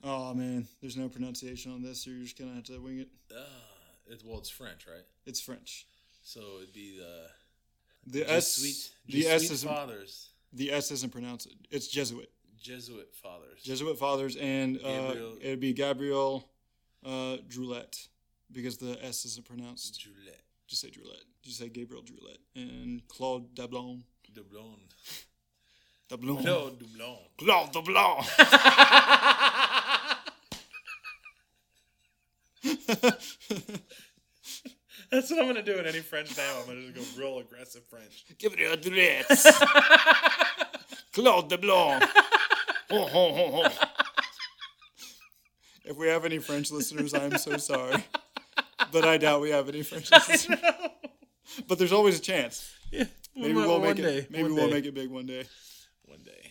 Oh 0.04 0.34
man, 0.34 0.68
there's 0.80 0.96
no 0.96 1.08
pronunciation 1.08 1.72
on 1.72 1.82
this, 1.82 2.04
so 2.04 2.10
you're 2.10 2.22
just 2.22 2.38
gonna 2.38 2.54
have 2.54 2.64
to 2.64 2.78
wing 2.78 2.98
it. 3.00 3.08
Ah, 3.34 3.44
it, 4.08 4.22
well, 4.24 4.38
it's 4.38 4.50
French, 4.50 4.86
right? 4.86 5.04
It's 5.26 5.40
French. 5.40 5.86
So 6.22 6.40
it'd 6.58 6.72
be 6.72 6.98
the 6.98 7.26
The 8.06 8.30
S, 8.30 8.56
Jesuit, 8.56 8.90
the 9.08 9.26
S 9.28 9.50
isn't 9.50 9.68
fathers, 9.68 10.30
the 10.52 10.72
S 10.72 10.90
isn't 10.90 11.12
pronounced. 11.12 11.48
It's 11.70 11.88
Jesuit. 11.88 12.30
Jesuit 12.60 13.14
fathers. 13.14 13.62
Jesuit 13.62 13.98
fathers, 13.98 14.36
and 14.36 14.80
uh, 14.84 15.14
it'd 15.40 15.60
be 15.60 15.72
Gabriel 15.72 16.48
uh, 17.04 17.36
Droulet 17.48 18.08
because 18.50 18.76
the 18.78 18.98
S 19.04 19.24
isn't 19.24 19.46
pronounced. 19.46 20.00
Julet 20.00 20.40
Just 20.66 20.82
say 20.82 20.88
Droulet. 20.88 21.22
Just 21.42 21.58
say 21.58 21.68
Gabriel 21.68 22.02
Droulet 22.02 22.38
and 22.56 23.06
Claude 23.08 23.54
Dablon. 23.54 24.02
Dablon. 26.08 26.42
Claude 26.42 26.78
de 26.78 26.84
Blon. 26.84 27.18
Claude 27.36 27.72
Dablon. 27.72 28.24
That's 35.10 35.30
what 35.30 35.38
I'm 35.40 35.46
gonna 35.46 35.62
do 35.62 35.78
in 35.78 35.86
any 35.86 36.00
French 36.00 36.36
name. 36.36 36.46
I'm 36.60 36.66
gonna 36.66 36.90
just 36.92 37.16
go 37.16 37.22
real 37.22 37.38
aggressive 37.38 37.82
French. 37.88 38.24
Gabriel 38.38 38.76
Droulet. 38.76 39.24
Claude 41.12 41.48
Dablon. 41.50 42.02
Oh, 42.90 43.08
oh, 43.12 43.12
oh, 43.14 43.62
oh. 43.64 43.70
If 45.84 45.96
we 45.96 46.08
have 46.08 46.24
any 46.24 46.38
French 46.38 46.70
listeners, 46.72 47.14
I'm 47.14 47.38
so 47.38 47.56
sorry. 47.56 48.04
But 48.92 49.04
I 49.04 49.16
doubt 49.18 49.40
we 49.40 49.50
have 49.50 49.68
any 49.68 49.82
French 49.82 50.10
listeners. 50.10 50.60
But 51.68 51.78
there's 51.78 51.92
always 51.92 52.18
a 52.18 52.22
chance. 52.22 52.72
Yeah, 52.90 53.04
Maybe 53.34 53.54
one, 53.54 53.64
we'll 53.66 53.78
one 53.80 53.88
make 53.88 53.96
day. 53.96 54.18
it. 54.18 54.30
Maybe 54.30 54.42
one 54.44 54.54
we'll 54.54 54.68
day. 54.68 54.74
make 54.74 54.84
it 54.86 54.94
big 54.94 55.10
one 55.10 55.26
day. 55.26 55.44
one 56.04 56.18
day. 56.24 56.45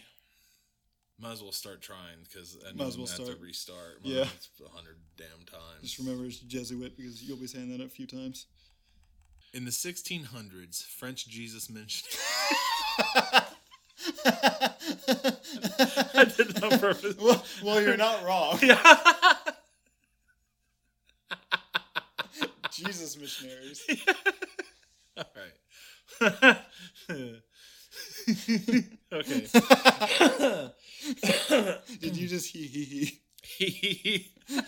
Might 1.20 1.32
as 1.32 1.42
well 1.42 1.54
start 1.54 1.82
trying 1.82 2.24
because 2.24 2.58
I 2.64 2.68
Might 2.68 2.78
know 2.78 2.88
as 2.88 2.98
well 2.98 3.08
gonna 3.08 3.18
have 3.18 3.26
start. 3.26 3.40
to 3.40 3.46
restart. 3.46 4.00
Yeah. 4.04 4.26
A 4.66 4.70
hundred 4.70 4.98
damn 5.18 5.46
times. 5.46 5.82
Just 5.82 5.98
remember 6.00 6.26
it's 6.26 6.40
Jesuit 6.40 6.98
because 6.98 7.24
you'll 7.24 7.38
be 7.38 7.48
saying 7.48 7.76
that 7.78 7.84
a 7.84 7.88
few 7.88 8.06
times. 8.06 8.48
In 9.54 9.64
the 9.64 9.72
1600s, 9.72 10.84
French 10.84 11.28
Jesus 11.28 11.70
mentioned. 11.70 12.12
I 14.26 14.64
did 16.36 16.50
that 16.50 16.64
on 16.64 16.80
purpose. 16.80 17.16
Well, 17.18 17.44
well, 17.64 17.82
you're 17.82 17.98
not 17.98 18.24
wrong. 18.24 18.60
Jesus 22.72 23.18
missionaries. 23.18 23.84
All 25.18 25.24
right. 25.36 25.54
okay. 29.14 29.48
Did 32.00 32.18
you 32.18 32.28
just 32.28 32.52
he 32.52 32.66
he 32.68 32.84
he? 33.42 34.32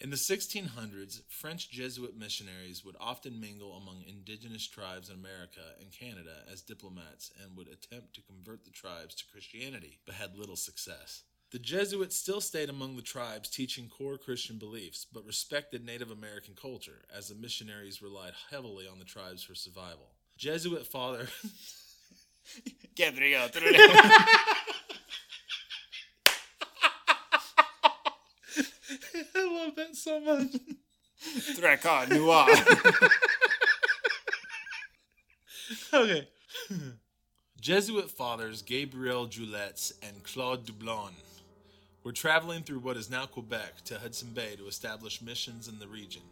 In 0.00 0.10
the 0.10 0.16
1600s, 0.16 1.22
French 1.28 1.70
Jesuit 1.70 2.16
missionaries 2.16 2.84
would 2.84 2.96
often 2.98 3.40
mingle 3.40 3.74
among 3.74 4.02
indigenous 4.04 4.66
tribes 4.66 5.08
in 5.08 5.14
America 5.14 5.60
and 5.80 5.92
Canada 5.92 6.42
as 6.50 6.60
diplomats 6.60 7.30
and 7.40 7.56
would 7.56 7.68
attempt 7.68 8.12
to 8.14 8.22
convert 8.22 8.64
the 8.64 8.72
tribes 8.72 9.14
to 9.14 9.24
Christianity, 9.30 10.00
but 10.04 10.16
had 10.16 10.36
little 10.36 10.56
success. 10.56 11.22
The 11.52 11.60
Jesuits 11.60 12.16
still 12.16 12.40
stayed 12.40 12.68
among 12.68 12.96
the 12.96 13.02
tribes 13.02 13.48
teaching 13.48 13.88
core 13.88 14.18
Christian 14.18 14.58
beliefs, 14.58 15.06
but 15.12 15.24
respected 15.24 15.84
Native 15.84 16.10
American 16.10 16.54
culture, 16.60 17.04
as 17.16 17.28
the 17.28 17.36
missionaries 17.36 18.02
relied 18.02 18.32
heavily 18.50 18.88
on 18.88 18.98
the 18.98 19.04
tribes 19.04 19.44
for 19.44 19.54
survival. 19.54 20.14
Jesuit 20.36 20.84
father. 20.86 21.28
Gabriel. 22.94 23.48
I 29.34 29.44
love 29.44 29.76
that 29.76 29.94
so 29.96 30.20
much. 30.20 30.48
Drakkar 31.56 32.08
Noir. 32.10 32.46
Okay. 35.94 36.28
Jesuit 37.60 38.10
fathers 38.10 38.62
Gabriel 38.62 39.26
Julettes 39.26 39.92
and 40.02 40.22
Claude 40.24 40.66
Dublon 40.66 41.12
were 42.02 42.12
traveling 42.12 42.62
through 42.62 42.80
what 42.80 42.96
is 42.96 43.10
now 43.10 43.26
Quebec 43.26 43.84
to 43.84 43.98
Hudson 43.98 44.30
Bay 44.34 44.56
to 44.56 44.66
establish 44.66 45.22
missions 45.22 45.68
in 45.68 45.78
the 45.78 45.86
region. 45.86 46.22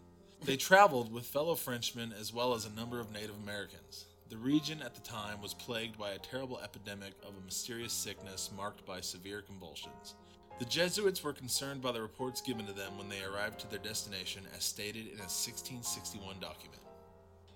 They 0.45 0.57
traveled 0.57 1.13
with 1.13 1.27
fellow 1.27 1.55
Frenchmen 1.55 2.13
as 2.19 2.33
well 2.33 2.55
as 2.55 2.65
a 2.65 2.71
number 2.71 2.99
of 2.99 3.13
Native 3.13 3.37
Americans. 3.43 4.07
The 4.31 4.37
region 4.37 4.81
at 4.81 4.95
the 4.95 5.01
time 5.01 5.43
was 5.43 5.55
plagued 5.55 5.99
by 5.99 6.11
a 6.11 6.19
terrible 6.19 6.61
epidemic 6.61 7.15
of 7.25 7.35
a 7.37 7.45
mysterious 7.45 7.93
sickness 7.93 8.49
marked 8.57 8.87
by 8.87 9.01
severe 9.01 9.43
convulsions. 9.43 10.15
The 10.61 10.67
Jesuits 10.67 11.25
were 11.25 11.33
concerned 11.33 11.83
by 11.83 11.91
the 11.91 12.01
reports 12.01 12.41
given 12.41 12.65
to 12.67 12.73
them 12.73 12.97
when 12.97 13.09
they 13.09 13.25
arrived 13.25 13.59
to 13.61 13.69
their 13.69 13.81
destination, 13.81 14.45
as 14.57 14.63
stated 14.63 15.07
in 15.07 15.19
a 15.19 15.27
1661 15.27 16.37
document. 16.39 16.81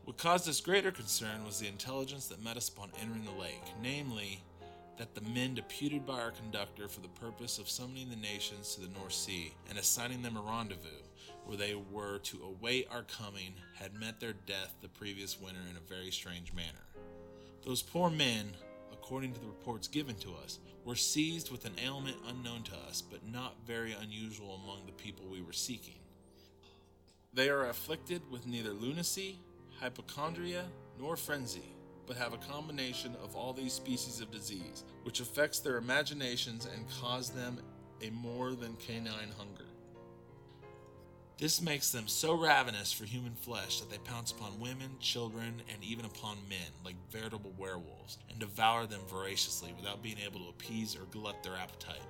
What 0.05 0.19
caused 0.19 0.49
us 0.49 0.61
greater 0.61 0.91
concern 0.91 1.45
was 1.45 1.61
the 1.61 1.69
intelligence 1.69 2.27
that 2.27 2.43
met 2.43 2.57
us 2.57 2.69
upon 2.69 2.91
entering 3.01 3.25
the 3.25 3.41
lake, 3.41 3.63
namely, 3.81 4.43
that 4.99 5.15
the 5.15 5.21
men 5.21 5.55
deputed 5.55 6.05
by 6.05 6.21
our 6.21 6.33
conductor 6.33 6.89
for 6.89 7.03
the 7.03 7.09
purpose 7.09 7.61
of 7.61 7.69
summoning 7.69 8.11
the 8.11 8.17
nations 8.17 8.75
to 8.75 8.81
the 8.81 8.99
North 8.99 9.13
Sea 9.13 9.55
and 9.71 9.79
assigning 9.79 10.23
them 10.23 10.37
a 10.37 10.41
rendezvous 10.41 11.04
where 11.45 11.57
they 11.57 11.75
were 11.75 12.19
to 12.19 12.43
await 12.43 12.89
our 12.91 13.03
coming 13.03 13.55
had 13.75 13.95
met 13.95 14.21
their 14.21 14.33
death 14.33 14.75
the 14.81 14.89
previous 14.89 15.41
winter 15.41 15.61
in 15.71 15.77
a 15.77 15.95
very 15.95 16.11
strange 16.11 16.53
manner. 16.53 16.87
Those 17.65 17.83
poor 17.83 18.11
men, 18.11 18.53
according 18.93 19.33
to 19.33 19.41
the 19.41 19.47
reports 19.47 19.89
given 19.89 20.17
to 20.17 20.35
us, 20.43 20.59
were 20.85 20.97
seized 20.97 21.51
with 21.51 21.65
an 21.65 21.75
ailment 21.83 22.17
unknown 22.29 22.63
to 22.65 22.77
us, 22.89 23.03
but 23.03 23.27
not 23.27 23.57
very 23.67 23.93
unusual 23.93 24.61
among 24.63 24.87
the 24.87 24.93
people 24.93 25.27
we 25.27 25.43
were 25.43 25.53
seeking. 25.53 25.99
They 27.33 27.49
are 27.49 27.69
afflicted 27.69 28.23
with 28.31 28.47
neither 28.47 28.71
lunacy, 28.71 29.39
hypochondria, 29.81 30.65
nor 30.99 31.17
frenzy, 31.17 31.75
but 32.07 32.17
have 32.17 32.33
a 32.33 32.39
combination 32.39 33.17
of 33.23 33.35
all 33.35 33.53
these 33.53 33.73
species 33.73 34.21
of 34.21 34.31
disease, 34.31 34.85
which 35.03 35.21
affects 35.21 35.59
their 35.59 35.79
imaginations 35.79 36.67
and 36.67 36.85
cause 37.01 37.31
them 37.31 37.59
a 38.03 38.11
more 38.11 38.53
than 38.55 38.77
canine 38.77 39.33
hunger. 39.37 39.64
This 41.37 41.61
makes 41.61 41.91
them 41.91 42.07
so 42.07 42.35
ravenous 42.35 42.93
for 42.93 43.05
human 43.05 43.35
flesh 43.35 43.81
that 43.81 43.91
they 43.91 43.99
pounce 43.99 44.31
upon 44.31 44.61
women, 44.61 44.91
children, 45.01 45.63
and 45.73 45.83
even 45.83 46.05
upon 46.05 46.37
men 46.49 46.59
like 46.85 46.95
veritable 47.11 47.53
werewolves, 47.59 48.19
and 48.31 48.39
devour 48.39 48.87
them 48.87 49.01
voraciously 49.09 49.75
without 49.77 50.03
being 50.03 50.19
able 50.25 50.39
to 50.41 50.51
appease 50.51 50.95
or 50.95 51.07
glut 51.11 51.43
their 51.43 51.57
appetite. 51.57 52.03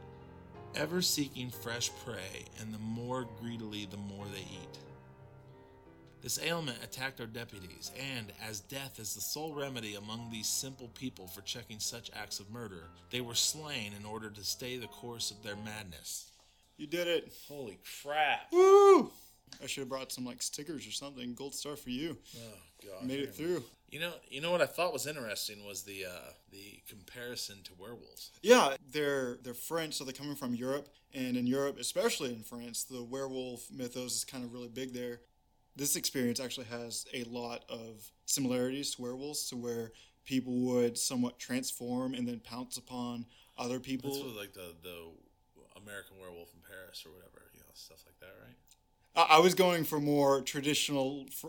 Ever 0.74 1.00
seeking 1.00 1.50
fresh 1.50 1.90
prey, 2.04 2.44
and 2.60 2.74
the 2.74 2.78
more 2.78 3.26
greedily 3.40 3.86
the 3.90 3.96
more 3.96 4.26
they 4.26 4.40
eat. 4.40 4.78
This 6.20 6.38
ailment 6.42 6.82
attacked 6.82 7.20
our 7.20 7.26
deputies, 7.26 7.92
and 7.98 8.30
as 8.46 8.60
death 8.60 8.98
is 8.98 9.14
the 9.14 9.20
sole 9.22 9.54
remedy 9.54 9.94
among 9.94 10.30
these 10.30 10.48
simple 10.48 10.88
people 10.88 11.28
for 11.28 11.40
checking 11.42 11.80
such 11.80 12.10
acts 12.14 12.40
of 12.40 12.50
murder, 12.50 12.88
they 13.10 13.20
were 13.22 13.34
slain 13.34 13.92
in 13.98 14.04
order 14.04 14.28
to 14.30 14.44
stay 14.44 14.76
the 14.76 14.86
course 14.86 15.30
of 15.30 15.42
their 15.42 15.56
madness. 15.56 16.30
You 16.76 16.86
did 16.86 17.06
it. 17.06 17.32
Holy 17.48 17.78
crap! 18.02 18.52
Woo! 18.52 19.10
I 19.62 19.66
should 19.66 19.82
have 19.82 19.88
brought 19.88 20.12
some 20.12 20.24
like 20.24 20.42
stickers 20.42 20.86
or 20.86 20.90
something. 20.90 21.34
Gold 21.34 21.54
star 21.54 21.76
for 21.76 21.90
you. 21.90 22.18
Oh 22.36 22.88
god! 22.90 23.06
Made 23.06 23.20
it 23.20 23.34
through. 23.34 23.62
You 23.90 24.00
know, 24.00 24.12
you 24.28 24.40
know 24.40 24.50
what 24.50 24.60
I 24.60 24.66
thought 24.66 24.92
was 24.92 25.06
interesting 25.06 25.64
was 25.64 25.84
the 25.84 26.06
uh, 26.06 26.30
the 26.50 26.82
comparison 26.88 27.62
to 27.64 27.72
werewolves. 27.78 28.32
Yeah, 28.42 28.76
they're 28.90 29.38
they're 29.42 29.54
French, 29.54 29.94
so 29.94 30.04
they're 30.04 30.12
coming 30.12 30.34
from 30.34 30.54
Europe, 30.54 30.88
and 31.12 31.36
in 31.36 31.46
Europe, 31.46 31.78
especially 31.78 32.32
in 32.32 32.42
France, 32.42 32.82
the 32.84 33.04
werewolf 33.04 33.70
mythos 33.70 34.16
is 34.16 34.24
kind 34.24 34.44
of 34.44 34.52
really 34.52 34.68
big 34.68 34.92
there. 34.92 35.20
This 35.76 35.94
experience 35.94 36.40
actually 36.40 36.66
has 36.66 37.06
a 37.14 37.24
lot 37.24 37.64
of 37.68 38.10
similarities 38.26 38.94
to 38.94 39.02
werewolves, 39.02 39.48
to 39.50 39.56
where 39.56 39.92
people 40.24 40.54
would 40.54 40.98
somewhat 40.98 41.38
transform 41.38 42.14
and 42.14 42.26
then 42.26 42.40
pounce 42.40 42.76
upon 42.76 43.26
other 43.56 43.78
people. 43.78 44.12
This 44.12 44.24
was 44.24 44.34
like 44.34 44.54
the 44.54 44.74
the 44.82 45.12
American 45.84 46.18
Werewolf 46.20 46.52
in 46.54 46.60
Paris 46.60 47.04
or 47.06 47.10
whatever, 47.10 47.50
you 47.52 47.60
know, 47.60 47.66
stuff 47.74 48.02
like 48.06 48.18
that, 48.20 48.34
right? 48.44 48.56
I, 49.30 49.36
I 49.36 49.38
was 49.40 49.54
going 49.54 49.84
for 49.84 50.00
more 50.00 50.40
traditional, 50.40 51.26
fr- 51.30 51.48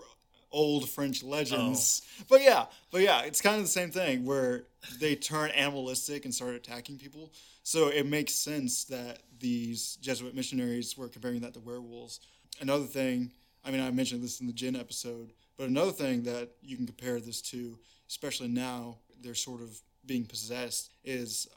old 0.52 0.90
French 0.90 1.24
legends, 1.24 2.02
oh. 2.22 2.26
but 2.30 2.42
yeah, 2.42 2.66
but 2.92 3.02
yeah, 3.02 3.22
it's 3.22 3.42
kind 3.42 3.58
of 3.58 3.64
the 3.64 3.68
same 3.68 3.92
thing 3.92 4.26
where 4.26 4.64
they 5.00 5.16
turn 5.16 5.52
animalistic 5.52 6.26
and 6.26 6.34
start 6.34 6.56
attacking 6.56 6.98
people. 6.98 7.32
So 7.64 7.88
it 7.88 8.06
makes 8.06 8.34
sense 8.34 8.86
that 8.86 9.20
these 9.40 9.98
Jesuit 10.02 10.36
missionaries 10.36 10.98
were 10.98 11.08
comparing 11.08 11.42
that 11.42 11.54
to 11.56 11.60
werewolves. 11.60 12.20
Another 12.62 12.86
thing, 12.86 13.32
I 13.66 13.72
mean, 13.72 13.82
I 13.82 13.92
mentioned 13.92 14.24
this 14.24 14.40
in 14.40 14.48
the 14.48 14.54
Jinn 14.54 14.76
episode, 14.76 15.34
but 15.58 15.68
another 15.68 15.92
thing 15.92 16.24
that 16.24 16.52
you 16.62 16.78
can 16.78 16.86
compare 16.86 17.20
this 17.20 17.42
to, 17.44 17.78
especially 18.08 18.48
now, 18.48 18.98
they're 19.22 19.36
sort 19.36 19.62
of 19.62 19.82
being 20.06 20.26
possessed, 20.26 20.92
is 21.04 21.48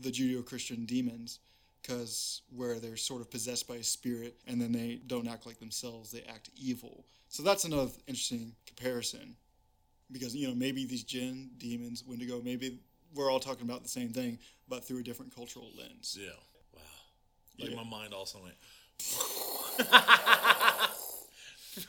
the 0.00 0.10
Judeo 0.10 0.44
Christian 0.44 0.84
demons 0.84 1.40
because 1.88 2.42
where 2.54 2.78
they're 2.78 2.96
sort 2.96 3.20
of 3.22 3.30
possessed 3.30 3.66
by 3.66 3.76
a 3.76 3.82
spirit 3.82 4.36
and 4.46 4.60
then 4.60 4.72
they 4.72 5.00
don't 5.06 5.26
act 5.26 5.46
like 5.46 5.58
themselves, 5.58 6.10
they 6.10 6.22
act 6.28 6.50
evil. 6.56 7.04
So 7.28 7.42
that's 7.42 7.64
another 7.64 7.90
interesting 8.06 8.52
comparison 8.66 9.36
because 10.12 10.34
you 10.36 10.48
know 10.48 10.54
maybe 10.54 10.84
these 10.84 11.02
jinn, 11.04 11.50
demons, 11.58 12.04
Wendigo, 12.06 12.40
maybe 12.42 12.78
we're 13.14 13.30
all 13.32 13.40
talking 13.40 13.64
about 13.66 13.82
the 13.82 13.88
same 13.88 14.10
thing, 14.10 14.38
but 14.68 14.84
through 14.86 14.98
a 15.00 15.02
different 15.02 15.34
cultural 15.34 15.70
lens. 15.78 16.16
Yeah. 16.20 16.30
Wow. 16.74 16.80
Like 17.58 17.70
Yeah. 17.70 17.76
my 17.76 17.84
mind 17.84 18.12
also 18.12 18.38
went. 18.42 18.54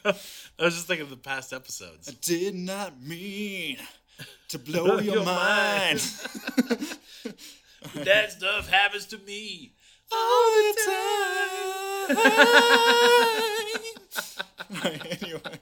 I 0.06 0.64
was 0.64 0.76
just 0.76 0.88
thinking 0.88 1.04
of 1.04 1.10
the 1.10 1.18
past 1.18 1.52
episodes. 1.52 2.08
I 2.10 2.14
did 2.22 2.56
not 2.56 3.02
mean 3.02 3.78
to 4.50 4.60
blow 4.60 5.00
your, 5.00 5.16
Your 5.16 5.24
mind. 5.26 6.00
that 7.96 8.32
stuff 8.32 8.70
happens 8.70 9.08
to 9.08 9.18
me. 9.20 9.74
All 10.12 10.52
the 10.56 10.74
time. 10.86 11.10
anyway, 15.22 15.60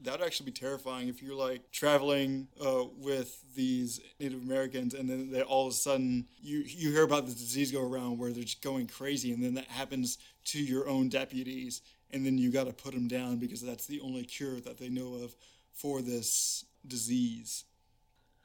that 0.00 0.18
would 0.18 0.26
actually 0.26 0.46
be 0.46 0.52
terrifying 0.52 1.08
if 1.08 1.22
you're 1.22 1.34
like 1.34 1.70
traveling 1.72 2.48
uh, 2.64 2.84
with 2.98 3.42
these 3.54 4.00
Native 4.20 4.42
Americans, 4.42 4.94
and 4.94 5.08
then 5.08 5.30
they, 5.30 5.42
all 5.42 5.66
of 5.66 5.72
a 5.72 5.76
sudden 5.76 6.26
you 6.40 6.58
you 6.58 6.90
hear 6.92 7.04
about 7.04 7.26
the 7.26 7.32
disease 7.32 7.72
go 7.72 7.82
around 7.82 8.18
where 8.18 8.32
they're 8.32 8.44
just 8.44 8.62
going 8.62 8.86
crazy, 8.86 9.32
and 9.32 9.42
then 9.42 9.54
that 9.54 9.66
happens 9.66 10.18
to 10.44 10.62
your 10.62 10.88
own 10.88 11.08
deputies, 11.08 11.82
and 12.10 12.24
then 12.24 12.38
you 12.38 12.50
got 12.50 12.66
to 12.66 12.72
put 12.72 12.94
them 12.94 13.08
down 13.08 13.36
because 13.36 13.60
that's 13.62 13.86
the 13.86 14.00
only 14.00 14.24
cure 14.24 14.60
that 14.60 14.78
they 14.78 14.88
know 14.88 15.14
of 15.14 15.34
for 15.72 16.00
this 16.02 16.64
disease. 16.86 17.64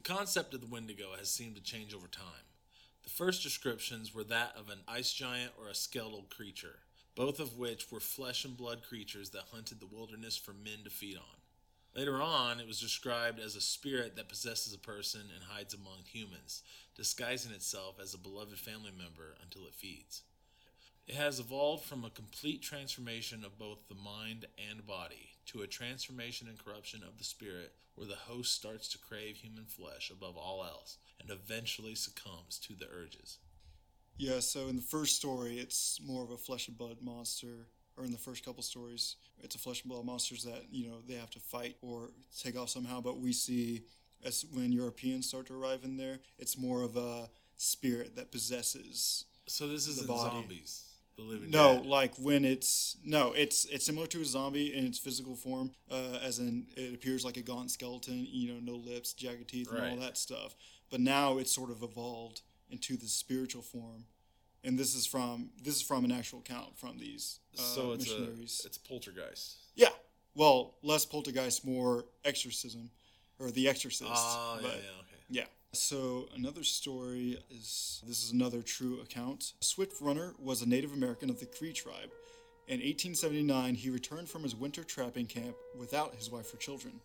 The 0.01 0.13
concept 0.13 0.53
of 0.53 0.61
the 0.61 0.67
Wendigo 0.67 1.11
has 1.17 1.29
seemed 1.29 1.55
to 1.55 1.61
change 1.61 1.93
over 1.93 2.07
time. 2.07 2.50
First 3.11 3.43
descriptions 3.43 4.15
were 4.15 4.23
that 4.23 4.55
of 4.57 4.69
an 4.69 4.79
ice 4.87 5.11
giant 5.11 5.51
or 5.59 5.67
a 5.67 5.75
skeletal 5.75 6.25
creature, 6.29 6.79
both 7.13 7.41
of 7.41 7.57
which 7.57 7.91
were 7.91 7.99
flesh 7.99 8.45
and 8.45 8.55
blood 8.55 8.83
creatures 8.83 9.31
that 9.31 9.49
hunted 9.51 9.81
the 9.81 9.85
wilderness 9.85 10.37
for 10.37 10.53
men 10.53 10.85
to 10.85 10.89
feed 10.89 11.17
on. 11.17 11.41
Later 11.93 12.21
on, 12.21 12.61
it 12.61 12.67
was 12.67 12.79
described 12.79 13.37
as 13.37 13.57
a 13.57 13.61
spirit 13.61 14.15
that 14.15 14.29
possesses 14.29 14.73
a 14.73 14.79
person 14.79 15.23
and 15.35 15.43
hides 15.43 15.73
among 15.73 16.05
humans, 16.05 16.63
disguising 16.95 17.51
itself 17.51 17.99
as 18.01 18.13
a 18.13 18.17
beloved 18.17 18.57
family 18.57 18.91
member 18.97 19.35
until 19.43 19.67
it 19.67 19.75
feeds. 19.75 20.23
It 21.05 21.15
has 21.15 21.37
evolved 21.37 21.83
from 21.83 22.05
a 22.05 22.09
complete 22.09 22.61
transformation 22.61 23.43
of 23.43 23.59
both 23.59 23.89
the 23.89 23.95
mind 23.95 24.45
and 24.57 24.87
body 24.87 25.30
to 25.47 25.61
a 25.61 25.67
transformation 25.67 26.47
and 26.47 26.63
corruption 26.63 27.01
of 27.07 27.17
the 27.17 27.23
spirit 27.23 27.73
where 27.95 28.07
the 28.07 28.15
host 28.15 28.53
starts 28.53 28.87
to 28.89 28.97
crave 28.97 29.37
human 29.37 29.65
flesh 29.65 30.11
above 30.11 30.37
all 30.37 30.63
else 30.63 30.97
and 31.19 31.29
eventually 31.29 31.95
succumbs 31.95 32.57
to 32.59 32.73
the 32.73 32.87
urges. 32.93 33.39
Yeah, 34.17 34.39
so 34.39 34.67
in 34.67 34.75
the 34.75 34.81
first 34.81 35.15
story, 35.15 35.57
it's 35.57 35.99
more 36.05 36.23
of 36.23 36.31
a 36.31 36.37
flesh 36.37 36.67
and 36.67 36.77
blood 36.77 36.97
monster, 37.01 37.67
or 37.97 38.05
in 38.05 38.11
the 38.11 38.17
first 38.17 38.45
couple 38.45 38.63
stories, 38.63 39.15
it's 39.39 39.55
a 39.55 39.59
flesh 39.59 39.81
and 39.81 39.91
blood 39.91 40.05
monsters 40.05 40.43
that 40.43 40.65
you 40.71 40.87
know 40.87 40.97
they 41.07 41.15
have 41.15 41.31
to 41.31 41.39
fight 41.39 41.75
or 41.81 42.11
take 42.39 42.57
off 42.57 42.69
somehow. 42.69 43.01
But 43.01 43.19
we 43.19 43.33
see 43.33 43.83
as 44.23 44.45
when 44.53 44.71
Europeans 44.71 45.27
start 45.27 45.47
to 45.47 45.53
arrive 45.53 45.83
in 45.83 45.97
there, 45.97 46.19
it's 46.37 46.57
more 46.57 46.83
of 46.83 46.95
a 46.95 47.29
spirit 47.57 48.15
that 48.15 48.31
possesses. 48.31 49.25
So 49.47 49.67
this 49.67 49.87
isn't 49.87 50.07
body. 50.07 50.29
zombies, 50.29 50.85
the 51.15 51.21
living 51.23 51.49
No, 51.49 51.75
dead. 51.77 51.85
like 51.85 52.15
when 52.17 52.45
it's 52.45 52.97
no, 53.03 53.33
it's 53.33 53.65
it's 53.65 53.85
similar 53.85 54.07
to 54.07 54.21
a 54.21 54.25
zombie 54.25 54.73
in 54.73 54.85
its 54.85 54.97
physical 54.99 55.35
form, 55.35 55.71
uh, 55.89 56.19
as 56.23 56.39
in 56.39 56.67
it 56.75 56.93
appears 56.93 57.23
like 57.25 57.37
a 57.37 57.41
gaunt 57.41 57.71
skeleton, 57.71 58.25
you 58.29 58.53
know, 58.53 58.59
no 58.59 58.77
lips, 58.77 59.13
jagged 59.13 59.49
teeth, 59.49 59.69
and 59.71 59.79
all 59.91 59.97
that 59.97 60.17
stuff. 60.17 60.55
But 60.89 60.99
now 61.01 61.37
it's 61.37 61.51
sort 61.53 61.69
of 61.71 61.83
evolved 61.83 62.41
into 62.69 62.95
the 62.97 63.07
spiritual 63.07 63.61
form, 63.61 64.05
and 64.63 64.77
this 64.79 64.95
is 64.95 65.05
from 65.05 65.49
this 65.61 65.75
is 65.75 65.81
from 65.81 66.05
an 66.05 66.11
actual 66.11 66.39
account 66.39 66.77
from 66.77 66.97
these 66.97 67.39
uh, 67.57 67.61
so 67.61 67.91
it's 67.93 68.09
a 68.11 68.33
it's 68.65 68.77
poltergeist. 68.77 69.57
yeah, 69.75 69.89
well, 70.35 70.75
less 70.81 71.05
poltergeist, 71.05 71.65
more 71.65 72.05
exorcism, 72.23 72.89
or 73.39 73.51
the 73.51 73.67
Exorcist. 73.67 74.09
Oh 74.13 74.59
yeah, 74.61 74.67
but- 74.67 74.71
yeah, 74.77 74.99
okay. 74.99 75.21
yeah. 75.29 75.45
So 75.73 76.27
another 76.35 76.63
story 76.63 77.41
is 77.49 78.01
this 78.05 78.25
is 78.25 78.31
another 78.31 78.61
true 78.61 78.99
account. 78.99 79.53
Swift 79.61 80.01
Runner 80.01 80.33
was 80.37 80.61
a 80.61 80.67
Native 80.67 80.91
American 80.91 81.29
of 81.29 81.39
the 81.39 81.45
Cree 81.45 81.71
tribe. 81.71 82.11
In 82.67 82.79
1879, 82.79 83.75
he 83.75 83.89
returned 83.89 84.27
from 84.27 84.43
his 84.43 84.53
winter 84.53 84.83
trapping 84.83 85.27
camp 85.27 85.55
without 85.79 86.15
his 86.15 86.29
wife 86.29 86.53
or 86.53 86.57
children. 86.57 86.99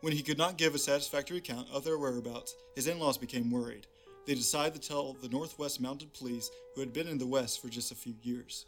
When 0.00 0.12
he 0.12 0.24
could 0.24 0.36
not 0.36 0.58
give 0.58 0.74
a 0.74 0.80
satisfactory 0.80 1.38
account 1.38 1.68
of 1.72 1.84
their 1.84 1.96
whereabouts, 1.96 2.56
his 2.74 2.88
in-laws 2.88 3.18
became 3.18 3.52
worried. 3.52 3.86
They 4.26 4.34
decided 4.34 4.82
to 4.82 4.88
tell 4.88 5.12
the 5.12 5.28
Northwest 5.28 5.80
Mounted 5.80 6.12
Police, 6.12 6.50
who 6.74 6.80
had 6.80 6.92
been 6.92 7.06
in 7.06 7.18
the 7.18 7.26
West 7.26 7.62
for 7.62 7.68
just 7.68 7.92
a 7.92 7.96
few 7.96 8.16
years. 8.20 8.66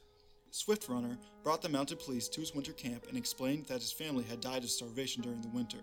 Swift 0.52 0.88
Runner 0.88 1.18
brought 1.42 1.60
the 1.60 1.68
mounted 1.68 1.98
police 1.98 2.28
to 2.28 2.40
his 2.40 2.54
winter 2.54 2.72
camp 2.72 3.06
and 3.08 3.18
explained 3.18 3.66
that 3.66 3.80
his 3.80 3.90
family 3.90 4.22
had 4.22 4.40
died 4.40 4.62
of 4.62 4.70
starvation 4.70 5.22
during 5.22 5.40
the 5.40 5.48
winter 5.48 5.78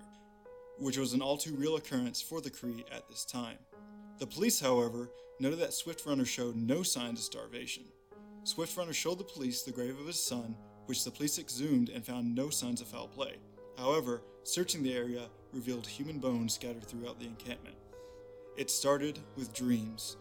which 0.77 0.97
was 0.97 1.13
an 1.13 1.21
all 1.21 1.37
too 1.37 1.55
real 1.55 1.75
occurrence 1.75 2.21
for 2.21 2.41
the 2.41 2.49
Cree 2.49 2.85
at 2.91 3.07
this 3.07 3.25
time. 3.25 3.57
The 4.19 4.27
police, 4.27 4.59
however, 4.59 5.09
noted 5.39 5.59
that 5.59 5.73
Swift 5.73 6.05
Runner 6.05 6.25
showed 6.25 6.55
no 6.55 6.83
signs 6.83 7.19
of 7.19 7.25
starvation. 7.25 7.83
Swift 8.43 8.77
Runner 8.77 8.93
showed 8.93 9.17
the 9.17 9.23
police 9.23 9.63
the 9.63 9.71
grave 9.71 9.99
of 9.99 10.07
his 10.07 10.23
son, 10.23 10.55
which 10.85 11.03
the 11.03 11.11
police 11.11 11.39
exhumed 11.39 11.89
and 11.89 12.05
found 12.05 12.33
no 12.33 12.49
signs 12.49 12.81
of 12.81 12.87
foul 12.87 13.07
play. 13.07 13.35
However, 13.77 14.21
searching 14.43 14.83
the 14.83 14.95
area 14.95 15.27
revealed 15.51 15.87
human 15.87 16.19
bones 16.19 16.53
scattered 16.53 16.85
throughout 16.85 17.19
the 17.19 17.25
encampment. 17.25 17.75
It 18.57 18.69
started 18.69 19.19
with 19.35 19.53
dreams. 19.53 20.17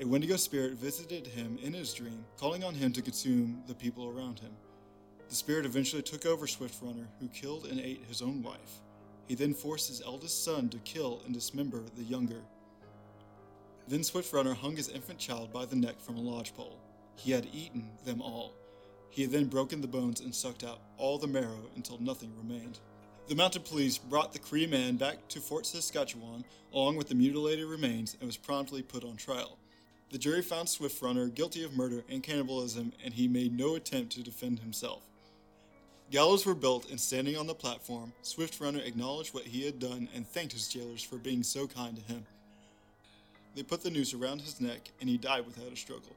A 0.00 0.04
Wendigo 0.04 0.36
spirit 0.36 0.74
visited 0.74 1.26
him 1.26 1.58
in 1.62 1.72
his 1.72 1.94
dream, 1.94 2.24
calling 2.36 2.62
on 2.62 2.74
him 2.74 2.92
to 2.92 3.02
consume 3.02 3.62
the 3.66 3.74
people 3.74 4.08
around 4.08 4.38
him. 4.38 4.52
The 5.28 5.34
spirit 5.34 5.66
eventually 5.66 6.02
took 6.02 6.26
over 6.26 6.46
Swift 6.46 6.82
Runner, 6.82 7.08
who 7.20 7.28
killed 7.28 7.66
and 7.66 7.80
ate 7.80 8.04
his 8.08 8.22
own 8.22 8.42
wife. 8.42 8.80
He 9.28 9.34
then 9.34 9.54
forced 9.54 9.88
his 9.88 10.02
eldest 10.02 10.42
son 10.42 10.70
to 10.70 10.78
kill 10.78 11.20
and 11.24 11.34
dismember 11.34 11.84
the 11.96 12.02
younger. 12.02 12.42
Then 13.86 14.02
Swift 14.02 14.32
Runner 14.32 14.54
hung 14.54 14.74
his 14.74 14.88
infant 14.88 15.18
child 15.18 15.52
by 15.52 15.66
the 15.66 15.76
neck 15.76 16.00
from 16.00 16.16
a 16.16 16.20
lodgepole. 16.20 16.78
He 17.14 17.30
had 17.30 17.46
eaten 17.52 17.90
them 18.04 18.22
all. 18.22 18.54
He 19.10 19.22
had 19.22 19.30
then 19.30 19.46
broken 19.46 19.80
the 19.80 19.86
bones 19.86 20.20
and 20.20 20.34
sucked 20.34 20.64
out 20.64 20.80
all 20.96 21.18
the 21.18 21.26
marrow 21.26 21.70
until 21.76 21.98
nothing 21.98 22.32
remained. 22.36 22.78
The 23.26 23.34
mounted 23.34 23.64
police 23.64 23.98
brought 23.98 24.32
the 24.32 24.38
Cree 24.38 24.66
man 24.66 24.96
back 24.96 25.28
to 25.28 25.40
Fort 25.40 25.66
Saskatchewan 25.66 26.44
along 26.72 26.96
with 26.96 27.08
the 27.08 27.14
mutilated 27.14 27.66
remains 27.66 28.16
and 28.20 28.26
was 28.26 28.36
promptly 28.36 28.82
put 28.82 29.04
on 29.04 29.16
trial. 29.16 29.58
The 30.10 30.18
jury 30.18 30.40
found 30.42 30.68
Swift 30.68 31.02
Runner 31.02 31.28
guilty 31.28 31.64
of 31.64 31.76
murder 31.76 32.04
and 32.08 32.22
cannibalism, 32.22 32.94
and 33.04 33.12
he 33.12 33.28
made 33.28 33.56
no 33.56 33.74
attempt 33.74 34.12
to 34.12 34.22
defend 34.22 34.60
himself. 34.60 35.07
Gallows 36.10 36.46
were 36.46 36.54
built, 36.54 36.90
and 36.90 36.98
standing 36.98 37.36
on 37.36 37.46
the 37.46 37.54
platform, 37.54 38.14
Swift 38.22 38.60
Runner 38.60 38.80
acknowledged 38.80 39.34
what 39.34 39.44
he 39.44 39.66
had 39.66 39.78
done 39.78 40.08
and 40.14 40.26
thanked 40.26 40.54
his 40.54 40.66
jailers 40.66 41.02
for 41.02 41.16
being 41.16 41.42
so 41.42 41.66
kind 41.66 41.96
to 41.96 42.02
him. 42.02 42.24
They 43.54 43.62
put 43.62 43.82
the 43.82 43.90
noose 43.90 44.14
around 44.14 44.40
his 44.40 44.58
neck, 44.58 44.90
and 45.00 45.10
he 45.10 45.18
died 45.18 45.44
without 45.44 45.70
a 45.70 45.76
struggle. 45.76 46.16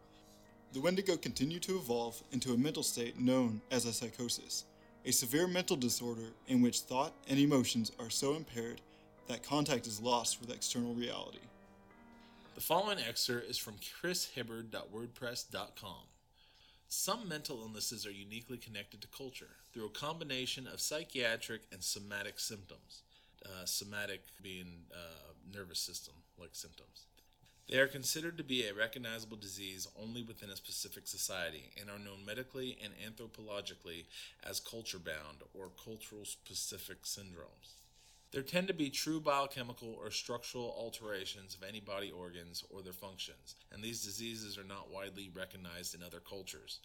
The 0.72 0.80
Wendigo 0.80 1.18
continued 1.18 1.64
to 1.64 1.76
evolve 1.76 2.24
into 2.32 2.54
a 2.54 2.58
mental 2.58 2.84
state 2.84 3.20
known 3.20 3.60
as 3.70 3.84
a 3.86 3.92
psychosis, 3.92 4.64
a 5.06 5.12
severe 5.12 5.48
mental 5.48 5.76
disorder 5.76 6.30
in 6.48 6.62
which 6.62 6.80
thought 6.80 7.12
and 7.28 7.38
emotions 7.38 7.92
are 8.00 8.10
so 8.10 8.36
impaired 8.36 8.80
that 9.28 9.44
contact 9.44 9.88
is 9.88 10.00
lost 10.00 10.40
with 10.40 10.52
external 10.52 10.94
reality. 10.94 11.40
The 12.56 12.62
following 12.62 13.00
excerpt 13.00 13.50
is 13.50 13.58
from 13.58 13.76
chrishibbard.wordpress.com. 13.76 16.11
Some 16.94 17.30
mental 17.30 17.62
illnesses 17.62 18.06
are 18.06 18.12
uniquely 18.12 18.58
connected 18.58 19.02
to 19.02 19.08
culture 19.08 19.56
through 19.72 19.86
a 19.86 19.90
combination 19.90 20.68
of 20.68 20.82
psychiatric 20.82 21.62
and 21.72 21.82
somatic 21.82 22.38
symptoms. 22.38 23.04
Uh, 23.46 23.64
somatic 23.64 24.20
being 24.44 24.84
uh, 24.94 25.32
nervous 25.56 25.80
system 25.80 26.14
like 26.38 26.50
symptoms. 26.52 27.06
They 27.70 27.80
are 27.80 27.88
considered 27.88 28.38
to 28.38 28.44
be 28.44 28.68
a 28.68 28.74
recognizable 28.74 29.38
disease 29.38 29.88
only 29.98 30.22
within 30.22 30.50
a 30.50 30.58
specific 30.58 31.08
society 31.08 31.72
and 31.80 31.90
are 31.90 31.98
known 31.98 32.26
medically 32.26 32.78
and 32.84 32.94
anthropologically 33.00 34.04
as 34.44 34.60
culture 34.60 35.00
bound 35.00 35.44
or 35.54 35.70
cultural 35.82 36.26
specific 36.26 37.04
syndromes. 37.04 37.81
There 38.32 38.42
tend 38.42 38.70
to 38.70 38.74
be 38.74 38.90
true 38.90 39.20
biochemical 39.20 39.94
or 40.00 40.10
structural 40.10 40.74
alterations 40.80 41.54
of 41.54 41.68
any 41.68 41.82
body 41.82 42.12
organs 42.12 42.64
or 42.70 42.82
their 42.82 42.94
functions, 42.94 43.56
and 43.74 43.84
these 43.84 44.06
diseases 44.06 44.58
are 44.58 44.64
not 44.64 44.90
widely 44.90 45.30
recognized 45.36 45.94
in 45.94 46.02
other 46.02 46.22
cultures. 46.22 46.80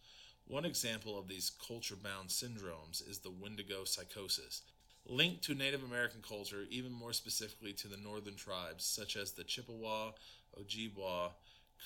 One 0.49 0.65
example 0.65 1.17
of 1.17 1.29
these 1.29 1.51
culture 1.51 1.95
bound 1.95 2.31
syndromes 2.31 3.09
is 3.09 3.21
the 3.21 3.31
Wendigo 3.31 3.85
psychosis, 3.85 4.63
linked 5.07 5.45
to 5.45 5.55
Native 5.55 5.85
American 5.85 6.21
culture, 6.21 6.65
even 6.69 6.91
more 6.91 7.13
specifically 7.13 7.73
to 7.75 7.87
the 7.87 7.97
northern 7.97 8.35
tribes 8.35 8.85
such 8.85 9.17
as 9.17 9.31
the 9.33 9.45
Chippewa, 9.45 10.13
Ojibwa, 10.61 11.31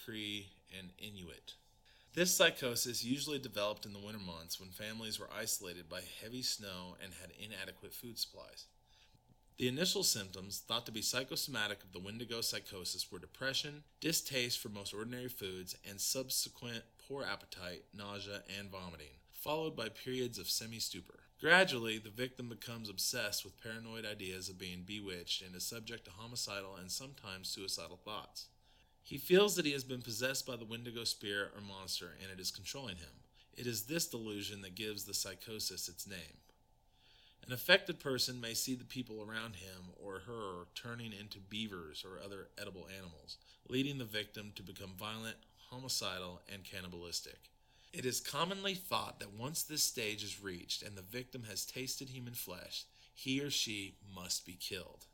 Cree, 0.05 0.49
and 0.79 0.88
Inuit. 0.99 1.55
This 2.14 2.35
psychosis 2.35 3.05
usually 3.05 3.38
developed 3.38 3.85
in 3.85 3.92
the 3.92 3.99
winter 3.99 4.20
months 4.20 4.59
when 4.59 4.70
families 4.70 5.20
were 5.20 5.29
isolated 5.38 5.88
by 5.88 6.01
heavy 6.23 6.42
snow 6.42 6.96
and 7.03 7.12
had 7.20 7.31
inadequate 7.38 7.92
food 7.92 8.18
supplies. 8.18 8.64
The 9.61 9.68
initial 9.68 10.05
symptoms, 10.05 10.62
thought 10.66 10.87
to 10.87 10.90
be 10.90 11.03
psychosomatic 11.03 11.83
of 11.83 11.92
the 11.92 11.99
Wendigo 11.99 12.40
psychosis, 12.40 13.12
were 13.12 13.18
depression, 13.18 13.83
distaste 14.01 14.59
for 14.59 14.70
most 14.70 14.94
ordinary 14.94 15.29
foods, 15.29 15.77
and 15.87 16.01
subsequent 16.01 16.83
poor 17.07 17.25
appetite, 17.25 17.85
nausea, 17.92 18.40
and 18.59 18.70
vomiting, 18.70 19.18
followed 19.35 19.77
by 19.77 19.90
periods 19.90 20.38
of 20.38 20.49
semi 20.49 20.79
stupor. 20.79 21.20
Gradually, 21.42 21.99
the 21.99 22.09
victim 22.09 22.49
becomes 22.49 22.88
obsessed 22.88 23.44
with 23.44 23.62
paranoid 23.62 24.07
ideas 24.07 24.49
of 24.49 24.59
being 24.59 24.85
bewitched 24.87 25.42
and 25.42 25.55
is 25.55 25.66
subject 25.66 26.07
to 26.07 26.11
homicidal 26.11 26.77
and 26.77 26.90
sometimes 26.90 27.51
suicidal 27.51 28.01
thoughts. 28.03 28.46
He 29.03 29.18
feels 29.18 29.57
that 29.57 29.66
he 29.66 29.73
has 29.73 29.85
been 29.85 30.01
possessed 30.01 30.46
by 30.46 30.57
the 30.57 30.64
Wendigo 30.64 31.05
spirit 31.05 31.53
or 31.55 31.61
monster 31.61 32.16
and 32.23 32.33
it 32.33 32.40
is 32.40 32.51
controlling 32.51 32.96
him. 32.96 33.12
It 33.53 33.66
is 33.66 33.83
this 33.83 34.07
delusion 34.07 34.62
that 34.62 34.75
gives 34.75 35.05
the 35.05 35.12
psychosis 35.12 35.87
its 35.87 36.07
name. 36.07 36.39
An 37.46 37.53
affected 37.53 37.98
person 37.98 38.40
may 38.40 38.55
see 38.55 38.74
the 38.74 38.85
people 38.85 39.22
around 39.22 39.57
him 39.57 39.90
or 39.96 40.20
her 40.20 40.66
turning 40.74 41.12
into 41.12 41.38
beavers 41.38 42.05
or 42.05 42.22
other 42.22 42.48
edible 42.61 42.87
animals, 42.96 43.38
leading 43.68 43.98
the 43.98 44.05
victim 44.05 44.53
to 44.55 44.62
become 44.62 44.92
violent, 44.98 45.37
homicidal, 45.70 46.40
and 46.53 46.64
cannibalistic. 46.64 47.50
It 47.92 48.07
is 48.07 48.20
commonly 48.20 48.74
thought 48.74 49.18
that 49.18 49.33
once 49.33 49.62
this 49.62 49.83
stage 49.83 50.22
is 50.22 50.40
reached 50.40 50.83
and 50.83 50.96
the 50.96 51.03
victim 51.03 51.44
has 51.48 51.64
tasted 51.64 52.09
human 52.09 52.35
flesh, 52.35 52.85
he 53.14 53.40
or 53.40 53.50
she 53.50 53.96
must 54.14 54.46
be 54.46 54.53
killed. 54.53 55.07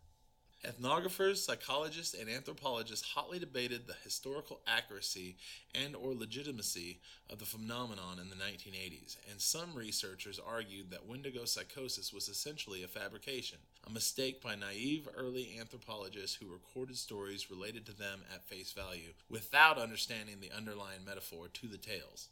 Ethnographers, 0.64 1.36
psychologists, 1.36 2.14
and 2.14 2.28
anthropologists 2.28 3.06
hotly 3.06 3.38
debated 3.38 3.86
the 3.86 3.94
historical 4.02 4.60
accuracy 4.66 5.36
and 5.74 5.94
or 5.94 6.14
legitimacy 6.14 6.98
of 7.30 7.38
the 7.38 7.44
phenomenon 7.44 8.18
in 8.18 8.30
the 8.30 8.36
1980s, 8.36 9.16
and 9.30 9.40
some 9.40 9.74
researchers 9.74 10.40
argued 10.44 10.90
that 10.90 11.06
Wendigo 11.06 11.44
psychosis 11.44 12.12
was 12.12 12.28
essentially 12.28 12.82
a 12.82 12.88
fabrication, 12.88 13.58
a 13.86 13.90
mistake 13.90 14.42
by 14.42 14.54
naive 14.54 15.08
early 15.14 15.56
anthropologists 15.60 16.36
who 16.36 16.50
recorded 16.50 16.96
stories 16.96 17.50
related 17.50 17.86
to 17.86 17.96
them 17.96 18.22
at 18.34 18.48
face 18.48 18.72
value 18.72 19.12
without 19.28 19.78
understanding 19.78 20.40
the 20.40 20.52
underlying 20.56 21.04
metaphor 21.04 21.48
to 21.48 21.68
the 21.68 21.78
tales. 21.78 22.28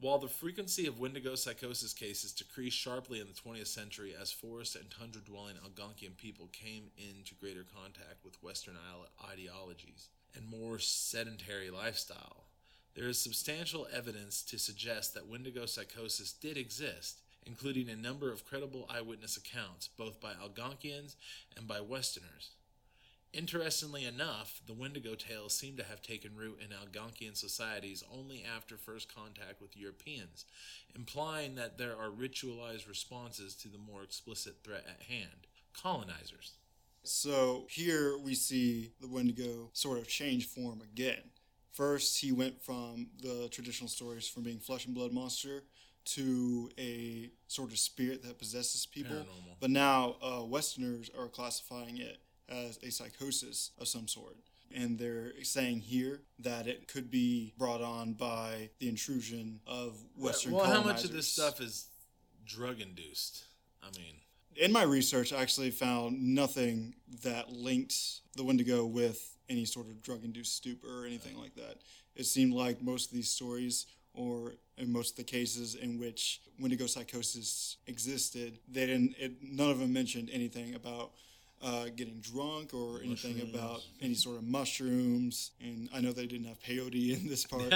While 0.00 0.18
the 0.18 0.28
frequency 0.28 0.86
of 0.86 0.98
Wendigo 0.98 1.34
psychosis 1.34 1.94
cases 1.94 2.32
decreased 2.32 2.76
sharply 2.76 3.20
in 3.20 3.26
the 3.26 3.32
20th 3.32 3.68
century 3.68 4.14
as 4.20 4.32
forest 4.32 4.76
and 4.76 4.90
tundra 4.90 5.22
dwelling 5.22 5.56
Algonquian 5.56 6.16
people 6.16 6.48
came 6.52 6.90
into 6.98 7.34
greater 7.34 7.64
contact 7.64 8.24
with 8.24 8.42
Western 8.42 8.76
ideologies 9.30 10.08
and 10.36 10.46
more 10.46 10.78
sedentary 10.78 11.70
lifestyle, 11.70 12.44
there 12.94 13.08
is 13.08 13.18
substantial 13.18 13.88
evidence 13.92 14.42
to 14.42 14.58
suggest 14.58 15.14
that 15.14 15.26
Wendigo 15.26 15.66
psychosis 15.66 16.32
did 16.32 16.56
exist, 16.56 17.20
including 17.44 17.88
a 17.88 17.96
number 17.96 18.32
of 18.32 18.44
credible 18.44 18.88
eyewitness 18.88 19.36
accounts, 19.36 19.88
both 19.88 20.20
by 20.20 20.32
Algonquians 20.40 21.16
and 21.56 21.66
by 21.66 21.80
Westerners. 21.80 22.50
Interestingly 23.34 24.04
enough, 24.04 24.62
the 24.64 24.72
Wendigo 24.72 25.16
tales 25.16 25.54
seem 25.54 25.76
to 25.76 25.82
have 25.82 26.00
taken 26.00 26.36
root 26.36 26.60
in 26.62 26.68
Algonquian 26.68 27.36
societies 27.36 28.04
only 28.16 28.44
after 28.44 28.76
first 28.76 29.12
contact 29.12 29.60
with 29.60 29.76
Europeans, 29.76 30.44
implying 30.94 31.56
that 31.56 31.76
there 31.76 31.96
are 31.98 32.10
ritualized 32.10 32.88
responses 32.88 33.56
to 33.56 33.68
the 33.68 33.78
more 33.78 34.04
explicit 34.04 34.58
threat 34.62 34.84
at 34.88 35.06
hand 35.06 35.48
colonizers. 35.76 36.52
So 37.02 37.66
here 37.68 38.16
we 38.16 38.36
see 38.36 38.92
the 39.00 39.08
Wendigo 39.08 39.70
sort 39.72 39.98
of 39.98 40.06
change 40.06 40.46
form 40.46 40.80
again. 40.80 41.30
First, 41.72 42.20
he 42.20 42.30
went 42.30 42.62
from 42.62 43.08
the 43.20 43.48
traditional 43.50 43.88
stories 43.88 44.28
from 44.28 44.44
being 44.44 44.60
flesh 44.60 44.86
and 44.86 44.94
blood 44.94 45.12
monster 45.12 45.64
to 46.04 46.70
a 46.78 47.30
sort 47.48 47.72
of 47.72 47.78
spirit 47.80 48.22
that 48.22 48.38
possesses 48.38 48.86
people. 48.86 49.16
Paranormal. 49.16 49.56
But 49.58 49.70
now 49.70 50.16
uh, 50.22 50.44
Westerners 50.44 51.10
are 51.18 51.26
classifying 51.26 51.98
it 51.98 52.18
as 52.48 52.78
a 52.82 52.90
psychosis 52.90 53.70
of 53.80 53.88
some 53.88 54.08
sort. 54.08 54.36
And 54.74 54.98
they're 54.98 55.32
saying 55.42 55.80
here 55.80 56.22
that 56.40 56.66
it 56.66 56.88
could 56.88 57.10
be 57.10 57.52
brought 57.58 57.80
on 57.80 58.14
by 58.14 58.70
the 58.80 58.88
intrusion 58.88 59.60
of 59.66 59.96
Western 60.16 60.52
well, 60.52 60.64
how 60.64 60.82
much 60.82 61.04
of 61.04 61.12
this 61.12 61.28
stuff 61.28 61.60
is 61.60 61.86
drug 62.44 62.80
induced? 62.80 63.44
I 63.82 63.86
mean, 63.96 64.16
In 64.56 64.72
my 64.72 64.82
research, 64.82 65.32
I 65.32 65.42
actually 65.42 65.70
found 65.70 66.20
nothing 66.34 66.94
that 67.22 67.52
linked 67.52 67.94
the 68.36 68.44
Wendigo 68.44 68.84
with 68.84 69.36
any 69.48 69.64
sort 69.64 69.86
of 69.86 70.02
drug-induced 70.02 70.54
stupor 70.56 71.02
or 71.02 71.06
anything 71.06 71.36
like 71.38 71.54
that. 71.56 71.78
It 72.16 72.24
seemed 72.24 72.54
like 72.54 72.82
most 72.82 73.10
of 73.10 73.14
these 73.14 73.28
stories, 73.30 73.86
or 74.14 74.54
in 74.78 74.92
most 74.92 75.10
of 75.12 75.16
the 75.16 75.24
cases 75.24 75.74
in 75.74 75.98
which 75.98 76.40
Wendigo 76.60 76.86
psychosis 76.86 77.76
existed, 77.86 78.58
they 78.68 78.86
didn't. 78.86 79.16
It, 79.18 79.32
none 79.42 79.70
of 79.70 79.78
them 79.80 79.92
mentioned 79.92 80.30
anything 80.32 80.74
about 80.74 81.12
uh, 81.62 81.86
getting 81.96 82.20
drunk 82.20 82.74
or 82.74 83.00
anything 83.02 83.34
Mushrooms. 83.38 83.54
about 83.54 83.80
any 84.02 84.14
sort 84.14 84.36
of 84.36 84.44
mushrooms. 84.44 85.52
And 85.60 85.88
I 85.94 86.00
know 86.00 86.12
they 86.12 86.26
didn't 86.26 86.46
have 86.46 86.60
peyote 86.60 87.18
in 87.22 87.28
this 87.28 87.44
part 87.54 87.72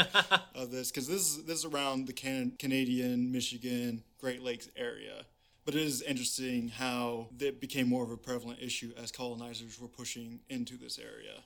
of 0.54 0.70
this 0.70 0.90
because 0.90 1.08
this 1.08 1.20
is 1.22 1.44
this 1.44 1.58
is 1.60 1.64
around 1.64 2.06
the 2.06 2.12
can- 2.12 2.52
Canadian, 2.58 3.32
Michigan, 3.32 4.02
Great 4.20 4.42
Lakes 4.42 4.68
area. 4.76 5.24
But 5.64 5.74
it 5.74 5.82
is 5.82 6.00
interesting 6.02 6.68
how 6.68 7.28
it 7.38 7.60
became 7.60 7.88
more 7.88 8.02
of 8.02 8.10
a 8.10 8.16
prevalent 8.16 8.60
issue 8.62 8.92
as 8.96 9.12
colonizers 9.12 9.78
were 9.78 9.88
pushing 9.88 10.40
into 10.48 10.78
this 10.78 10.98
area. 10.98 11.42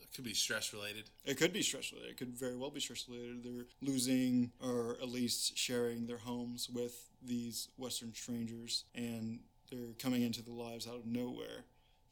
it 0.00 0.14
could 0.14 0.24
be 0.24 0.32
stress 0.32 0.72
related. 0.72 1.10
It 1.26 1.36
could 1.36 1.52
be 1.52 1.60
stress 1.60 1.92
related. 1.92 2.12
It 2.12 2.16
could 2.16 2.34
very 2.38 2.56
well 2.56 2.70
be 2.70 2.80
stress 2.80 3.06
related. 3.06 3.42
They're 3.44 3.66
losing 3.82 4.52
or 4.62 4.96
at 5.02 5.10
least 5.10 5.58
sharing 5.58 6.06
their 6.06 6.16
homes 6.16 6.70
with 6.70 7.10
these 7.22 7.68
Western 7.76 8.14
strangers 8.14 8.84
and 8.94 9.40
they're 9.70 9.92
coming 9.98 10.22
into 10.22 10.42
their 10.42 10.54
lives 10.54 10.86
out 10.86 10.94
of 10.96 11.04
nowhere. 11.06 11.64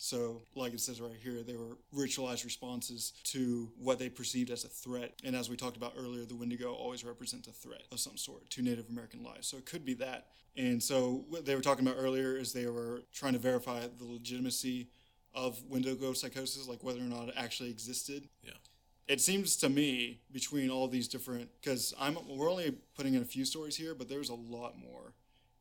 So, 0.05 0.43
like 0.55 0.75
it 0.75 0.81
says 0.81 1.01
right 1.01 1.17
here, 1.23 1.43
they 1.43 1.57
were 1.57 1.79
ritualized 1.97 2.45
responses 2.45 3.14
to 3.25 3.71
what 3.79 3.99
they 3.99 4.11
perceived 4.11 4.51
as 4.51 4.62
a 4.62 4.69
threat. 4.69 5.14
And 5.25 5.35
as 5.35 5.49
we 5.49 5.57
talked 5.57 5.79
about 5.79 5.95
earlier, 5.97 6.27
the 6.27 6.37
Wendigo 6.37 6.75
always 6.75 7.03
represents 7.07 7.49
a 7.49 7.53
threat 7.53 7.85
of 7.90 7.99
some 8.01 8.19
sort 8.19 8.51
to 8.51 8.61
Native 8.61 8.90
American 8.90 9.25
lives. 9.25 9.47
So, 9.47 9.57
it 9.57 9.64
could 9.64 9.83
be 9.83 9.95
that. 9.95 10.27
And 10.59 10.83
so, 10.83 11.25
what 11.31 11.47
they 11.47 11.55
were 11.55 11.62
talking 11.62 11.87
about 11.87 11.97
earlier 11.99 12.37
is 12.37 12.53
they 12.53 12.67
were 12.67 13.01
trying 13.14 13.33
to 13.33 13.38
verify 13.38 13.81
the 13.81 14.05
legitimacy 14.05 14.88
of 15.35 15.59
Wendigo 15.71 16.12
psychosis, 16.12 16.69
like 16.69 16.85
whether 16.85 17.01
or 17.01 17.05
not 17.05 17.29
it 17.29 17.35
actually 17.38 17.71
existed. 17.71 18.29
Yeah. 18.43 18.53
it 19.09 19.23
seems 19.23 19.57
to 19.57 19.71
me 19.71 20.21
between 20.31 20.69
all 20.69 20.87
these 20.87 21.09
different 21.09 21.49
because 21.62 21.95
I'm 21.99 22.19
we're 22.29 22.51
only 22.51 22.75
putting 22.95 23.14
in 23.14 23.23
a 23.23 23.25
few 23.25 23.47
stories 23.47 23.77
here, 23.77 23.95
but 23.95 24.11
there's 24.11 24.29
a 24.29 24.35
lot 24.35 24.77
more, 24.77 25.14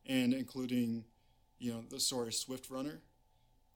and 0.04 0.34
including, 0.34 1.04
you 1.58 1.72
know, 1.72 1.82
the 1.88 1.98
story 1.98 2.28
of 2.28 2.34
Swift 2.34 2.68
Runner. 2.68 3.00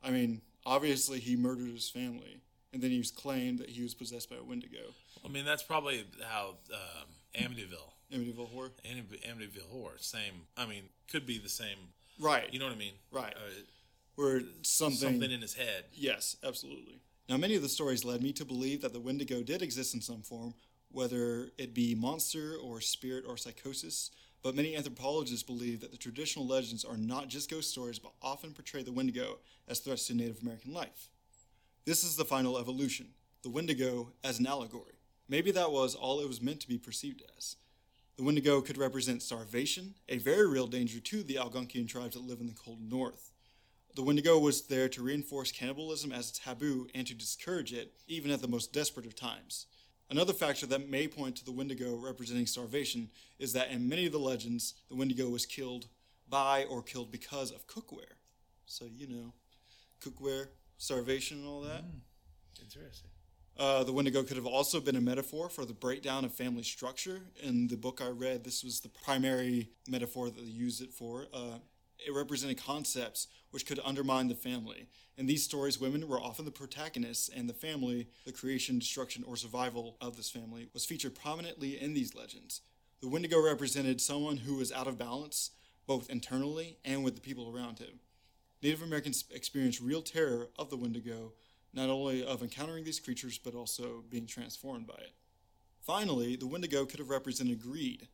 I 0.03 0.11
mean, 0.11 0.43
obviously 0.67 1.19
he 1.21 1.37
murdered 1.37 1.69
his 1.71 1.89
family, 1.89 2.41
and 2.73 2.83
then 2.83 2.91
he 2.91 2.99
was 2.99 3.11
claimed 3.11 3.59
that 3.59 3.71
he 3.71 3.83
was 3.83 3.95
possessed 3.95 4.31
by 4.31 4.37
a 4.37 4.43
Wendigo. 4.43 4.95
I 5.25 5.29
mean, 5.29 5.45
that's 5.45 5.63
probably 5.63 6.05
how 6.29 6.55
um, 6.73 7.09
Amityville, 7.35 7.93
Amityville 8.15 8.51
horror. 8.51 8.71
Ami- 8.85 9.03
Amityville 9.27 9.69
Horror, 9.71 9.97
same. 9.99 10.47
I 10.57 10.67
mean, 10.67 10.85
could 11.11 11.27
be 11.27 11.39
the 11.39 11.49
same. 11.49 11.79
Right. 12.19 12.53
You 12.53 12.59
know 12.59 12.67
what 12.67 12.75
I 12.75 12.79
mean? 12.79 12.95
Right. 13.11 13.35
Uh, 13.35 13.51
Where 14.17 14.41
something. 14.63 14.97
something 14.99 15.31
in 15.31 15.41
his 15.41 15.55
head. 15.55 15.85
Yes, 15.93 16.37
absolutely. 16.45 17.01
Now, 17.29 17.37
many 17.37 17.57
of 17.57 17.63
the 17.63 17.69
stories 17.69 18.05
led 18.05 18.23
me 18.23 18.33
to 18.35 18.45
believe 18.45 18.81
that 18.83 18.93
the 18.93 19.01
Wendigo 19.01 19.43
did 19.43 19.61
exist 19.61 19.95
in 19.95 20.01
some 20.01 20.23
form, 20.23 20.55
whether 20.91 21.51
it 21.59 21.75
be 21.75 21.95
monster 21.95 22.55
or 22.63 22.81
spirit 22.81 23.25
or 23.29 23.37
psychosis. 23.37 24.11
But 24.43 24.55
many 24.55 24.77
anthropologists 24.77 25.43
believe 25.43 25.81
that 25.81 25.91
the 25.91 25.97
traditional 25.97 26.47
legends 26.47 26.85
are 26.85 26.97
not 26.97 27.29
just 27.29 27.51
ghost 27.51 27.71
stories, 27.71 27.99
but 27.99 28.13
often 28.23 28.53
portray 28.53 28.83
the 28.83 28.93
Wendigo 28.93 29.39
as 29.67 29.81
threats 29.81 30.07
to 30.07 30.15
Native 30.15 30.43
American 30.43 30.73
life. 30.73 31.11
This 31.85 32.05
is 32.05 32.17
the 32.17 32.25
final 32.25 32.59
evolution 32.59 33.09
the 33.43 33.49
Wendigo 33.49 34.13
as 34.25 34.41
an 34.41 34.47
allegory. 34.47 34.99
Maybe 35.29 35.53
that 35.53 35.71
was 35.71 35.95
all 35.95 36.21
it 36.21 36.29
was 36.29 36.43
meant 36.43 36.61
to 36.61 36.69
be 36.69 36.79
perceived 36.79 37.23
as. 37.37 37.57
The 38.17 38.25
Wendigo 38.25 38.61
could 38.61 38.77
represent 38.77 39.23
starvation, 39.23 39.95
a 40.09 40.19
very 40.19 40.49
real 40.49 40.67
danger 40.67 40.99
to 40.99 41.23
the 41.23 41.37
Algonquian 41.37 41.87
tribes 41.87 42.15
that 42.15 42.27
live 42.27 42.41
in 42.41 42.49
the 42.49 42.55
cold 42.55 42.81
north. 42.81 43.31
The 43.95 44.03
Wendigo 44.03 44.39
was 44.39 44.63
there 44.67 44.89
to 44.89 45.03
reinforce 45.03 45.53
cannibalism 45.53 46.13
as 46.13 46.31
a 46.31 46.35
taboo 46.35 46.89
and 46.95 47.07
to 47.07 47.15
discourage 47.15 47.73
it, 47.73 47.93
even 48.07 48.31
at 48.31 48.41
the 48.41 48.49
most 48.49 48.73
desperate 48.73 49.07
of 49.07 49.15
times. 49.15 49.67
Another 50.11 50.33
factor 50.33 50.67
that 50.67 50.89
may 50.89 51.07
point 51.07 51.37
to 51.37 51.45
the 51.45 51.53
Wendigo 51.53 51.95
representing 51.95 52.47
starvation 52.47 53.11
is 53.39 53.53
that 53.53 53.71
in 53.71 53.89
many 53.89 54.07
of 54.07 54.13
the 54.13 54.19
legends, 54.19 54.75
the 54.89 54.95
Wendigo 54.95 55.29
was 55.29 55.45
killed 55.45 55.89
by 56.29 56.65
or 56.65 56.83
killed 56.83 57.13
because 57.13 57.51
of 57.51 57.67
cookware. 57.67 58.17
So, 58.65 58.87
you 58.87 59.07
know, 59.07 59.35
cookware, 60.03 60.49
starvation, 60.79 61.39
and 61.39 61.47
all 61.47 61.61
that. 61.61 61.85
Interesting. 62.61 63.11
Uh, 63.59 63.83
the 63.83 63.93
Wendigo 63.93 64.23
could 64.23 64.37
have 64.37 64.47
also 64.47 64.81
been 64.81 64.97
a 64.97 65.01
metaphor 65.01 65.49
for 65.49 65.65
the 65.65 65.75
breakdown 65.75 66.25
of 66.25 66.33
family 66.33 66.63
structure. 66.63 67.21
In 67.43 67.67
the 67.67 67.77
book 67.77 68.01
I 68.03 68.09
read, 68.09 68.45
this 68.45 68.63
was 68.63 68.81
the 68.81 68.89
primary 68.89 69.71
metaphor 69.89 70.31
that 70.31 70.37
they 70.37 70.51
used 70.51 70.81
it 70.81 70.93
for. 70.93 71.27
Uh, 71.35 71.59
it 72.07 72.15
represented 72.15 72.63
concepts 72.63 73.29
which 73.51 73.67
could 73.67 73.81
undermine 73.85 74.29
the 74.29 74.35
family. 74.35 74.89
In 75.17 75.27
these 75.27 75.43
stories, 75.43 75.81
women 75.81 76.07
were 76.07 76.21
often 76.21 76.45
the 76.45 76.51
protagonists, 76.51 77.29
and 77.29 77.49
the 77.49 77.55
family, 77.55 78.09
the 78.25 78.33
creation, 78.33 78.79
destruction, 78.79 79.25
or 79.27 79.37
survival 79.37 79.97
of 80.01 80.17
this 80.17 80.31
family, 80.31 80.69
was 80.73 80.85
featured 80.85 81.15
prominently 81.15 81.81
in 81.81 81.95
these 81.95 82.15
legends. 82.15 82.61
The 83.01 83.09
Wendigo 83.09 83.43
represented 83.43 84.01
someone 84.01 84.39
who 84.39 84.57
was 84.57 84.73
out 84.73 84.87
of 84.87 84.99
balance, 84.99 85.51
both 85.87 86.11
internally 86.11 86.77
and 86.85 87.03
with 87.03 87.15
the 87.15 87.21
people 87.21 87.53
around 87.55 87.79
him. 87.79 88.01
Native 88.63 88.83
Americans 88.83 89.25
experienced 89.33 89.81
real 89.81 90.03
terror 90.03 90.49
of 90.59 90.69
the 90.69 90.77
Wendigo, 90.77 91.33
not 91.73 91.89
only 91.89 92.25
of 92.25 92.43
encountering 92.43 92.85
these 92.85 93.01
creatures, 93.01 93.39
but 93.39 93.55
also 93.55 94.05
being 94.11 94.27
transformed 94.27 94.87
by 94.87 94.95
it. 94.95 95.13
Finally, 95.81 96.37
the 96.37 96.47
Wendigo 96.47 96.85
could 96.85 96.99
have 96.99 97.09
represented 97.09 97.63
greed. 97.63 98.09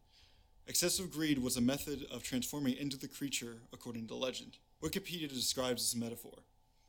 Excessive 0.66 1.10
greed 1.10 1.38
was 1.38 1.58
a 1.58 1.60
method 1.60 2.06
of 2.10 2.22
transforming 2.22 2.74
into 2.74 2.96
the 2.96 3.06
creature, 3.06 3.58
according 3.70 4.06
to 4.06 4.14
legend. 4.14 4.56
Wikipedia 4.82 5.28
describes 5.28 5.82
this 5.82 6.00
metaphor. 6.00 6.38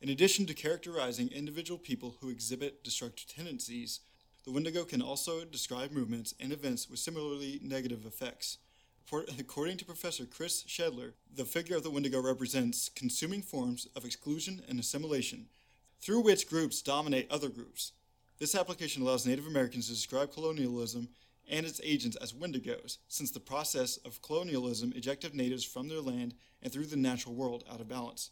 In 0.02 0.08
addition 0.08 0.46
to 0.46 0.54
characterizing 0.54 1.28
individual 1.28 1.78
people 1.78 2.16
who 2.22 2.30
exhibit 2.30 2.86
destructive 2.86 3.28
tendencies, 3.28 4.00
the 4.46 4.52
Wendigo 4.52 4.86
can 4.86 5.02
also 5.02 5.44
describe 5.44 5.92
movements 5.92 6.34
and 6.40 6.54
events 6.54 6.90
with 6.90 7.00
similarly 7.00 7.60
negative 7.62 8.06
effects. 8.06 8.60
According 9.12 9.78
to 9.78 9.86
Professor 9.86 10.26
Chris 10.26 10.64
Schedler, 10.68 11.14
the 11.34 11.44
figure 11.44 11.76
of 11.76 11.84
the 11.84 11.92
Wendigo 11.92 12.22
represents 12.22 12.90
consuming 12.90 13.42
forms 13.42 13.88
of 13.94 14.06
exclusion 14.06 14.62
and 14.70 14.80
assimilation, 14.80 15.48
through 16.00 16.22
which 16.22 16.50
groups 16.50 16.82
dominate 16.82 17.30
other 17.30 17.50
groups. 17.50 17.92
This 18.40 18.56
application 18.56 19.02
allows 19.02 19.26
Native 19.26 19.48
Americans 19.48 19.88
to 19.88 19.94
describe 19.94 20.34
colonialism 20.34 21.10
and 21.50 21.66
its 21.66 21.82
agents 21.84 22.18
as 22.18 22.34
Wendigos, 22.34 22.98
since 23.08 23.32
the 23.32 23.40
process 23.40 23.98
of 23.98 24.22
colonialism 24.22 24.94
ejected 24.96 25.34
natives 25.34 25.64
from 25.64 25.88
their 25.88 26.02
land 26.02 26.34
and 26.62 26.72
threw 26.72 26.86
the 26.86 26.96
natural 26.96 27.36
world 27.36 27.64
out 27.72 27.82
of 27.82 27.88
balance. 27.88 28.32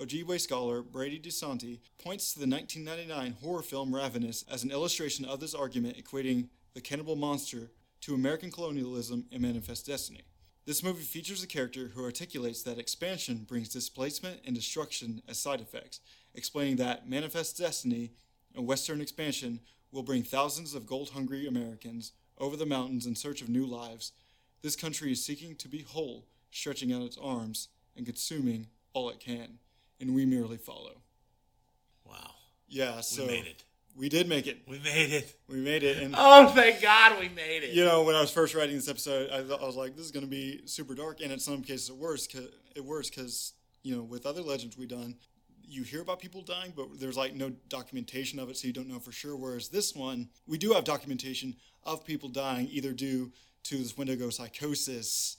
Ojibwe 0.00 0.40
scholar 0.40 0.82
Brady 0.82 1.20
DeSanti 1.20 1.80
points 1.98 2.32
to 2.32 2.38
the 2.38 2.46
1999 2.46 3.36
horror 3.42 3.62
film 3.62 3.94
Ravenous 3.94 4.44
as 4.50 4.64
an 4.64 4.70
illustration 4.70 5.26
of 5.26 5.40
this 5.40 5.54
argument, 5.54 6.02
equating 6.02 6.48
the 6.72 6.80
cannibal 6.80 7.16
monster 7.16 7.70
to 8.00 8.14
American 8.14 8.50
colonialism 8.50 9.26
and 9.30 9.42
Manifest 9.42 9.86
Destiny. 9.86 10.22
This 10.64 10.82
movie 10.82 11.02
features 11.02 11.42
a 11.42 11.46
character 11.46 11.90
who 11.94 12.04
articulates 12.04 12.62
that 12.62 12.78
expansion 12.78 13.44
brings 13.46 13.68
displacement 13.68 14.40
and 14.46 14.54
destruction 14.54 15.20
as 15.28 15.38
side 15.38 15.60
effects, 15.60 16.00
explaining 16.34 16.76
that 16.76 17.08
Manifest 17.08 17.58
Destiny 17.58 18.12
and 18.54 18.66
Western 18.66 19.00
expansion 19.00 19.60
will 19.92 20.02
bring 20.02 20.22
thousands 20.22 20.74
of 20.74 20.86
gold 20.86 21.10
hungry 21.10 21.46
Americans 21.46 22.12
over 22.40 22.56
the 22.56 22.66
mountains 22.66 23.06
in 23.06 23.14
search 23.14 23.42
of 23.42 23.48
new 23.48 23.66
lives. 23.66 24.12
This 24.62 24.74
country 24.76 25.12
is 25.12 25.24
seeking 25.24 25.54
to 25.56 25.68
be 25.68 25.82
whole, 25.82 26.26
stretching 26.50 26.92
out 26.92 27.02
its 27.02 27.18
arms 27.18 27.68
and 27.96 28.04
consuming 28.06 28.66
all 28.92 29.10
it 29.10 29.20
can, 29.20 29.58
and 30.00 30.14
we 30.14 30.24
merely 30.24 30.56
follow. 30.56 31.02
Wow. 32.04 32.32
Yeah, 32.68 33.00
so 33.00 33.22
we 33.22 33.28
made 33.28 33.46
it. 33.46 33.64
We 33.96 34.08
did 34.08 34.28
make 34.28 34.46
it. 34.46 34.58
We 34.66 34.78
made 34.78 35.12
it. 35.12 35.34
We 35.48 35.56
made 35.56 35.82
it, 35.82 35.98
and 35.98 36.14
Oh, 36.16 36.48
thank 36.48 36.80
God 36.80 37.18
we 37.20 37.28
made 37.28 37.64
it. 37.64 37.74
you 37.74 37.84
know, 37.84 38.02
when 38.04 38.14
I 38.14 38.20
was 38.20 38.30
first 38.30 38.54
writing 38.54 38.76
this 38.76 38.88
episode, 38.88 39.30
I, 39.30 39.42
thought, 39.42 39.62
I 39.62 39.66
was 39.66 39.76
like, 39.76 39.96
"This 39.96 40.06
is 40.06 40.12
going 40.12 40.24
to 40.24 40.30
be 40.30 40.62
super 40.64 40.94
dark," 40.94 41.20
and 41.20 41.32
in 41.32 41.38
some 41.38 41.62
cases, 41.62 41.90
it 41.90 41.96
worse. 41.96 42.26
Cause, 42.26 42.48
it 42.76 42.84
worse 42.84 43.10
because 43.10 43.52
you 43.82 43.96
know, 43.96 44.02
with 44.02 44.26
other 44.26 44.42
legends 44.42 44.78
we've 44.78 44.88
done, 44.88 45.16
you 45.70 45.82
hear 45.84 46.02
about 46.02 46.20
people 46.20 46.42
dying, 46.42 46.72
but 46.76 46.98
there's 46.98 47.16
like 47.16 47.34
no 47.34 47.50
documentation 47.68 48.38
of 48.38 48.50
it, 48.50 48.56
so 48.56 48.66
you 48.66 48.72
don't 48.72 48.88
know 48.88 48.98
for 48.98 49.12
sure. 49.12 49.36
Whereas 49.36 49.68
this 49.68 49.94
one, 49.94 50.28
we 50.46 50.58
do 50.58 50.72
have 50.72 50.84
documentation 50.84 51.56
of 51.84 52.04
people 52.04 52.28
dying, 52.28 52.68
either 52.70 52.92
due 52.92 53.32
to 53.64 53.76
this 53.76 53.96
Wendigo 53.96 54.30
psychosis, 54.30 55.36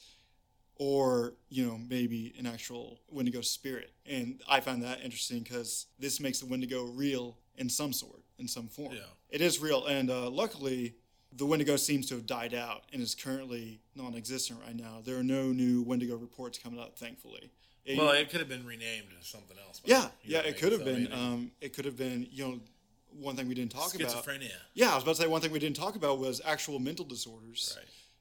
or 0.76 1.34
you 1.50 1.66
know, 1.66 1.78
maybe 1.78 2.34
an 2.40 2.48
actual 2.48 3.00
Wendigo 3.10 3.42
spirit. 3.42 3.92
And 4.06 4.42
I 4.48 4.62
find 4.62 4.82
that 4.84 5.02
interesting 5.04 5.40
because 5.40 5.88
this 6.00 6.20
makes 6.20 6.40
the 6.40 6.46
Wendigo 6.46 6.86
real 6.86 7.38
in 7.58 7.70
some 7.70 7.94
sort, 7.94 8.24
in 8.40 8.48
some 8.48 8.68
form. 8.68 8.94
Yeah. 8.94 9.02
It 9.30 9.42
is 9.42 9.60
real, 9.60 9.86
and 9.86 10.10
uh, 10.10 10.30
luckily, 10.30 10.96
the 11.34 11.46
Wendigo 11.46 11.76
seems 11.78 12.08
to 12.08 12.16
have 12.16 12.26
died 12.26 12.54
out 12.54 12.84
and 12.92 13.02
is 13.02 13.16
currently 13.16 13.80
non-existent 13.96 14.60
right 14.66 14.76
now. 14.76 15.02
There 15.04 15.18
are 15.18 15.24
no 15.24 15.52
new 15.52 15.82
Wendigo 15.82 16.16
reports 16.18 16.58
coming 16.58 16.80
up, 16.80 16.98
thankfully. 16.98 17.50
It- 17.86 17.98
Well, 17.98 18.12
it 18.12 18.30
could 18.30 18.40
have 18.42 18.50
been 18.50 18.66
renamed 18.66 19.08
to 19.20 19.26
something 19.28 19.58
else. 19.66 19.82
yeah, 19.86 20.10
yeah, 20.24 20.40
it 20.40 20.58
could 20.58 20.72
have 20.72 20.84
been. 20.86 21.12
Um, 21.12 21.52
it 21.62 21.74
could 21.74 21.86
have 21.86 21.98
been. 21.98 22.28
You 22.32 22.44
know, 22.48 22.60
one 23.20 23.36
thing 23.36 23.48
we 23.48 23.56
didn't 23.56 23.72
talk 23.72 23.96
about. 23.96 24.08
schizophrenia. 24.10 24.52
Yeah, 24.74 24.92
I 24.92 24.96
was 24.96 25.04
about 25.04 25.16
to 25.16 25.22
say 25.24 25.28
one 25.28 25.42
thing 25.42 25.52
we 25.52 25.60
didn't 25.60 25.78
talk 25.78 25.96
about 25.96 26.20
was 26.20 26.42
actual 26.46 26.80
mental 26.80 27.06
disorders 27.06 27.76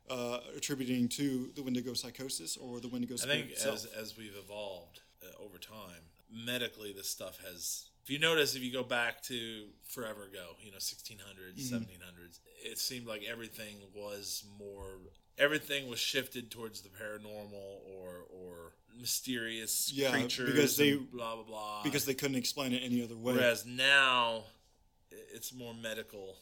Right. 0.08 0.16
uh, 0.16 0.40
attributing 0.56 1.08
to 1.10 1.50
the 1.54 1.62
Wendigo 1.62 1.94
psychosis 1.94 2.56
or 2.56 2.80
the 2.80 2.88
Wendigo 2.88 3.14
I 3.14 3.26
think 3.26 3.50
as 3.52 3.84
as 3.86 4.16
we've 4.16 4.34
evolved 4.36 5.00
uh, 5.22 5.42
over 5.44 5.58
time, 5.58 6.02
medically, 6.30 6.92
this 6.92 7.08
stuff 7.10 7.38
has. 7.44 7.89
You 8.10 8.18
notice, 8.18 8.54
if 8.56 8.62
you 8.62 8.72
go 8.72 8.82
back 8.82 9.22
to 9.24 9.66
forever 9.88 10.24
ago, 10.24 10.56
you 10.60 10.70
know, 10.72 10.78
1600s, 10.78 11.56
Mm-hmm. 11.56 11.76
1700s, 11.76 12.38
it 12.64 12.78
seemed 12.78 13.06
like 13.06 13.22
everything 13.30 13.76
was 13.94 14.44
more. 14.58 14.98
Everything 15.38 15.88
was 15.88 15.98
shifted 16.00 16.50
towards 16.50 16.80
the 16.82 16.88
paranormal 16.88 17.54
or 17.96 18.24
or 18.30 18.72
mysterious 18.98 19.90
Yeah, 19.94 20.10
creatures 20.10 20.50
because 20.52 20.76
they- 20.76 20.94
blah 20.96 21.36
blah 21.36 21.44
blah. 21.44 21.82
because 21.84 22.04
they 22.04 22.14
couldn't 22.14 22.36
explain 22.36 22.72
it 22.72 22.82
any 22.82 23.02
other 23.02 23.16
way. 23.16 23.34
whereas 23.34 23.64
now, 23.64 24.44
it's 25.10 25.52
more 25.54 25.72
medical 25.72 26.36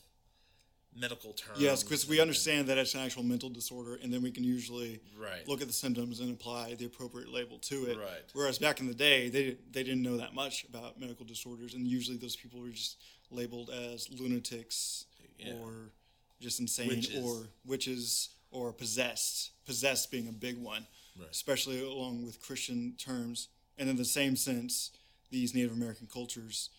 medical 0.98 1.32
terms. 1.32 1.60
yes, 1.60 1.82
because 1.82 2.08
we 2.08 2.20
understand 2.20 2.68
that 2.68 2.78
it's 2.78 2.94
an 2.94 3.00
actual 3.00 3.22
mental 3.22 3.48
disorder, 3.50 3.96
and 4.02 4.12
then 4.12 4.22
we 4.22 4.30
can 4.30 4.44
usually 4.44 5.00
Right. 5.16 5.46
look 5.48 5.60
at 5.60 5.66
the 5.68 5.72
symptoms 5.72 6.20
and 6.20 6.30
apply 6.32 6.74
the 6.74 6.84
appropriate 6.86 7.28
label 7.30 7.58
to 7.60 7.86
it. 7.90 7.96
Right. 7.98 8.24
Whereas 8.32 8.58
back 8.58 8.80
in 8.80 8.86
the 8.86 8.94
day, 8.94 9.28
they 9.28 9.56
they 9.70 9.82
didn't 9.82 10.02
know 10.02 10.16
that 10.18 10.34
much 10.34 10.64
about 10.64 10.98
medical 10.98 11.24
disorders, 11.24 11.74
and 11.74 11.86
usually 11.86 12.16
those 12.16 12.36
people 12.36 12.60
were 12.60 12.70
just 12.70 12.96
labeled 13.30 13.70
as 13.70 14.08
lunatics 14.10 15.04
Yeah. 15.38 15.54
or 15.54 15.92
just 16.40 16.60
insane 16.60 16.88
Witches. 16.88 17.24
or 17.24 17.48
witches 17.64 18.30
or 18.50 18.72
possessed. 18.72 19.50
Possessed 19.66 20.10
being 20.10 20.28
a 20.28 20.32
big 20.32 20.56
one, 20.56 20.86
Right. 21.16 21.28
especially 21.30 21.80
along 21.80 22.24
with 22.24 22.40
Christian 22.40 22.94
terms. 22.96 23.48
And 23.76 23.88
in 23.90 23.96
the 23.96 24.04
same 24.04 24.34
sense, 24.36 24.90
these 25.30 25.54
Native 25.54 25.72
American 25.72 26.06
cultures 26.06 26.70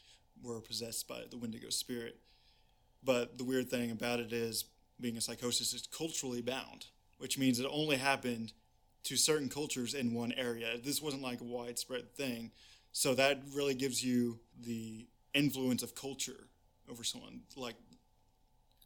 were 0.41 0.59
possessed 0.61 1.07
by 1.07 1.25
the 1.25 1.37
Wendigo 1.37 1.69
spirit. 1.69 2.19
But 3.03 3.37
the 3.37 3.43
weird 3.43 3.69
thing 3.69 3.91
about 3.91 4.19
it 4.19 4.33
is, 4.33 4.65
being 4.99 5.17
a 5.17 5.21
psychosis 5.21 5.73
is 5.73 5.87
culturally 5.87 6.41
bound, 6.41 6.87
which 7.17 7.37
means 7.37 7.59
it 7.59 7.67
only 7.71 7.95
happened 7.95 8.51
to 9.03 9.15
certain 9.15 9.47
cultures 9.47 9.93
in 9.93 10.13
one 10.13 10.33
area. 10.33 10.77
This 10.83 11.01
wasn't 11.01 11.23
like 11.23 11.39
a 11.39 11.45
widespread 11.45 12.13
thing. 12.15 12.51
So 12.91 13.15
that 13.15 13.41
really 13.53 13.75
gives 13.75 14.03
you 14.03 14.39
the 14.59 15.07
influence 15.33 15.83
of 15.83 15.95
culture 15.95 16.49
over 16.89 17.03
someone. 17.03 17.41
Like 17.55 17.75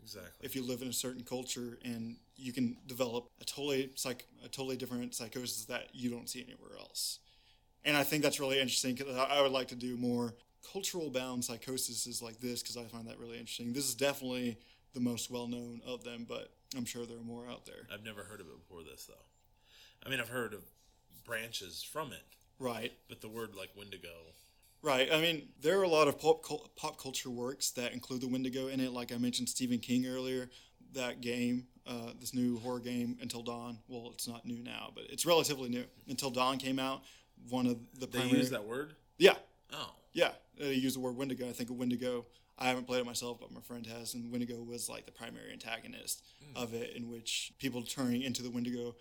Exactly. 0.04 0.46
If 0.46 0.56
you 0.56 0.64
live 0.64 0.82
in 0.82 0.90
a 0.90 0.94
certain 0.94 1.24
culture 1.24 1.80
and 1.84 2.18
you 2.36 2.52
can 2.52 2.78
develop 2.88 3.30
a 3.42 3.46
totally 3.46 3.92
psych, 3.96 4.28
a 4.44 4.50
totally 4.50 4.76
different 4.76 5.16
psychosis 5.16 5.66
that 5.66 5.88
you 5.94 6.10
don't 6.10 6.30
see 6.30 6.44
anywhere 6.44 6.78
else. 6.78 7.20
And 7.86 7.96
I 7.96 8.04
think 8.04 8.22
that's 8.22 8.40
really 8.40 8.60
interesting 8.60 8.96
because 8.96 9.16
I 9.16 9.24
I 9.24 9.42
would 9.42 9.52
like 9.52 9.70
to 9.70 9.76
do 9.76 9.96
more 9.98 10.36
cultural 10.72 11.10
bound 11.10 11.44
psychosis 11.44 12.08
is 12.08 12.22
like 12.22 12.40
this 12.40 12.62
because 12.62 12.78
I 12.78 12.84
find 12.86 13.08
that 13.08 13.20
really 13.20 13.38
interesting. 13.38 13.74
This 13.74 13.88
is 13.88 13.96
definitely 13.96 14.58
the 14.94 15.00
most 15.00 15.30
well 15.32 15.48
known 15.48 15.82
of 15.86 16.04
them, 16.04 16.26
but 16.28 16.52
I'm 16.78 16.86
sure 16.86 17.06
there 17.06 17.18
are 17.18 17.22
more 17.24 17.48
out 17.48 17.66
there. 17.66 17.88
I've 17.94 18.04
never 18.06 18.24
heard 18.24 18.40
of 18.42 18.48
it 18.48 18.58
before 18.60 18.84
this 18.84 19.06
though. 19.06 19.14
I 20.06 20.10
mean, 20.10 20.20
I've 20.20 20.30
heard 20.30 20.54
of 20.54 20.62
branches 21.26 21.84
from 21.84 22.12
it, 22.12 22.24
Right. 22.60 22.92
but 23.10 23.22
the 23.22 23.30
word 23.30 23.56
like 23.56 23.70
Wendigo. 23.78 24.10
Right. 24.82 25.10
I 25.12 25.22
mean, 25.22 25.48
there 25.62 25.80
are 25.80 25.84
a 25.84 25.88
lot 25.88 26.08
of 26.10 26.20
pop, 26.20 26.44
pop 26.76 27.02
culture 27.02 27.30
works 27.30 27.72
that 27.72 27.94
include 27.94 28.20
the 28.22 28.28
Wendigo 28.28 28.68
in 28.68 28.80
it. 28.82 28.92
Like 28.92 29.14
I 29.14 29.18
mentioned 29.18 29.48
Stephen 29.48 29.80
King 29.80 30.06
earlier, 30.06 30.50
that 30.94 31.22
game, 31.22 31.68
uh, 31.88 32.12
this 32.20 32.34
new 32.34 32.60
horror 32.60 32.82
game, 32.82 33.18
Until 33.22 33.42
Dawn. 33.44 33.78
Well, 33.88 34.12
it's 34.14 34.28
not 34.28 34.46
new 34.46 34.62
now, 34.62 34.92
but 34.94 35.06
it's 35.10 35.26
relatively 35.26 35.70
new. 35.70 35.86
Until 36.10 36.32
Dawn 36.32 36.58
came 36.58 36.80
out. 36.80 37.04
One 37.50 37.66
of 37.66 37.78
the 37.94 38.08
They 38.08 38.20
primary. 38.20 38.40
use 38.40 38.50
that 38.50 38.66
word. 38.66 38.96
Yeah. 39.18 39.38
Oh, 39.72 39.94
Yeah. 40.12 40.34
Uh, 40.60 40.66
they 40.66 40.74
use 40.74 40.94
the 40.94 41.00
word 41.00 41.16
Wendigo. 41.18 41.48
I 41.48 41.52
think 41.52 41.70
of 41.70 41.78
Wendigo. 41.78 42.26
I 42.58 42.68
haven't 42.68 42.86
played 42.86 43.00
it 43.00 43.06
myself, 43.06 43.40
but 43.40 43.52
my 43.52 43.62
friend 43.62 43.86
has. 43.88 44.14
And 44.14 44.32
Wendigo 44.32 44.62
was 44.62 44.90
like 44.90 45.06
the 45.06 45.12
primary 45.12 45.52
antagonist 45.52 46.24
hmm. 46.44 46.58
of 46.58 46.74
it, 46.74 46.96
in 46.96 47.10
which 47.10 47.54
people 47.60 47.82
turning 47.82 48.22
into 48.22 48.44
the 48.44 48.52
Wendigo 48.52 48.96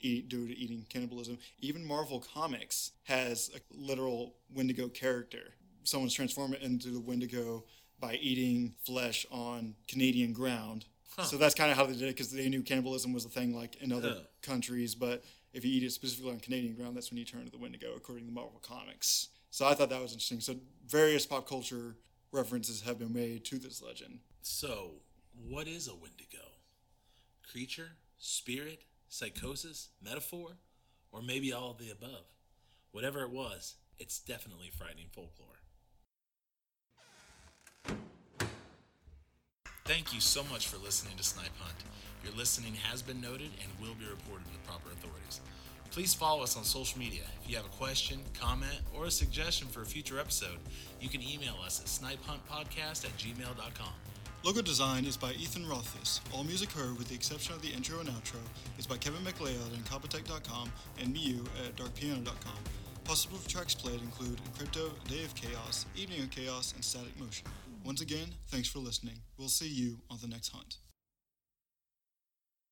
eat 0.00 0.28
due 0.28 0.46
to 0.46 0.56
eating 0.56 0.86
cannibalism. 0.88 1.38
Even 1.60 1.84
Marvel 1.84 2.24
Comics 2.34 2.92
has 3.04 3.50
a 3.54 3.60
literal 3.74 4.34
Wendigo 4.54 4.88
character. 4.88 5.54
Someone's 5.84 6.14
transformed 6.14 6.54
into 6.56 6.90
the 6.90 7.00
Wendigo 7.00 7.64
by 7.98 8.14
eating 8.14 8.74
flesh 8.84 9.26
on 9.30 9.74
Canadian 9.88 10.32
ground. 10.32 10.84
So 11.24 11.36
that's 11.36 11.56
kind 11.56 11.72
of 11.72 11.76
how 11.76 11.84
they 11.84 11.94
did 11.94 12.02
it 12.02 12.16
because 12.16 12.30
they 12.30 12.48
knew 12.48 12.62
cannibalism 12.62 13.12
was 13.12 13.24
a 13.24 13.28
thing 13.28 13.52
like 13.52 13.74
in 13.82 13.92
other 13.92 14.10
Huh. 14.10 14.20
countries, 14.40 14.94
but 14.94 15.24
if 15.52 15.64
you 15.64 15.72
eat 15.72 15.82
it 15.82 15.90
specifically 15.90 16.30
on 16.30 16.38
Canadian 16.38 16.76
ground, 16.76 16.96
that's 16.96 17.10
when 17.10 17.18
you 17.18 17.24
turn 17.24 17.44
to 17.44 17.50
the 17.50 17.58
Wendigo, 17.58 17.94
according 17.96 18.26
to 18.26 18.32
Marvel 18.32 18.60
Comics. 18.62 19.28
So 19.50 19.66
I 19.66 19.74
thought 19.74 19.90
that 19.90 20.00
was 20.00 20.12
interesting. 20.12 20.40
So 20.40 20.56
various 20.86 21.26
pop 21.26 21.48
culture 21.48 21.96
references 22.32 22.82
have 22.82 22.98
been 22.98 23.12
made 23.12 23.44
to 23.46 23.58
this 23.58 23.82
legend. 23.82 24.20
so 24.42 24.92
what 25.48 25.68
is 25.68 25.86
a 25.86 25.94
Wendigo? 25.94 26.44
Creature, 27.52 27.90
spirit, 28.18 28.82
psychosis, 29.08 29.90
metaphor, 30.02 30.56
or 31.12 31.22
maybe 31.22 31.52
all 31.52 31.70
of 31.70 31.78
the 31.78 31.90
above? 31.90 32.24
Whatever 32.90 33.22
it 33.22 33.30
was, 33.30 33.76
it's 33.98 34.18
definitely 34.18 34.70
frightening 34.70 35.06
folklore. 35.12 35.48
Thank 39.84 40.12
you 40.12 40.20
so 40.20 40.42
much 40.50 40.68
for 40.68 40.76
listening 40.78 41.16
to 41.16 41.22
Snipe 41.22 41.56
Hunt. 41.58 41.78
Your 42.22 42.34
listening 42.34 42.74
has 42.74 43.00
been 43.00 43.20
noted 43.20 43.50
and 43.62 43.72
will 43.80 43.94
be 43.94 44.04
reported 44.04 44.44
to 44.46 44.52
the 44.52 44.58
proper 44.66 44.90
authorities. 44.92 45.40
Please 45.90 46.14
follow 46.14 46.42
us 46.42 46.56
on 46.56 46.64
social 46.64 46.98
media. 46.98 47.22
If 47.42 47.50
you 47.50 47.56
have 47.56 47.66
a 47.66 47.70
question, 47.70 48.20
comment, 48.38 48.80
or 48.94 49.06
a 49.06 49.10
suggestion 49.10 49.68
for 49.68 49.82
a 49.82 49.86
future 49.86 50.18
episode, 50.20 50.58
you 51.00 51.08
can 51.08 51.22
email 51.22 51.56
us 51.64 51.80
at 51.80 51.86
snipehuntpodcast 51.86 53.04
at 53.04 53.16
gmail.com. 53.16 53.92
Logo 54.44 54.62
design 54.62 55.04
is 55.04 55.16
by 55.16 55.32
Ethan 55.32 55.68
Rothfuss. 55.68 56.20
All 56.32 56.44
music 56.44 56.70
heard, 56.70 56.96
with 56.96 57.08
the 57.08 57.14
exception 57.14 57.54
of 57.54 57.62
the 57.62 57.70
intro 57.70 57.98
and 57.98 58.08
outro, 58.08 58.38
is 58.78 58.86
by 58.86 58.96
Kevin 58.96 59.24
MacLeod 59.24 59.56
at 59.56 59.84
Incompetech.com 59.84 60.70
and 61.00 61.14
Myuu 61.14 61.44
at 61.66 61.74
DarkPiano.com. 61.76 62.58
Possible 63.04 63.38
tracks 63.48 63.74
played 63.74 64.00
include 64.00 64.38
Crypto, 64.56 64.90
Day 65.08 65.24
of 65.24 65.34
Chaos, 65.34 65.86
Evening 65.96 66.22
of 66.22 66.30
Chaos, 66.30 66.72
and 66.74 66.84
Static 66.84 67.18
Motion. 67.18 67.48
Once 67.84 68.00
again, 68.00 68.28
thanks 68.48 68.68
for 68.68 68.78
listening. 68.78 69.14
We'll 69.38 69.48
see 69.48 69.68
you 69.68 69.98
on 70.10 70.18
the 70.20 70.28
next 70.28 70.50
hunt. 70.50 70.76